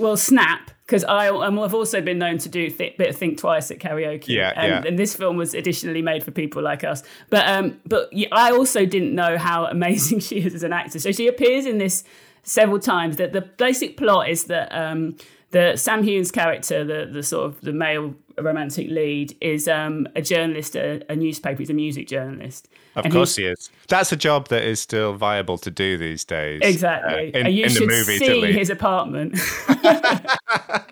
Well, 0.00 0.16
Snap, 0.16 0.70
because 0.86 1.04
I 1.04 1.28
um, 1.28 1.58
I've 1.58 1.74
also 1.74 2.00
been 2.00 2.18
known 2.18 2.38
to 2.38 2.48
do 2.48 2.70
th- 2.70 2.96
bit 2.96 3.10
of 3.10 3.16
Think 3.16 3.38
Twice 3.38 3.70
at 3.70 3.78
karaoke. 3.78 4.28
Yeah, 4.28 4.52
and, 4.56 4.84
yeah. 4.84 4.88
and 4.88 4.98
this 4.98 5.14
film 5.14 5.36
was 5.36 5.54
additionally 5.54 6.02
made 6.02 6.24
for 6.24 6.30
people 6.30 6.62
like 6.62 6.82
us. 6.82 7.02
But 7.28 7.46
um, 7.48 7.80
but 7.86 8.10
I 8.32 8.50
also 8.50 8.86
didn't 8.86 9.14
know 9.14 9.38
how 9.38 9.66
amazing 9.66 10.18
she 10.28 10.38
is 10.40 10.54
as 10.54 10.62
an 10.62 10.72
actor. 10.72 10.98
So 10.98 11.12
she 11.12 11.28
appears 11.28 11.66
in 11.66 11.78
this 11.78 12.02
several 12.42 12.80
times. 12.80 13.16
That 13.16 13.32
the 13.32 13.42
basic 13.42 13.96
plot 13.96 14.28
is 14.28 14.44
that 14.44 14.74
um, 14.74 15.16
the 15.50 15.76
Sam 15.76 16.02
Heughan's 16.02 16.32
character, 16.32 16.84
the 16.84 17.08
the 17.10 17.22
sort 17.22 17.46
of 17.46 17.60
the 17.60 17.72
male 17.72 18.14
romantic 18.38 18.88
lead, 18.90 19.36
is 19.40 19.68
um, 19.68 20.08
a 20.16 20.22
journalist 20.22 20.76
at 20.76 21.04
a 21.08 21.14
newspaper. 21.14 21.58
He's 21.58 21.70
a 21.70 21.74
music 21.74 22.08
journalist. 22.08 22.68
Of 22.96 23.04
And 23.04 23.14
course 23.14 23.36
he- 23.36 23.44
is. 23.44 23.70
That's 23.88 24.12
a 24.12 24.16
job 24.16 24.48
that 24.48 24.62
is 24.62 24.80
still 24.80 25.14
viable 25.14 25.58
to 25.58 25.70
do 25.70 25.96
these 25.96 26.24
days. 26.24 26.60
Exactly. 26.62 27.34
uh, 27.34 27.38
in, 27.38 27.46
and 27.46 27.54
you 27.54 27.64
in 27.64 27.70
should 27.70 27.82
the 27.82 27.86
movies, 27.86 28.22
at 28.22 28.26
see 28.26 28.52
his 28.52 28.70
apartment. 28.70 29.38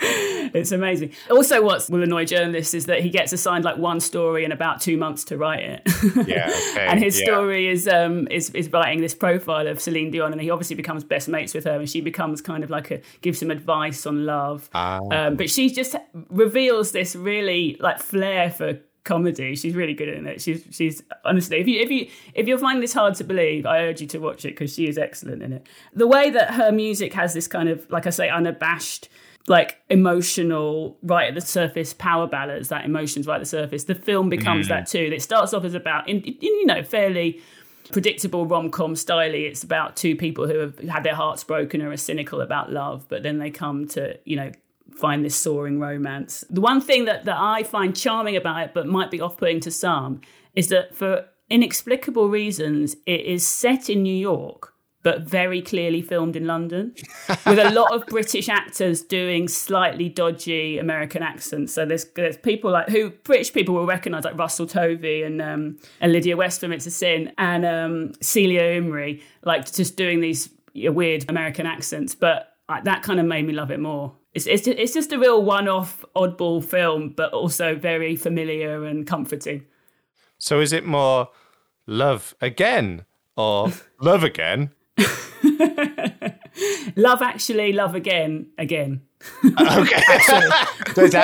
it's 0.00 0.70
amazing. 0.70 1.12
Also, 1.30 1.60
what 1.62 1.88
will 1.90 2.02
annoy 2.02 2.24
journalists 2.24 2.72
is 2.72 2.86
that 2.86 3.00
he 3.00 3.10
gets 3.10 3.32
assigned 3.32 3.64
like 3.64 3.76
one 3.78 3.98
story 3.98 4.44
in 4.44 4.52
about 4.52 4.80
two 4.80 4.96
months 4.96 5.24
to 5.24 5.36
write 5.36 5.60
it. 5.60 5.82
Yeah, 6.26 6.46
okay, 6.70 6.86
and 6.86 7.02
his 7.02 7.18
yeah. 7.18 7.26
story 7.26 7.68
is 7.68 7.88
um 7.88 8.28
is, 8.28 8.50
is 8.50 8.70
writing 8.72 9.00
this 9.00 9.14
profile 9.14 9.66
of 9.66 9.80
Celine 9.80 10.10
Dion, 10.10 10.32
and 10.32 10.40
he 10.40 10.50
obviously 10.50 10.76
becomes 10.76 11.02
best 11.02 11.28
mates 11.28 11.52
with 11.52 11.64
her, 11.64 11.78
and 11.78 11.90
she 11.90 12.00
becomes 12.00 12.40
kind 12.40 12.62
of 12.62 12.70
like 12.70 12.90
a 12.92 13.00
gives 13.22 13.42
him 13.42 13.50
advice 13.50 14.06
on 14.06 14.24
love. 14.24 14.70
Ah. 14.72 15.00
Um, 15.10 15.36
but 15.36 15.50
she 15.50 15.68
just 15.68 15.96
reveals 16.30 16.92
this 16.92 17.16
really 17.16 17.76
like 17.80 17.98
flair 17.98 18.50
for 18.50 18.78
comedy. 19.08 19.56
She's 19.56 19.74
really 19.74 19.94
good 19.94 20.08
in 20.08 20.26
it. 20.26 20.40
She's 20.40 20.64
she's 20.70 21.02
honestly, 21.24 21.58
if 21.58 21.66
you 21.66 21.80
if 21.80 21.90
you 21.90 22.08
if 22.34 22.46
you're 22.46 22.58
finding 22.58 22.82
this 22.82 22.92
hard 22.92 23.14
to 23.16 23.24
believe, 23.24 23.66
I 23.66 23.80
urge 23.80 24.00
you 24.02 24.06
to 24.08 24.18
watch 24.18 24.44
it 24.44 24.50
because 24.50 24.74
she 24.74 24.86
is 24.86 24.98
excellent 24.98 25.42
in 25.42 25.54
it. 25.54 25.66
The 25.94 26.06
way 26.06 26.30
that 26.30 26.54
her 26.54 26.70
music 26.70 27.14
has 27.14 27.32
this 27.32 27.48
kind 27.48 27.68
of 27.68 27.90
like 27.90 28.06
I 28.06 28.10
say 28.10 28.28
unabashed 28.28 29.08
like 29.48 29.78
emotional 29.88 30.98
right 31.02 31.28
at 31.28 31.34
the 31.34 31.40
surface 31.40 31.94
power 31.94 32.26
ballads 32.26 32.68
that 32.68 32.84
emotions 32.84 33.26
right 33.26 33.36
at 33.36 33.40
the 33.40 33.46
surface 33.46 33.84
the 33.84 33.94
film 33.94 34.28
becomes 34.28 34.68
that 34.68 34.84
mm. 34.84 34.90
too 34.90 35.10
it 35.14 35.22
starts 35.22 35.54
off 35.54 35.64
as 35.64 35.72
about 35.72 36.06
in, 36.06 36.20
in 36.20 36.36
you 36.42 36.66
know 36.66 36.82
fairly 36.82 37.40
predictable 37.90 38.44
rom-com 38.44 38.92
styly 38.92 39.48
it's 39.48 39.62
about 39.62 39.96
two 39.96 40.14
people 40.14 40.46
who 40.46 40.58
have 40.58 40.78
had 40.80 41.02
their 41.02 41.14
hearts 41.14 41.44
broken 41.44 41.80
or 41.80 41.90
are 41.90 41.96
cynical 41.96 42.42
about 42.42 42.70
love 42.70 43.06
but 43.08 43.22
then 43.22 43.38
they 43.38 43.50
come 43.50 43.88
to 43.88 44.18
you 44.26 44.36
know 44.36 44.52
find 44.98 45.24
this 45.24 45.36
soaring 45.36 45.78
romance. 45.78 46.44
The 46.50 46.60
one 46.60 46.80
thing 46.80 47.04
that, 47.04 47.24
that 47.24 47.36
i 47.38 47.62
find 47.62 47.96
charming 47.96 48.36
about 48.36 48.62
it 48.62 48.70
but 48.74 48.86
might 48.86 49.10
be 49.10 49.20
off-putting 49.20 49.60
to 49.60 49.70
some 49.70 50.20
is 50.54 50.68
that 50.68 50.94
for 50.94 51.24
inexplicable 51.50 52.28
reasons 52.28 52.96
it 53.06 53.20
is 53.20 53.46
set 53.46 53.88
in 53.88 54.02
new 54.02 54.14
york 54.14 54.74
but 55.02 55.22
very 55.22 55.62
clearly 55.62 56.02
filmed 56.02 56.36
in 56.36 56.46
london 56.46 56.94
with 57.46 57.58
a 57.58 57.70
lot 57.70 57.92
of 57.94 58.04
british 58.06 58.48
actors 58.48 59.02
doing 59.02 59.48
slightly 59.48 60.08
dodgy 60.08 60.78
american 60.78 61.22
accents. 61.22 61.72
So 61.72 61.86
there's, 61.86 62.04
there's 62.16 62.36
people 62.36 62.70
like 62.70 62.88
who 62.88 63.10
british 63.10 63.52
people 63.52 63.74
will 63.74 63.86
recognize 63.86 64.24
like 64.24 64.36
russell 64.36 64.66
tovey 64.66 65.22
and 65.22 65.40
um, 65.40 65.78
and 66.00 66.12
lydia 66.12 66.36
west 66.36 66.60
from 66.60 66.72
it's 66.72 66.86
a 66.86 66.90
sin 66.90 67.32
and 67.38 67.64
um, 67.64 68.12
celia 68.20 68.62
imrie 68.62 69.22
like 69.42 69.70
just 69.72 69.96
doing 69.96 70.20
these 70.20 70.50
weird 70.74 71.24
american 71.28 71.66
accents. 71.66 72.14
But 72.14 72.54
that 72.84 73.02
kind 73.02 73.18
of 73.18 73.26
made 73.26 73.46
me 73.46 73.52
love 73.54 73.70
it 73.70 73.80
more 73.80 74.14
it's, 74.46 74.66
it's, 74.66 74.68
it's 74.68 74.94
just 74.94 75.12
a 75.12 75.18
real 75.18 75.42
one-off 75.42 76.04
oddball 76.14 76.62
film 76.64 77.10
but 77.10 77.32
also 77.32 77.74
very 77.74 78.16
familiar 78.16 78.84
and 78.84 79.06
comforting 79.06 79.64
So 80.38 80.60
is 80.60 80.72
it 80.72 80.84
more 80.84 81.28
love 81.86 82.34
again 82.40 83.04
or 83.36 83.72
love 84.00 84.24
again? 84.24 84.72
love 86.96 87.22
actually 87.22 87.72
love 87.72 87.94
again 87.94 88.46
again 88.58 89.00
Okay. 89.44 90.00
so 90.94 91.02
it's, 91.04 91.14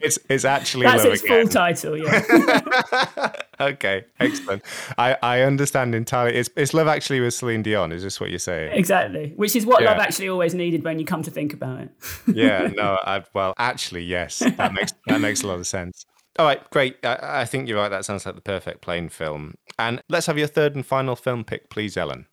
it's, 0.00 0.18
it's 0.28 0.44
actually 0.44 0.84
that's 0.86 1.04
its 1.04 1.22
again. 1.22 1.42
full 1.42 1.48
title 1.48 1.96
yeah 1.96 3.32
Okay, 3.58 4.04
excellent. 4.20 4.62
I, 4.98 5.16
I 5.22 5.40
understand 5.40 5.94
entirely. 5.94 6.36
It's, 6.36 6.50
it's 6.56 6.74
love 6.74 6.88
actually 6.88 7.20
with 7.20 7.32
Celine 7.32 7.62
Dion. 7.62 7.90
Is 7.90 8.02
this 8.02 8.20
what 8.20 8.28
you're 8.28 8.38
saying? 8.38 8.72
exactly 8.74 9.32
which 9.36 9.56
is 9.56 9.64
what 9.64 9.82
Yeah. 9.82 9.90
love 9.92 9.98
actually 9.98 10.28
always 10.28 10.54
needed 10.54 10.84
when 10.84 10.98
you 10.98 11.06
come 11.06 11.22
to 11.22 11.30
think 11.30 11.54
about 11.54 11.80
it 11.80 11.90
yeah, 12.26 12.68
no, 12.74 12.98
I, 13.02 13.22
well, 13.32 13.54
actually, 13.58 14.02
yes, 14.04 14.40
that 14.40 14.74
makes 14.74 14.92
that 15.06 15.20
makes 15.20 15.42
a 15.42 15.46
lot 15.46 15.58
of 15.58 15.66
sense. 15.66 16.04
All 16.38 16.44
right, 16.44 16.68
great. 16.70 16.96
I, 17.04 17.18
I 17.42 17.44
think 17.46 17.66
you're 17.68 17.78
right. 17.78 17.88
That 17.88 18.04
sounds 18.04 18.26
like 18.26 18.34
the 18.34 18.42
perfect 18.42 18.82
plane 18.82 19.08
film. 19.08 19.54
And 19.78 20.02
let's 20.10 20.26
have 20.26 20.36
your 20.36 20.48
third 20.48 20.74
and 20.74 20.84
final 20.84 21.16
film 21.16 21.44
pick, 21.44 21.70
please, 21.70 21.96
Ellen. 21.96 22.26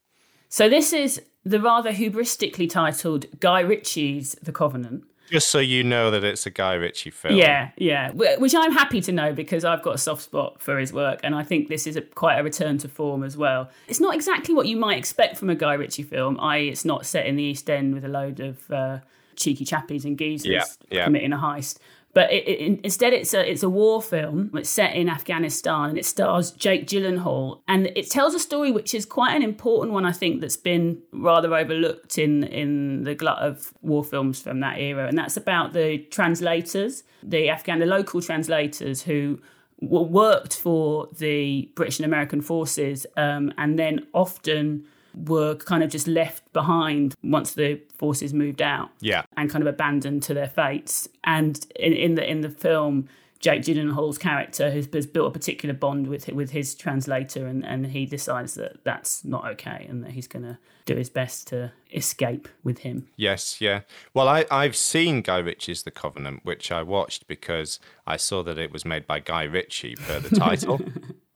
So 0.50 0.68
this 0.68 0.92
is 0.92 1.22
the 1.46 1.60
rather 1.60 1.92
hubristically 1.92 2.70
titled 2.70 3.26
Guy 3.40 3.60
Ritchie's 3.62 4.36
The 4.42 4.52
Covenant. 4.52 5.04
Just 5.32 5.50
so 5.50 5.60
you 5.60 5.84
know 5.84 6.12
that 6.12 6.24
it's 6.24 6.46
a 6.46 6.50
Guy 6.52 6.74
Ritchie 6.74 7.10
film. 7.10 7.36
Yeah, 7.36 7.72
yeah, 7.78 8.12
which 8.12 8.54
I'm 8.54 8.72
happy 8.74 9.02
to 9.02 9.12
know 9.12 9.34
because 9.34 9.66
I've 9.66 9.82
got 9.82 9.96
a 9.96 9.98
soft 9.98 10.22
spot 10.24 10.62
for 10.62 10.78
his 10.78 10.94
work, 10.94 11.22
and 11.24 11.34
I 11.34 11.44
think 11.44 11.70
this 11.70 11.88
is 11.88 11.96
a, 11.96 12.02
quite 12.02 12.38
a 12.38 12.44
return 12.44 12.78
to 12.80 12.90
form 12.90 13.24
as 13.24 13.36
well. 13.38 13.70
It's 13.88 14.02
not 14.02 14.14
exactly 14.14 14.54
what 14.54 14.68
you 14.68 14.76
might 14.78 14.98
expect 14.98 15.38
from 15.38 15.50
a 15.50 15.56
Guy 15.56 15.74
Ritchie 15.74 16.04
film. 16.04 16.40
I.e., 16.40 16.70
it's 16.70 16.86
not 16.86 17.06
set 17.06 17.26
in 17.26 17.36
the 17.38 17.44
East 17.44 17.70
End 17.70 17.94
with 17.94 18.04
a 18.06 18.10
load 18.10 18.42
of 18.42 18.70
uh, 18.70 19.00
cheeky 19.36 19.66
chappies 19.66 20.04
and 20.06 20.18
geezers 20.18 20.52
Yeah, 20.52 20.64
yeah. 20.92 21.04
committing 21.06 21.34
a 21.34 21.38
heist. 21.38 21.80
But 22.14 22.32
it, 22.32 22.48
it, 22.48 22.80
instead, 22.84 23.12
it's 23.14 23.34
a 23.34 23.50
it's 23.50 23.64
a 23.64 23.70
war 23.70 24.02
film. 24.02 24.52
It's 24.54 24.70
set 24.70 24.96
in 24.96 25.10
Afghanistan, 25.10 25.90
and 25.90 25.98
it 25.98 26.06
stars 26.06 26.52
Jake 26.52 26.86
Gyllenhaal, 26.86 27.62
and 27.68 27.88
it 27.96 28.12
tells 28.12 28.36
a 28.36 28.40
story 28.40 28.72
which 28.72 28.94
is 28.94 29.06
quite 29.06 29.36
an 29.36 29.42
important 29.42 29.94
one. 29.94 30.06
I 30.06 30.12
think 30.12 30.40
that's 30.40 30.58
been 30.58 31.02
rather 31.12 31.54
overlooked 31.56 32.20
in 32.20 32.44
in 32.44 33.04
the 33.04 33.16
glut 33.16 33.40
of 33.40 33.74
war 33.82 34.04
films 34.04 34.40
from 34.40 34.60
that 34.60 34.78
era, 34.78 35.08
and 35.08 35.18
that's 35.18 35.38
about 35.38 35.74
the 35.74 35.98
translators, 36.12 37.04
the 37.24 37.50
Afghan, 37.50 37.80
the 37.80 37.88
local 37.88 38.22
translators 38.22 39.02
who 39.02 39.40
worked 39.82 40.56
for 40.56 41.08
the 41.18 41.70
British 41.76 41.98
and 42.00 42.06
American 42.06 42.42
forces, 42.42 43.08
um, 43.18 43.52
and 43.58 43.80
then 43.80 44.06
often 44.14 44.86
were 45.16 45.56
kind 45.56 45.84
of 45.84 45.90
just 45.90 46.08
left 46.08 46.52
behind 46.54 47.16
once 47.24 47.54
the 47.54 47.80
forces 47.98 48.34
moved 48.34 48.62
out 48.62 48.90
Yeah. 49.02 49.24
and 49.38 49.50
kind 49.50 49.62
of 49.62 49.68
abandoned 49.74 50.24
to 50.24 50.34
their 50.34 50.50
fates. 50.50 51.08
And 51.24 51.66
in, 51.76 51.94
in 51.94 52.16
the 52.16 52.30
in 52.30 52.42
the 52.42 52.50
film, 52.50 53.08
Jake 53.40 53.64
Gyllenhaal's 53.64 54.18
character 54.18 54.72
has, 54.72 54.88
has 54.94 55.06
built 55.06 55.28
a 55.28 55.32
particular 55.32 55.76
bond 55.76 56.08
with 56.08 56.28
with 56.30 56.52
his 56.52 56.74
translator, 56.76 57.46
and, 57.46 57.66
and 57.66 57.88
he 57.88 58.06
decides 58.06 58.54
that 58.56 58.84
that's 58.86 59.26
not 59.26 59.46
okay, 59.46 59.86
and 59.90 60.02
that 60.04 60.12
he's 60.12 60.28
going 60.28 60.44
to 60.44 60.58
do 60.86 60.96
his 60.96 61.10
best 61.10 61.48
to 61.48 61.72
escape 61.94 62.48
with 62.64 62.80
him. 62.80 63.08
Yes, 63.18 63.60
yeah. 63.62 63.82
Well, 64.14 64.28
I, 64.30 64.46
I've 64.50 64.76
seen 64.76 65.22
Guy 65.22 65.38
Ritchie's 65.40 65.84
The 65.84 65.92
Covenant, 65.92 66.42
which 66.44 66.72
I 66.72 66.84
watched 66.84 67.28
because 67.28 67.80
I 68.08 68.16
saw 68.18 68.44
that 68.44 68.58
it 68.58 68.72
was 68.72 68.84
made 68.86 69.06
by 69.08 69.20
Guy 69.20 69.44
Ritchie 69.44 69.96
per 69.96 70.20
the 70.20 70.36
title. 70.36 70.80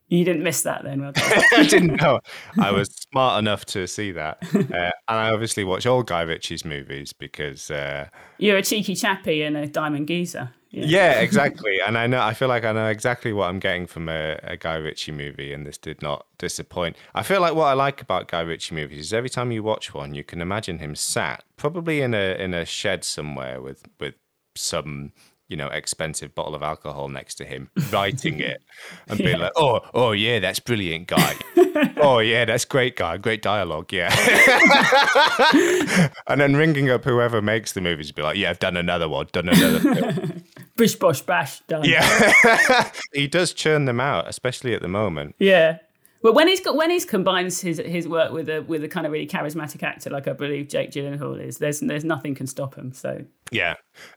You 0.09 0.23
didn't 0.23 0.43
miss 0.43 0.61
that 0.61 0.83
then, 0.83 1.01
well. 1.01 1.11
I 1.17 1.67
didn't 1.67 2.01
know. 2.01 2.21
I 2.59 2.71
was 2.71 2.89
smart 3.11 3.39
enough 3.39 3.65
to 3.67 3.87
see 3.87 4.11
that. 4.13 4.43
Uh, 4.67 4.91
and 5.07 5.17
I 5.19 5.29
obviously 5.31 5.63
watch 5.63 5.85
all 5.85 6.03
Guy 6.03 6.21
Ritchie's 6.21 6.65
movies 6.65 7.13
because, 7.13 7.71
uh, 7.71 8.09
You're 8.37 8.57
a 8.57 8.61
cheeky 8.61 8.95
chappy 8.95 9.41
and 9.43 9.55
a 9.55 9.65
diamond 9.65 10.07
geezer. 10.07 10.51
Yeah. 10.71 10.85
yeah, 10.85 11.19
exactly. 11.21 11.79
And 11.85 11.97
I 11.97 12.07
know, 12.07 12.21
I 12.21 12.33
feel 12.33 12.49
like 12.49 12.65
I 12.65 12.73
know 12.73 12.87
exactly 12.87 13.31
what 13.31 13.47
I'm 13.47 13.59
getting 13.59 13.87
from 13.87 14.09
a, 14.09 14.37
a 14.43 14.57
Guy 14.57 14.75
Ritchie 14.75 15.13
movie, 15.13 15.53
and 15.53 15.65
this 15.65 15.77
did 15.77 16.01
not 16.01 16.25
disappoint. 16.37 16.97
I 17.15 17.23
feel 17.23 17.39
like 17.39 17.55
what 17.55 17.65
I 17.65 17.73
like 17.73 18.01
about 18.01 18.27
Guy 18.27 18.41
Ritchie 18.41 18.75
movies 18.75 18.99
is 18.99 19.13
every 19.13 19.29
time 19.29 19.51
you 19.51 19.63
watch 19.63 19.93
one, 19.93 20.13
you 20.13 20.23
can 20.23 20.41
imagine 20.41 20.79
him 20.79 20.95
sat 20.95 21.43
probably 21.55 22.01
in 22.01 22.13
a 22.13 22.35
in 22.35 22.53
a 22.53 22.65
shed 22.65 23.03
somewhere 23.03 23.61
with 23.61 23.87
with 23.99 24.15
some 24.55 25.13
you 25.47 25.55
know, 25.55 25.67
expensive 25.67 26.35
bottle 26.35 26.55
of 26.55 26.63
alcohol 26.63 27.07
next 27.07 27.35
to 27.35 27.45
him, 27.45 27.69
writing 27.91 28.39
it 28.39 28.61
and 29.07 29.17
being 29.17 29.39
like, 29.39 29.53
oh, 29.55 29.81
oh, 29.93 30.11
yeah, 30.11 30.39
that's 30.39 30.59
brilliant, 30.59 31.07
guy. 31.07 31.35
oh, 31.97 32.19
yeah, 32.19 32.45
that's 32.45 32.65
great, 32.65 32.95
guy. 32.95 33.17
Great 33.17 33.41
dialogue, 33.41 33.91
yeah. 33.93 34.13
and 36.27 36.41
then 36.41 36.55
ringing 36.55 36.89
up 36.89 37.03
whoever 37.03 37.41
makes 37.41 37.73
the 37.73 37.81
movies, 37.81 38.11
be 38.11 38.21
like, 38.21 38.37
yeah, 38.37 38.49
I've 38.49 38.59
done 38.59 38.77
another 38.77 39.07
one, 39.07 39.27
done 39.31 39.49
another 39.49 39.79
film. 39.79 40.43
Bish 40.75 40.95
bosh 40.95 41.21
bash 41.21 41.61
done. 41.61 41.83
Yeah. 41.85 42.91
he 43.13 43.27
does 43.27 43.53
churn 43.53 43.85
them 43.85 43.99
out, 43.99 44.27
especially 44.27 44.73
at 44.73 44.81
the 44.81 44.87
moment. 44.87 45.35
Yeah. 45.39 45.79
But 46.21 46.33
when 46.33 46.47
he's 46.47 46.59
got 46.59 46.75
when 46.75 46.89
he's 46.89 47.05
combines 47.05 47.61
his 47.61 47.77
his 47.77 48.07
work 48.07 48.31
with 48.31 48.49
a 48.49 48.61
with 48.61 48.83
a 48.83 48.87
kind 48.87 49.05
of 49.05 49.11
really 49.11 49.27
charismatic 49.27 49.83
actor 49.83 50.09
like 50.09 50.27
I 50.27 50.33
believe 50.33 50.67
Jake 50.67 50.91
Gyllenhaal 50.91 51.41
is, 51.41 51.57
there's 51.57 51.79
there's 51.79 52.03
nothing 52.03 52.35
can 52.35 52.47
stop 52.47 52.75
him. 52.75 52.91
So 52.93 53.25
yeah, 53.51 53.75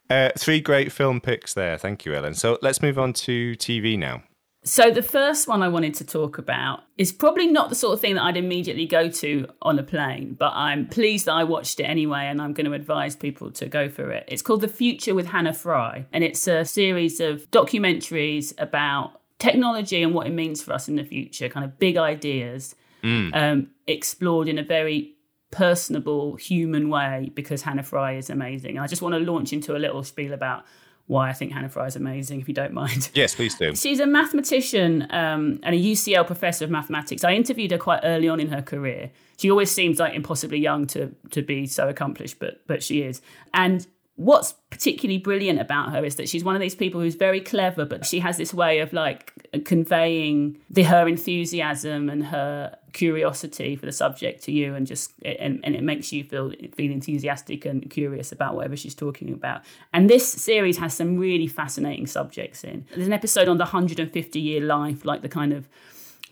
uh, 0.09 0.31
three 0.39 0.61
great 0.61 0.93
film 0.93 1.21
picks 1.21 1.55
there. 1.55 1.79
Thank 1.79 2.05
you, 2.05 2.15
Ellen. 2.15 2.35
So 2.35 2.59
let's 2.63 2.83
move 2.83 2.99
on 2.99 3.13
to 3.15 3.53
TV 3.57 3.99
now. 3.99 4.23
So 4.63 4.91
the 4.91 5.03
first 5.03 5.49
one 5.49 5.63
I 5.63 5.69
wanted 5.69 5.95
to 5.95 6.05
talk 6.05 6.37
about 6.37 6.81
is 6.99 7.13
probably 7.13 7.47
not 7.47 7.71
the 7.71 7.75
sort 7.75 7.95
of 7.95 8.01
thing 8.01 8.17
that 8.17 8.23
I'd 8.23 8.37
immediately 8.37 8.85
go 8.85 9.09
to 9.09 9.47
on 9.63 9.79
a 9.79 9.83
plane, 9.83 10.37
but 10.39 10.53
I'm 10.55 10.87
pleased 10.87 11.25
that 11.25 11.33
I 11.33 11.45
watched 11.45 11.81
it 11.81 11.85
anyway, 11.85 12.27
and 12.27 12.43
I'm 12.43 12.53
going 12.53 12.67
to 12.67 12.75
advise 12.75 13.17
people 13.17 13.51
to 13.53 13.67
go 13.67 13.89
for 13.89 14.11
it. 14.11 14.27
It's 14.29 14.43
called 14.43 14.61
The 14.61 14.69
Future 14.69 15.15
with 15.15 15.29
Hannah 15.29 15.55
Fry, 15.55 16.05
and 16.13 16.23
it's 16.23 16.47
a 16.47 16.67
series 16.67 17.21
of 17.21 17.51
documentaries 17.51 18.53
about 18.59 19.20
technology 19.41 20.03
and 20.03 20.15
what 20.15 20.27
it 20.27 20.33
means 20.33 20.63
for 20.63 20.73
us 20.73 20.89
in 20.89 20.97
the 20.97 21.05
future, 21.05 21.49
kind 21.49 21.65
of 21.65 21.79
big 21.79 21.97
ideas, 21.97 22.77
mm. 23.03 23.35
um, 23.35 23.69
explored 23.89 24.47
in 24.49 24.59
a 24.59 24.63
very 24.63 25.15
personable, 25.51 26.37
human 26.37 26.89
way 26.89 27.33
because 27.35 27.63
Hannah 27.63 27.83
Fry 27.83 28.13
is 28.13 28.31
amazing. 28.31 28.77
And 28.77 28.81
I 28.81 28.87
just 28.87 29.03
want 29.03 29.15
to 29.15 29.19
launch 29.19 29.53
into 29.53 29.77
a 29.77 29.79
little 29.79 30.05
spiel 30.05 30.33
about 30.33 30.65
why 31.07 31.29
I 31.29 31.33
think 31.33 31.51
Hannah 31.51 31.69
Fry 31.69 31.87
is 31.87 31.97
amazing, 31.97 32.41
if 32.41 32.47
you 32.47 32.55
don't 32.55 32.73
mind. 32.73 33.11
Yes, 33.15 33.35
please 33.35 33.57
do. 33.57 33.75
She's 33.75 33.99
a 33.99 34.07
mathematician 34.07 35.09
um, 35.11 35.59
and 35.65 35.75
a 35.75 35.79
UCL 35.79 36.25
professor 36.25 36.65
of 36.65 36.71
mathematics. 36.71 37.25
I 37.25 37.33
interviewed 37.33 37.73
her 37.73 37.79
quite 37.79 38.01
early 38.05 38.29
on 38.29 38.39
in 38.39 38.49
her 38.51 38.63
career. 38.63 39.11
She 39.37 39.51
always 39.51 39.73
seems 39.73 39.99
like 39.99 40.15
impossibly 40.15 40.59
young 40.59 40.87
to 40.89 41.13
to 41.31 41.43
be 41.43 41.67
so 41.67 41.89
accomplished, 41.89 42.39
but 42.39 42.61
but 42.69 42.83
she 42.83 43.03
is. 43.03 43.21
And 43.53 43.87
what's 44.21 44.53
particularly 44.69 45.17
brilliant 45.17 45.59
about 45.59 45.93
her 45.93 46.05
is 46.05 46.17
that 46.17 46.29
she's 46.29 46.45
one 46.45 46.55
of 46.55 46.61
these 46.61 46.75
people 46.75 47.01
who's 47.01 47.15
very 47.15 47.41
clever, 47.41 47.87
but 47.87 48.05
she 48.05 48.21
has 48.21 48.37
this 48.37 48.53
way 48.53 48.81
of 48.81 48.93
like 48.93 49.33
conveying 49.65 50.59
the 50.69 50.83
her 50.83 51.09
enthusiasm 51.09 52.11
and 52.11 52.27
her 52.27 52.77
curiosity 52.93 53.77
for 53.77 53.87
the 53.87 53.93
subject 53.93 54.43
to 54.43 54.53
you, 54.53 54.75
and 54.75 54.87
just 54.87 55.15
and, 55.25 55.61
and 55.65 55.75
it 55.75 55.83
makes 55.83 56.13
you 56.13 56.23
feel 56.23 56.53
feel 56.75 56.93
enthusiastic 56.93 57.65
and 57.65 57.89
curious 57.89 58.31
about 58.31 58.55
whatever 58.55 58.77
she's 58.77 58.95
talking 58.95 59.33
about. 59.33 59.63
And 59.95 60.11
this 60.11 60.31
series 60.31 60.77
has 60.77 60.93
some 60.93 61.17
really 61.17 61.47
fascinating 61.47 62.07
subjects 62.07 62.63
in. 62.63 62.85
There's 62.95 63.07
an 63.07 63.15
episode 63.15 63.49
on 63.49 63.57
the 63.57 63.65
150 63.65 64.39
year 64.39 64.61
life, 64.61 65.07
like 65.07 65.23
the 65.23 65.31
kind 65.31 65.55
of 65.55 65.67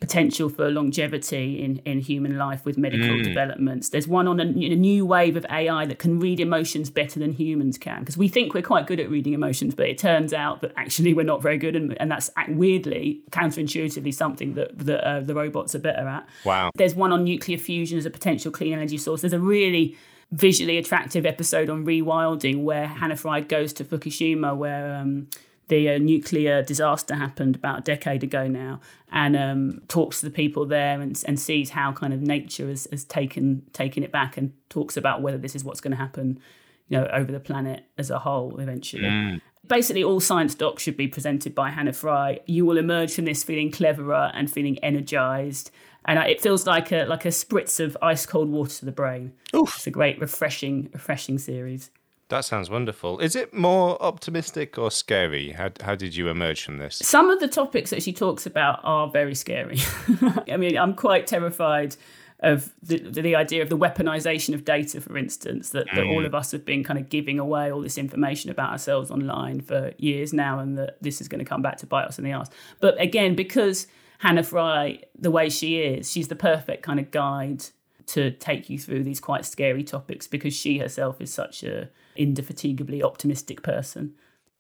potential 0.01 0.49
for 0.49 0.71
longevity 0.71 1.63
in, 1.63 1.79
in 1.85 2.01
human 2.01 2.39
life 2.39 2.65
with 2.65 2.79
medical 2.79 3.09
mm. 3.09 3.25
developments. 3.25 3.89
There's 3.89 4.07
one 4.07 4.29
on 4.29 4.39
a, 4.39 4.45
a, 4.45 4.77
new 4.77 5.05
wave 5.05 5.37
of 5.37 5.45
AI 5.51 5.87
that 5.87 5.99
can 5.99 6.21
read 6.21 6.41
emotions 6.41 6.89
better 6.89 7.19
than 7.19 7.33
humans 7.33 7.79
can, 7.79 8.01
because 8.01 8.17
we 8.17 8.29
think 8.29 8.55
we're 8.55 8.63
quite 8.63 8.87
good 8.87 9.01
at 9.01 9.11
reading 9.11 9.33
emotions, 9.33 9.75
but 9.75 9.89
it 9.89 9.99
turns 9.99 10.33
out 10.33 10.61
that 10.61 10.73
actually 10.77 11.15
we're 11.15 11.25
not 11.25 11.43
very 11.43 11.59
good, 11.59 11.75
and, 11.75 11.97
and 12.01 12.11
that's 12.11 12.31
weirdly, 12.49 13.21
counterintuitively, 13.31 14.15
something 14.15 14.55
that, 14.55 14.79
that 14.79 15.07
uh, 15.07 15.21
the 15.21 15.35
robots 15.35 15.75
are 15.75 15.81
better 15.81 16.07
at. 16.07 16.29
Wow. 16.45 16.71
There's 16.77 16.95
one 16.95 17.13
on 17.13 17.25
nuclear 17.25 17.59
fusion 17.59 17.99
as 17.99 18.07
a 18.07 18.11
potential 18.11 18.53
clean 18.53 18.73
energy 18.73 18.99
source. 18.99 19.23
There's 19.23 19.33
a 19.33 19.41
really 19.41 19.97
visually 20.31 20.77
attractive 20.79 21.25
episode 21.25 21.71
on 21.71 21.87
rewilding 21.87 22.63
where 22.63 22.87
Hannah 22.87 23.17
Fry 23.17 23.41
goes 23.41 23.73
to 23.75 23.85
Fukushima, 23.85 24.57
where 24.57 24.95
um, 24.95 25.29
the 25.69 25.91
uh, 25.91 25.99
nuclear 25.99 26.63
disaster 26.63 27.15
happened 27.15 27.57
about 27.57 27.81
a 27.81 27.83
decade 27.83 28.23
ago 28.25 28.49
now, 28.49 28.81
and 29.13 29.37
um, 29.37 29.83
talks 29.89 30.21
to 30.21 30.27
the 30.27 30.33
people 30.33 30.67
there 30.67 31.01
and, 31.01 31.23
and 31.27 31.39
sees 31.39 31.71
how 31.71 31.93
kind 31.93 32.13
of 32.13 32.21
nature 32.21 32.69
has, 32.69 32.89
has 32.91 33.05
taken 33.05 33.63
taken 33.73 34.03
it 34.03 34.11
back, 34.11 34.37
and 34.37 34.53
talks 34.69 34.97
about 34.97 35.23
whether 35.23 35.39
this 35.39 35.55
is 35.55 35.65
what's 35.65 35.81
going 35.81 35.93
to 35.93 35.97
happen, 35.97 36.41
you 36.89 36.99
know, 36.99 37.07
over 37.13 37.31
the 37.31 37.41
planet 37.41 37.85
as 37.97 38.11
a 38.11 38.19
whole 38.19 38.59
eventually. 38.59 39.05
Mm. 39.05 39.41
Basically, 39.67 40.03
all 40.03 40.21
science 40.21 40.55
docs 40.55 40.83
should 40.83 40.97
be 40.97 41.09
presented 41.09 41.55
by 41.55 41.71
Hannah 41.71 41.93
Fry. 41.93 42.41
You 42.47 42.65
will 42.65 42.79
emerge 42.79 43.15
from 43.15 43.27
this 43.27 43.45
feeling 43.45 43.71
cleverer 43.71 44.31
and 44.35 44.51
feeling 44.51 44.79
energized, 44.79 45.71
and 46.07 46.19
it 46.19 46.41
feels 46.41 46.67
like 46.67 46.91
a 46.91 47.05
like 47.05 47.27
a 47.27 47.29
spritz 47.29 47.79
of 47.79 47.97
ice 48.01 48.25
cold 48.25 48.49
water 48.49 48.77
to 48.79 48.85
the 48.87 48.93
brain. 48.93 49.33
Oof. 49.55 49.75
It's 49.77 49.87
a 49.87 49.91
great, 49.91 50.19
refreshing, 50.19 50.89
refreshing 50.93 51.39
series. 51.39 51.91
That 52.29 52.45
sounds 52.45 52.69
wonderful. 52.69 53.19
Is 53.21 53.35
it 53.35 53.55
more 53.55 54.01
optimistic 54.03 54.77
or 54.77 54.91
scary? 54.91 55.53
How, 55.53 55.71
how 55.81 55.95
did 55.95 56.15
you 56.15 56.29
emerge 56.29 56.63
from 56.63 56.77
this? 56.77 56.97
Some 56.97 57.31
of 57.31 57.41
the 57.41 57.49
topics 57.49 57.91
that 57.91 58.03
she 58.03 58.13
talks 58.13 58.45
about 58.45 58.81
are 58.85 59.09
very 59.09 59.35
scary. 59.35 59.79
I 60.51 60.59
mean, 60.59 60.77
I'm 60.77 60.95
quite 60.95 61.27
terrified 61.27 61.97
of 62.41 62.73
the, 62.83 62.99
the 62.99 63.35
idea 63.35 63.63
of 63.63 63.69
the 63.69 63.79
weaponization 63.79 64.55
of 64.55 64.65
data, 64.65 65.01
for 65.01 65.17
instance, 65.17 65.71
that, 65.71 65.87
that 65.87 66.05
mm. 66.05 66.13
all 66.13 66.25
of 66.25 66.35
us 66.35 66.53
have 66.53 66.65
been 66.65 66.85
kind 66.85 66.99
of 66.99 67.09
giving 67.09 67.39
away 67.39 67.73
all 67.73 67.81
this 67.81 67.99
information 67.99 68.51
about 68.51 68.71
ourselves 68.71 69.11
online 69.11 69.61
for 69.61 69.93
years 69.99 70.33
now, 70.33 70.59
and 70.59 70.79
that 70.79 71.03
this 71.03 71.21
is 71.21 71.29
going 71.29 71.41
to 71.41 71.45
come 71.45 71.63
back 71.63 71.79
to 71.79 71.87
bite 71.87 72.07
us 72.07 72.19
in 72.19 72.25
the 72.25 72.31
ass. 72.31 72.49
But 72.79 73.01
again, 73.01 73.35
because 73.35 73.89
Hannah 74.19 74.45
Fry, 74.45 75.01
the 75.19 75.31
way 75.31 75.49
she 75.49 75.81
is, 75.81 76.11
she's 76.11 76.29
the 76.29 76.37
perfect 76.37 76.83
kind 76.83 77.01
of 77.01 77.11
guide 77.11 77.65
to 78.09 78.31
take 78.33 78.69
you 78.69 78.79
through 78.79 79.05
these 79.05 79.21
quite 79.21 79.45
scary 79.45 79.85
topics 79.85 80.27
because 80.27 80.55
she 80.55 80.79
herself 80.79 81.21
is 81.21 81.33
such 81.33 81.63
a 81.63 81.89
indefatigably 82.17 83.03
optimistic 83.03 83.63
person. 83.63 84.15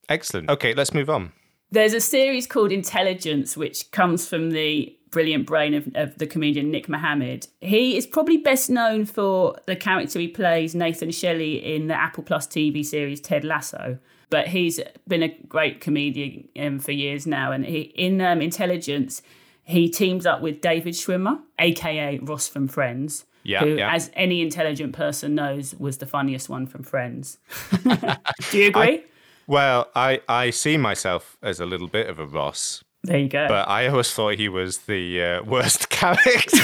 Excellent. 0.08 0.48
Okay, 0.50 0.74
let's 0.74 0.94
move 0.94 1.10
on. 1.10 1.32
There's 1.70 1.92
a 1.92 2.00
series 2.00 2.46
called 2.46 2.72
Intelligence, 2.72 3.56
which 3.56 3.90
comes 3.90 4.26
from 4.26 4.50
the 4.50 4.94
brilliant 5.10 5.46
brain 5.46 5.74
of, 5.74 5.88
of, 5.94 6.18
the 6.18 6.26
comedian 6.26 6.70
Nick 6.70 6.88
Mohammed. 6.88 7.46
He 7.60 7.96
is 7.96 8.06
probably 8.06 8.38
best 8.38 8.70
known 8.70 9.04
for 9.04 9.56
the 9.66 9.76
character 9.76 10.18
he 10.18 10.28
plays, 10.28 10.74
Nathan 10.74 11.10
Shelley, 11.10 11.74
in 11.74 11.88
the 11.88 11.94
Apple 11.94 12.22
Plus 12.22 12.46
TV 12.46 12.84
series 12.84 13.20
Ted 13.20 13.44
Lasso. 13.44 13.98
But 14.30 14.48
he's 14.48 14.80
been 15.06 15.22
a 15.22 15.36
great 15.48 15.80
comedian 15.80 16.48
um, 16.58 16.78
for 16.78 16.92
years 16.92 17.26
now. 17.26 17.52
And 17.52 17.64
he, 17.64 17.80
in 17.80 18.20
um, 18.20 18.42
Intelligence, 18.42 19.22
he 19.64 19.88
teams 19.88 20.24
up 20.24 20.40
with 20.40 20.60
David 20.60 20.94
Schwimmer, 20.94 21.40
aka 21.58 22.18
Ross 22.18 22.48
from 22.48 22.68
Friends, 22.68 23.24
yeah, 23.48 23.60
who, 23.60 23.76
yeah. 23.76 23.94
as 23.94 24.10
any 24.14 24.42
intelligent 24.42 24.92
person 24.92 25.34
knows, 25.34 25.74
was 25.74 25.98
the 25.98 26.06
funniest 26.06 26.48
one 26.48 26.66
from 26.66 26.82
Friends. 26.82 27.38
Do 28.50 28.58
you 28.58 28.68
agree? 28.68 28.98
I, 28.98 29.04
well, 29.46 29.88
I, 29.94 30.20
I 30.28 30.50
see 30.50 30.76
myself 30.76 31.38
as 31.42 31.58
a 31.58 31.64
little 31.64 31.88
bit 31.88 32.08
of 32.08 32.18
a 32.18 32.26
Ross 32.26 32.84
there 33.04 33.18
you 33.18 33.28
go. 33.28 33.46
But 33.46 33.68
I 33.68 33.86
always 33.86 34.12
thought 34.12 34.34
he 34.34 34.48
was 34.48 34.78
the 34.78 35.22
uh, 35.22 35.42
worst 35.44 35.88
character. 35.90 36.58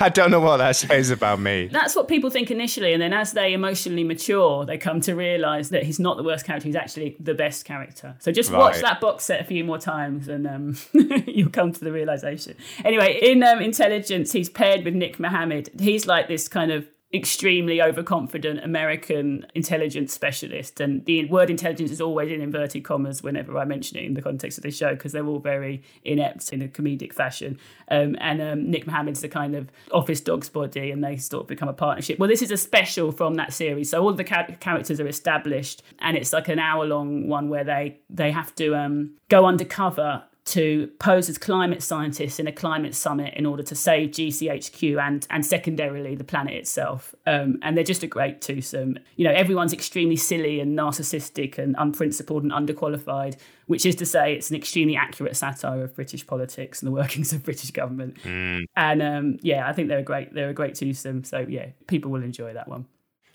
I 0.00 0.10
don't 0.12 0.30
know 0.30 0.40
what 0.40 0.56
that 0.58 0.76
says 0.76 1.10
about 1.10 1.38
me. 1.38 1.68
That's 1.68 1.94
what 1.94 2.08
people 2.08 2.28
think 2.28 2.50
initially, 2.50 2.92
and 2.92 3.00
then 3.00 3.12
as 3.12 3.32
they 3.32 3.52
emotionally 3.52 4.04
mature, 4.04 4.66
they 4.66 4.78
come 4.78 5.00
to 5.02 5.14
realise 5.14 5.68
that 5.68 5.84
he's 5.84 6.00
not 6.00 6.16
the 6.16 6.24
worst 6.24 6.44
character. 6.44 6.66
He's 6.66 6.76
actually 6.76 7.16
the 7.20 7.34
best 7.34 7.64
character. 7.64 8.16
So 8.18 8.32
just 8.32 8.50
right. 8.50 8.58
watch 8.58 8.80
that 8.80 9.00
box 9.00 9.24
set 9.24 9.40
a 9.40 9.44
few 9.44 9.64
more 9.64 9.78
times, 9.78 10.28
and 10.28 10.46
um, 10.46 10.76
you'll 11.26 11.50
come 11.50 11.72
to 11.72 11.80
the 11.80 11.92
realisation. 11.92 12.56
Anyway, 12.84 13.18
in 13.22 13.42
um, 13.44 13.60
Intelligence, 13.60 14.32
he's 14.32 14.48
paired 14.48 14.84
with 14.84 14.94
Nick 14.94 15.20
Mohammed. 15.20 15.70
He's 15.78 16.06
like 16.06 16.26
this 16.26 16.48
kind 16.48 16.72
of 16.72 16.88
extremely 17.12 17.80
overconfident 17.80 18.62
American 18.62 19.46
intelligence 19.54 20.12
specialist. 20.12 20.78
And 20.78 21.06
the 21.06 21.24
word 21.24 21.48
intelligence 21.48 21.90
is 21.90 22.02
always 22.02 22.30
in 22.30 22.42
inverted 22.42 22.84
commas 22.84 23.22
whenever 23.22 23.56
I 23.56 23.64
mention 23.64 23.96
it 23.96 24.04
in 24.04 24.12
the 24.12 24.20
context 24.20 24.58
of 24.58 24.64
this 24.64 24.76
show 24.76 24.90
because 24.90 25.12
they're 25.12 25.26
all 25.26 25.38
very 25.38 25.82
inept 26.04 26.52
in 26.52 26.60
a 26.60 26.68
comedic 26.68 27.14
fashion. 27.14 27.58
Um, 27.90 28.16
and 28.20 28.42
um, 28.42 28.70
Nick 28.70 28.86
Mohammed's 28.86 29.22
the 29.22 29.28
kind 29.28 29.54
of 29.54 29.70
office 29.90 30.20
dog's 30.20 30.50
body 30.50 30.90
and 30.90 31.02
they 31.02 31.16
sort 31.16 31.44
of 31.44 31.48
become 31.48 31.68
a 31.68 31.72
partnership. 31.72 32.18
Well, 32.18 32.28
this 32.28 32.42
is 32.42 32.50
a 32.50 32.58
special 32.58 33.10
from 33.10 33.36
that 33.36 33.54
series. 33.54 33.90
So 33.90 34.02
all 34.02 34.12
the 34.12 34.24
characters 34.24 35.00
are 35.00 35.08
established 35.08 35.82
and 36.00 36.14
it's 36.14 36.34
like 36.34 36.48
an 36.48 36.58
hour 36.58 36.84
long 36.84 37.26
one 37.26 37.48
where 37.48 37.64
they, 37.64 38.00
they 38.10 38.32
have 38.32 38.54
to 38.56 38.76
um, 38.76 39.14
go 39.30 39.46
undercover 39.46 40.24
to 40.48 40.90
pose 40.98 41.28
as 41.28 41.36
climate 41.36 41.82
scientists 41.82 42.38
in 42.38 42.46
a 42.46 42.52
climate 42.52 42.94
summit 42.94 43.34
in 43.34 43.44
order 43.44 43.62
to 43.62 43.74
save 43.74 44.10
GCHQ 44.10 45.00
and 45.00 45.26
and 45.30 45.44
secondarily 45.44 46.14
the 46.14 46.24
planet 46.24 46.54
itself. 46.54 47.14
Um, 47.26 47.58
and 47.62 47.76
they're 47.76 47.84
just 47.84 48.02
a 48.02 48.06
great 48.06 48.40
twosome. 48.40 48.98
You 49.16 49.24
know, 49.24 49.32
everyone's 49.32 49.72
extremely 49.72 50.16
silly 50.16 50.60
and 50.60 50.76
narcissistic 50.76 51.58
and 51.58 51.76
unprincipled 51.78 52.42
and 52.44 52.52
underqualified, 52.52 53.36
which 53.66 53.84
is 53.84 53.94
to 53.96 54.06
say, 54.06 54.34
it's 54.34 54.50
an 54.50 54.56
extremely 54.56 54.96
accurate 54.96 55.36
satire 55.36 55.84
of 55.84 55.94
British 55.94 56.26
politics 56.26 56.80
and 56.80 56.86
the 56.86 56.92
workings 56.92 57.32
of 57.32 57.44
British 57.44 57.70
government. 57.70 58.16
Mm. 58.22 58.64
And 58.76 59.02
um, 59.02 59.38
yeah, 59.42 59.68
I 59.68 59.72
think 59.72 59.88
they're 59.88 59.98
a 59.98 60.02
great 60.02 60.32
they're 60.32 60.50
a 60.50 60.54
great 60.54 60.74
twosome. 60.74 61.24
So 61.24 61.46
yeah, 61.48 61.66
people 61.86 62.10
will 62.10 62.22
enjoy 62.22 62.54
that 62.54 62.68
one. 62.68 62.86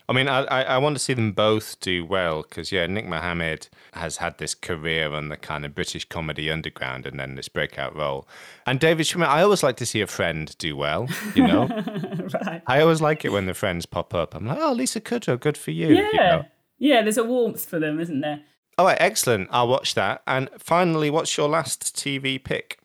I 0.06 0.12
mean, 0.12 0.28
I, 0.28 0.44
I 0.44 0.78
want 0.78 0.96
to 0.96 0.98
see 1.02 1.14
them 1.14 1.32
both 1.32 1.80
do 1.80 2.04
well 2.04 2.42
because, 2.42 2.70
yeah, 2.70 2.86
Nick 2.86 3.06
Mohammed 3.06 3.68
has 3.94 4.18
had 4.18 4.36
this 4.36 4.54
career 4.54 5.10
on 5.12 5.30
the 5.30 5.36
kind 5.38 5.64
of 5.64 5.74
British 5.74 6.04
comedy 6.04 6.50
underground 6.50 7.06
and 7.06 7.18
then 7.18 7.36
this 7.36 7.48
breakout 7.48 7.96
role. 7.96 8.28
And 8.66 8.78
David 8.78 9.06
Schwimmer, 9.06 9.26
I 9.26 9.42
always 9.42 9.62
like 9.62 9.76
to 9.78 9.86
see 9.86 10.02
a 10.02 10.06
friend 10.06 10.54
do 10.58 10.76
well, 10.76 11.08
you 11.34 11.46
know? 11.46 11.66
right. 12.44 12.62
I 12.66 12.82
always 12.82 13.00
like 13.00 13.24
it 13.24 13.32
when 13.32 13.46
the 13.46 13.54
friends 13.54 13.86
pop 13.86 14.12
up. 14.12 14.34
I'm 14.34 14.46
like, 14.46 14.58
oh, 14.60 14.72
Lisa 14.72 15.00
Kudrow, 15.00 15.40
good 15.40 15.56
for 15.56 15.70
you. 15.70 15.94
Yeah. 15.94 16.08
You 16.12 16.18
know? 16.18 16.44
Yeah, 16.78 17.02
there's 17.02 17.18
a 17.18 17.24
warmth 17.24 17.64
for 17.64 17.78
them, 17.78 17.98
isn't 17.98 18.20
there? 18.20 18.42
All 18.76 18.84
right, 18.84 18.98
excellent. 19.00 19.48
I'll 19.52 19.68
watch 19.68 19.94
that. 19.94 20.22
And 20.26 20.50
finally, 20.58 21.08
what's 21.08 21.34
your 21.36 21.48
last 21.48 21.96
TV 21.96 22.42
pick? 22.42 22.78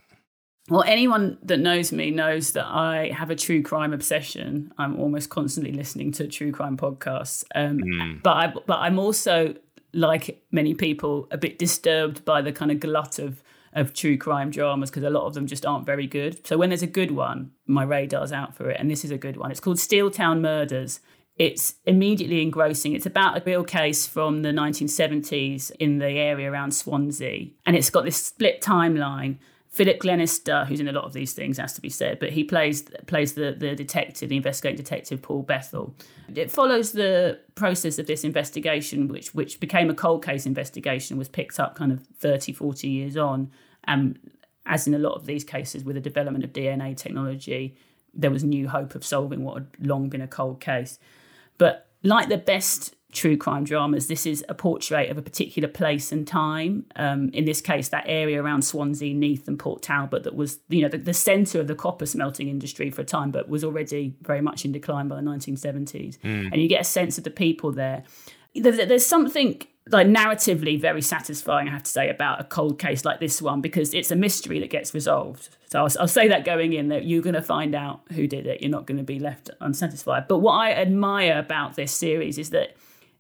Well, 0.70 0.84
anyone 0.84 1.38
that 1.43 1.59
knows 1.59 1.91
me 1.91 2.11
knows 2.11 2.53
that 2.53 2.65
I 2.65 3.11
have 3.15 3.30
a 3.30 3.36
true 3.36 3.61
crime 3.61 3.93
obsession. 3.93 4.72
I'm 4.78 4.99
almost 4.99 5.30
constantly 5.30 5.72
listening 5.72 6.11
to 6.13 6.28
true 6.28 6.51
crime 6.51 6.78
podcasts. 6.78 7.43
Um, 7.55 7.80
mm. 7.80 8.24
But 8.24 8.38
I, 8.38 8.53
but 8.65 8.78
I'm 8.80 8.99
also 8.99 9.55
like 9.93 10.43
many 10.51 10.74
people, 10.74 11.28
a 11.32 11.38
bit 11.38 11.57
disturbed 11.57 12.24
by 12.26 12.41
the 12.41 12.51
kind 12.51 12.72
of 12.72 12.80
glut 12.80 13.20
of 13.20 13.43
of 13.74 13.93
true 13.93 14.17
crime 14.17 14.49
dramas 14.49 14.89
because 14.89 15.03
a 15.03 15.09
lot 15.09 15.26
of 15.26 15.34
them 15.34 15.45
just 15.45 15.65
aren't 15.65 15.86
very 15.86 16.07
good. 16.07 16.45
So 16.45 16.57
when 16.57 16.70
there's 16.70 16.82
a 16.82 16.88
good 16.88 17.11
one, 17.11 17.51
my 17.67 17.84
radar's 17.84 18.32
out 18.32 18.55
for 18.55 18.70
it, 18.70 18.78
and 18.80 18.89
this 18.89 19.05
is 19.05 19.11
a 19.11 19.17
good 19.17 19.38
one. 19.38 19.51
It's 19.51 19.59
called 19.59 19.78
Steeltown 19.78 20.41
Murders. 20.41 20.99
It's 21.36 21.76
immediately 21.86 22.41
engrossing. 22.41 22.93
It's 22.93 23.05
about 23.05 23.38
a 23.38 23.43
real 23.45 23.63
case 23.63 24.05
from 24.05 24.41
the 24.41 24.49
1970s 24.49 25.72
in 25.80 25.99
the 25.99 26.09
area 26.09 26.51
around 26.51 26.72
Swansea, 26.72 27.47
and 27.65 27.76
it's 27.76 27.89
got 27.89 28.05
this 28.05 28.17
split 28.17 28.61
timeline. 28.61 29.38
Philip 29.80 29.99
Glenister, 29.99 30.65
who's 30.65 30.82
in 30.82 30.89
a 30.89 30.91
lot 30.91 31.05
of 31.05 31.13
these 31.13 31.32
things, 31.32 31.57
has 31.57 31.71
to 31.71 31.80
be 31.80 31.88
said, 31.88 32.19
but 32.19 32.32
he 32.32 32.43
plays 32.43 32.82
plays 33.07 33.36
the, 33.36 33.55
the 33.57 33.75
detective, 33.75 34.27
the 34.27 34.36
investigating 34.36 34.75
detective 34.75 35.21
Paul 35.21 35.41
Bethell. 35.41 35.93
It 36.36 36.51
follows 36.51 36.91
the 36.91 37.39
process 37.55 37.97
of 37.97 38.05
this 38.05 38.25
investigation, 38.25 39.07
which 39.07 39.34
which 39.34 39.61
became 39.61 39.89
a 39.89 39.93
cold 39.93 40.25
case 40.25 40.45
investigation, 40.45 41.17
was 41.17 41.30
picked 41.30 41.61
up 41.61 41.75
kind 41.75 41.93
of 41.93 42.05
30, 42.17 42.51
40 42.51 42.89
years 42.89 43.15
on. 43.15 43.51
And 43.86 44.19
as 44.65 44.86
in 44.86 44.93
a 44.95 44.99
lot 44.99 45.13
of 45.13 45.25
these 45.25 45.45
cases, 45.45 45.86
with 45.86 45.95
the 45.95 46.01
development 46.01 46.43
of 46.43 46.51
DNA 46.51 46.97
technology, 46.97 47.77
there 48.13 48.32
was 48.32 48.43
new 48.43 48.67
hope 48.67 48.95
of 48.95 49.05
solving 49.05 49.45
what 49.45 49.59
had 49.59 49.67
long 49.80 50.09
been 50.09 50.19
a 50.19 50.27
cold 50.27 50.59
case. 50.59 50.99
But 51.57 51.88
like 52.03 52.27
the 52.27 52.38
best 52.38 52.95
true 53.12 53.38
crime 53.38 53.64
dramas, 53.64 54.07
this 54.07 54.26
is 54.26 54.45
a 54.49 54.53
portrait 54.53 55.10
of 55.10 55.18
a 55.18 55.22
particular 55.22 55.68
place 55.68 56.12
and 56.12 56.28
time. 56.28 56.86
Um, 56.95 57.30
in 57.30 57.45
this 57.45 57.62
case, 57.62 57.89
that 57.89 58.03
area 58.07 58.41
around 58.41 58.64
Swansea, 58.64 59.14
Neath, 59.14 59.47
and 59.47 59.57
Port 59.57 59.82
Talbot 59.82 60.24
that 60.24 60.36
was, 60.36 60.60
you 60.70 60.82
know, 60.82 60.89
the, 60.89 60.97
the 60.97 61.14
centre 61.14 61.60
of 61.60 61.68
the 61.68 61.76
copper 61.76 62.05
smelting 62.05 62.49
industry 62.49 62.91
for 62.91 63.01
a 63.01 63.05
time, 63.05 63.32
but 63.32 63.49
was 63.49 63.64
already 63.64 64.16
very 64.22 64.41
much 64.41 64.64
in 64.64 64.72
decline 64.72 65.07
by 65.07 65.16
the 65.16 65.22
1970s. 65.22 66.20
Mm. 66.20 66.51
And 66.51 66.62
you 66.62 66.68
get 66.68 66.82
a 66.82 66.86
sense 66.86 67.18
of 67.18 67.24
the 67.24 67.32
people 67.32 67.72
there. 67.72 68.03
There's, 68.53 68.78
there's 68.78 69.05
something 69.05 69.62
like 69.91 70.07
narratively 70.07 70.80
very 70.80 71.01
satisfying, 71.01 71.68
I 71.68 71.72
have 71.72 71.84
to 71.84 71.91
say, 71.91 72.10
about 72.10 72.39
a 72.39 72.43
cold 72.43 72.78
case 72.78 73.05
like 73.05 73.20
this 73.20 73.41
one 73.41 73.62
because 73.62 73.93
it's 73.93 74.12
a 74.12 74.16
mystery 74.16 74.60
that 74.60 74.70
gets 74.70 74.93
resolved. 74.93 75.49
So 75.72 75.80
I'll, 75.80 75.91
I'll 75.99 76.07
say 76.07 76.28
that 76.28 76.45
going 76.45 76.74
in 76.74 76.89
that 76.89 77.05
you're 77.05 77.24
going 77.24 77.36
to 77.36 77.41
find 77.41 77.74
out 77.74 78.01
who 78.12 78.28
did 78.28 78.45
it. 78.45 78.62
You're 78.62 78.72
not 78.72 78.86
going 78.86 78.97
to 78.97 79.03
be 79.03 79.20
left 79.20 79.49
unsatisfied. 79.62 80.28
But 80.28 80.39
what 80.39 80.53
I 80.53 80.74
admire 80.74 81.39
about 81.39 81.76
this 81.76 81.91
series 81.91 82.38
is 82.38 82.51
that 82.51 82.76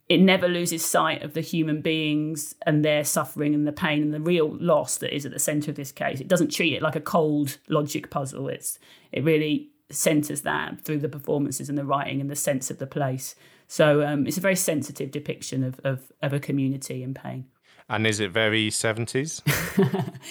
it 0.09 0.19
never 0.19 0.47
loses 0.47 0.83
sight 0.83 1.21
of 1.21 1.35
the 1.35 1.41
human 1.41 1.81
beings 1.81 2.55
and 2.65 2.83
their 2.83 3.03
suffering 3.03 3.53
and 3.53 3.67
the 3.67 3.71
pain 3.71 4.01
and 4.01 4.13
the 4.13 4.19
real 4.19 4.57
loss 4.59 4.97
that 4.97 5.15
is 5.15 5.23
at 5.23 5.31
the 5.31 5.39
center 5.39 5.69
of 5.69 5.77
this 5.77 5.91
case. 5.91 6.19
It 6.19 6.27
doesn't 6.27 6.51
treat 6.51 6.73
it 6.73 6.81
like 6.81 6.95
a 6.95 7.01
cold 7.01 7.59
logic 7.69 8.09
puzzle. 8.09 8.49
It's 8.49 8.79
it 9.11 9.23
really 9.23 9.69
centers 9.91 10.41
that 10.41 10.81
through 10.81 10.99
the 10.99 11.09
performances 11.09 11.69
and 11.69 11.77
the 11.77 11.85
writing 11.85 12.19
and 12.19 12.29
the 12.29 12.35
sense 12.35 12.71
of 12.71 12.79
the 12.79 12.87
place. 12.87 13.35
So 13.67 14.03
um, 14.03 14.25
it's 14.25 14.37
a 14.37 14.41
very 14.41 14.55
sensitive 14.55 15.11
depiction 15.11 15.63
of, 15.63 15.79
of, 15.83 16.11
of 16.23 16.33
a 16.33 16.39
community 16.39 17.03
in 17.03 17.13
pain. 17.13 17.45
And 17.89 18.05
is 18.05 18.19
it 18.19 18.31
very 18.31 18.69
70s? 18.69 19.41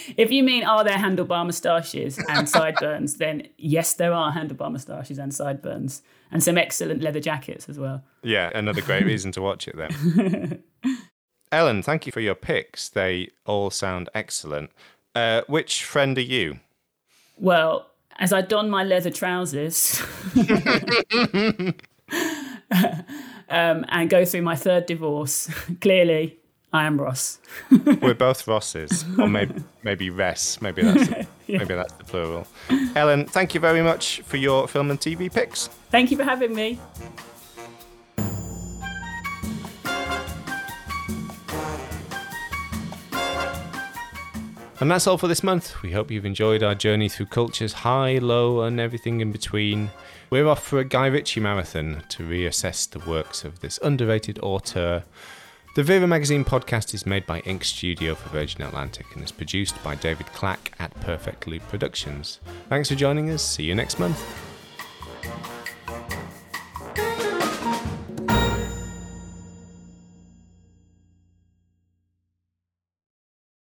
if 0.17 0.31
you 0.31 0.45
mean 0.45 0.63
are 0.63 0.85
there 0.85 0.97
handlebar 0.97 1.45
moustaches 1.45 2.19
and 2.29 2.49
sideburns, 2.57 3.17
then 3.17 3.49
yes, 3.59 3.95
there 3.95 4.13
are 4.13 4.33
handlebar 4.33 4.71
moustaches 4.71 5.19
and 5.19 5.35
sideburns, 5.35 6.03
and 6.31 6.43
some 6.43 6.57
excellent 6.57 7.03
leather 7.03 7.21
jackets 7.21 7.69
as 7.69 7.77
well. 7.77 8.05
Yeah, 8.23 8.53
another 8.55 8.81
great 8.81 9.05
reason 9.13 9.33
to 9.33 9.43
watch 9.43 9.67
it 9.67 9.77
then. 9.77 10.63
Ellen, 11.51 11.83
thank 11.83 12.07
you 12.07 12.13
for 12.13 12.21
your 12.21 12.37
picks. 12.37 12.89
They 12.89 13.31
all 13.45 13.71
sound 13.71 14.09
excellent. 14.15 14.71
Uh, 15.15 15.43
which 15.49 15.83
friend 15.83 16.17
are 16.17 16.21
you? 16.21 16.61
Well, 17.37 17.89
as 18.21 18.33
I 18.33 18.41
don 18.43 18.71
my 18.71 18.85
leather 18.85 19.11
trousers 19.11 20.01
um, 23.49 23.85
and 23.89 24.11
go 24.11 24.25
through 24.25 24.43
my 24.43 24.55
third 24.55 24.87
divorce, 24.87 25.51
clearly 25.81 26.38
I 26.73 26.85
am 26.85 27.01
Ross. 27.01 27.39
We're 28.03 28.15
both 28.15 28.47
Rosses, 28.47 29.05
or 29.19 29.27
maybe 29.27 29.55
maybe 29.83 30.11
Ress. 30.11 30.61
Maybe 30.61 30.83
that's 30.83 31.09
yeah. 31.47 31.59
maybe 31.59 31.75
that's 31.75 31.95
the 31.95 32.05
plural. 32.05 32.47
Ellen, 32.95 33.25
thank 33.27 33.55
you 33.55 33.61
very 33.61 33.83
much 33.83 34.21
for 34.23 34.37
your 34.37 34.69
film 34.69 34.91
and 34.91 35.01
TV 35.01 35.33
picks. 35.33 35.69
Thank 35.91 36.11
you 36.11 36.19
for 36.19 36.25
having 36.25 36.55
me. 36.55 36.79
And 44.81 44.89
that's 44.89 45.09
all 45.09 45.19
for 45.19 45.27
this 45.27 45.43
month. 45.43 45.83
We 45.83 45.91
hope 45.91 46.09
you've 46.09 46.25
enjoyed 46.25 46.63
our 46.63 46.75
journey 46.75 47.09
through 47.09 47.27
cultures 47.27 47.73
high, 47.73 48.19
low, 48.19 48.61
and 48.61 48.79
everything 48.79 49.21
in 49.21 49.33
between. 49.33 49.91
We're 50.31 50.47
off 50.47 50.63
for 50.63 50.79
a 50.79 50.85
Guy 50.85 51.07
Ritchie 51.07 51.41
marathon 51.41 52.05
to 52.11 52.23
reassess 52.23 52.89
the 52.89 53.01
works 53.01 53.43
of 53.43 53.59
this 53.59 53.81
underrated 53.83 54.39
auteur. 54.41 55.03
The 55.79 55.85
Vera 55.85 56.09
Magazine 56.09 56.45
podcast 56.45 56.93
is 56.93 57.07
made 57.07 57.25
by 57.25 57.39
Ink 57.43 57.63
Studio 57.63 58.17
for 58.17 58.31
Virgin 58.31 58.63
Atlantic 58.63 59.07
and 59.15 59.23
is 59.23 59.31
produced 59.31 59.81
by 59.85 59.95
David 59.95 60.27
Clack 60.33 60.73
at 60.81 60.93
Perfect 61.03 61.47
Loop 61.47 61.63
Productions. 61.69 62.41
Thanks 62.69 62.89
for 62.89 62.97
joining 62.97 63.31
us. 63.31 63.45
See 63.45 63.63
you 63.63 63.77
next 63.77 64.01
month. 64.01 64.21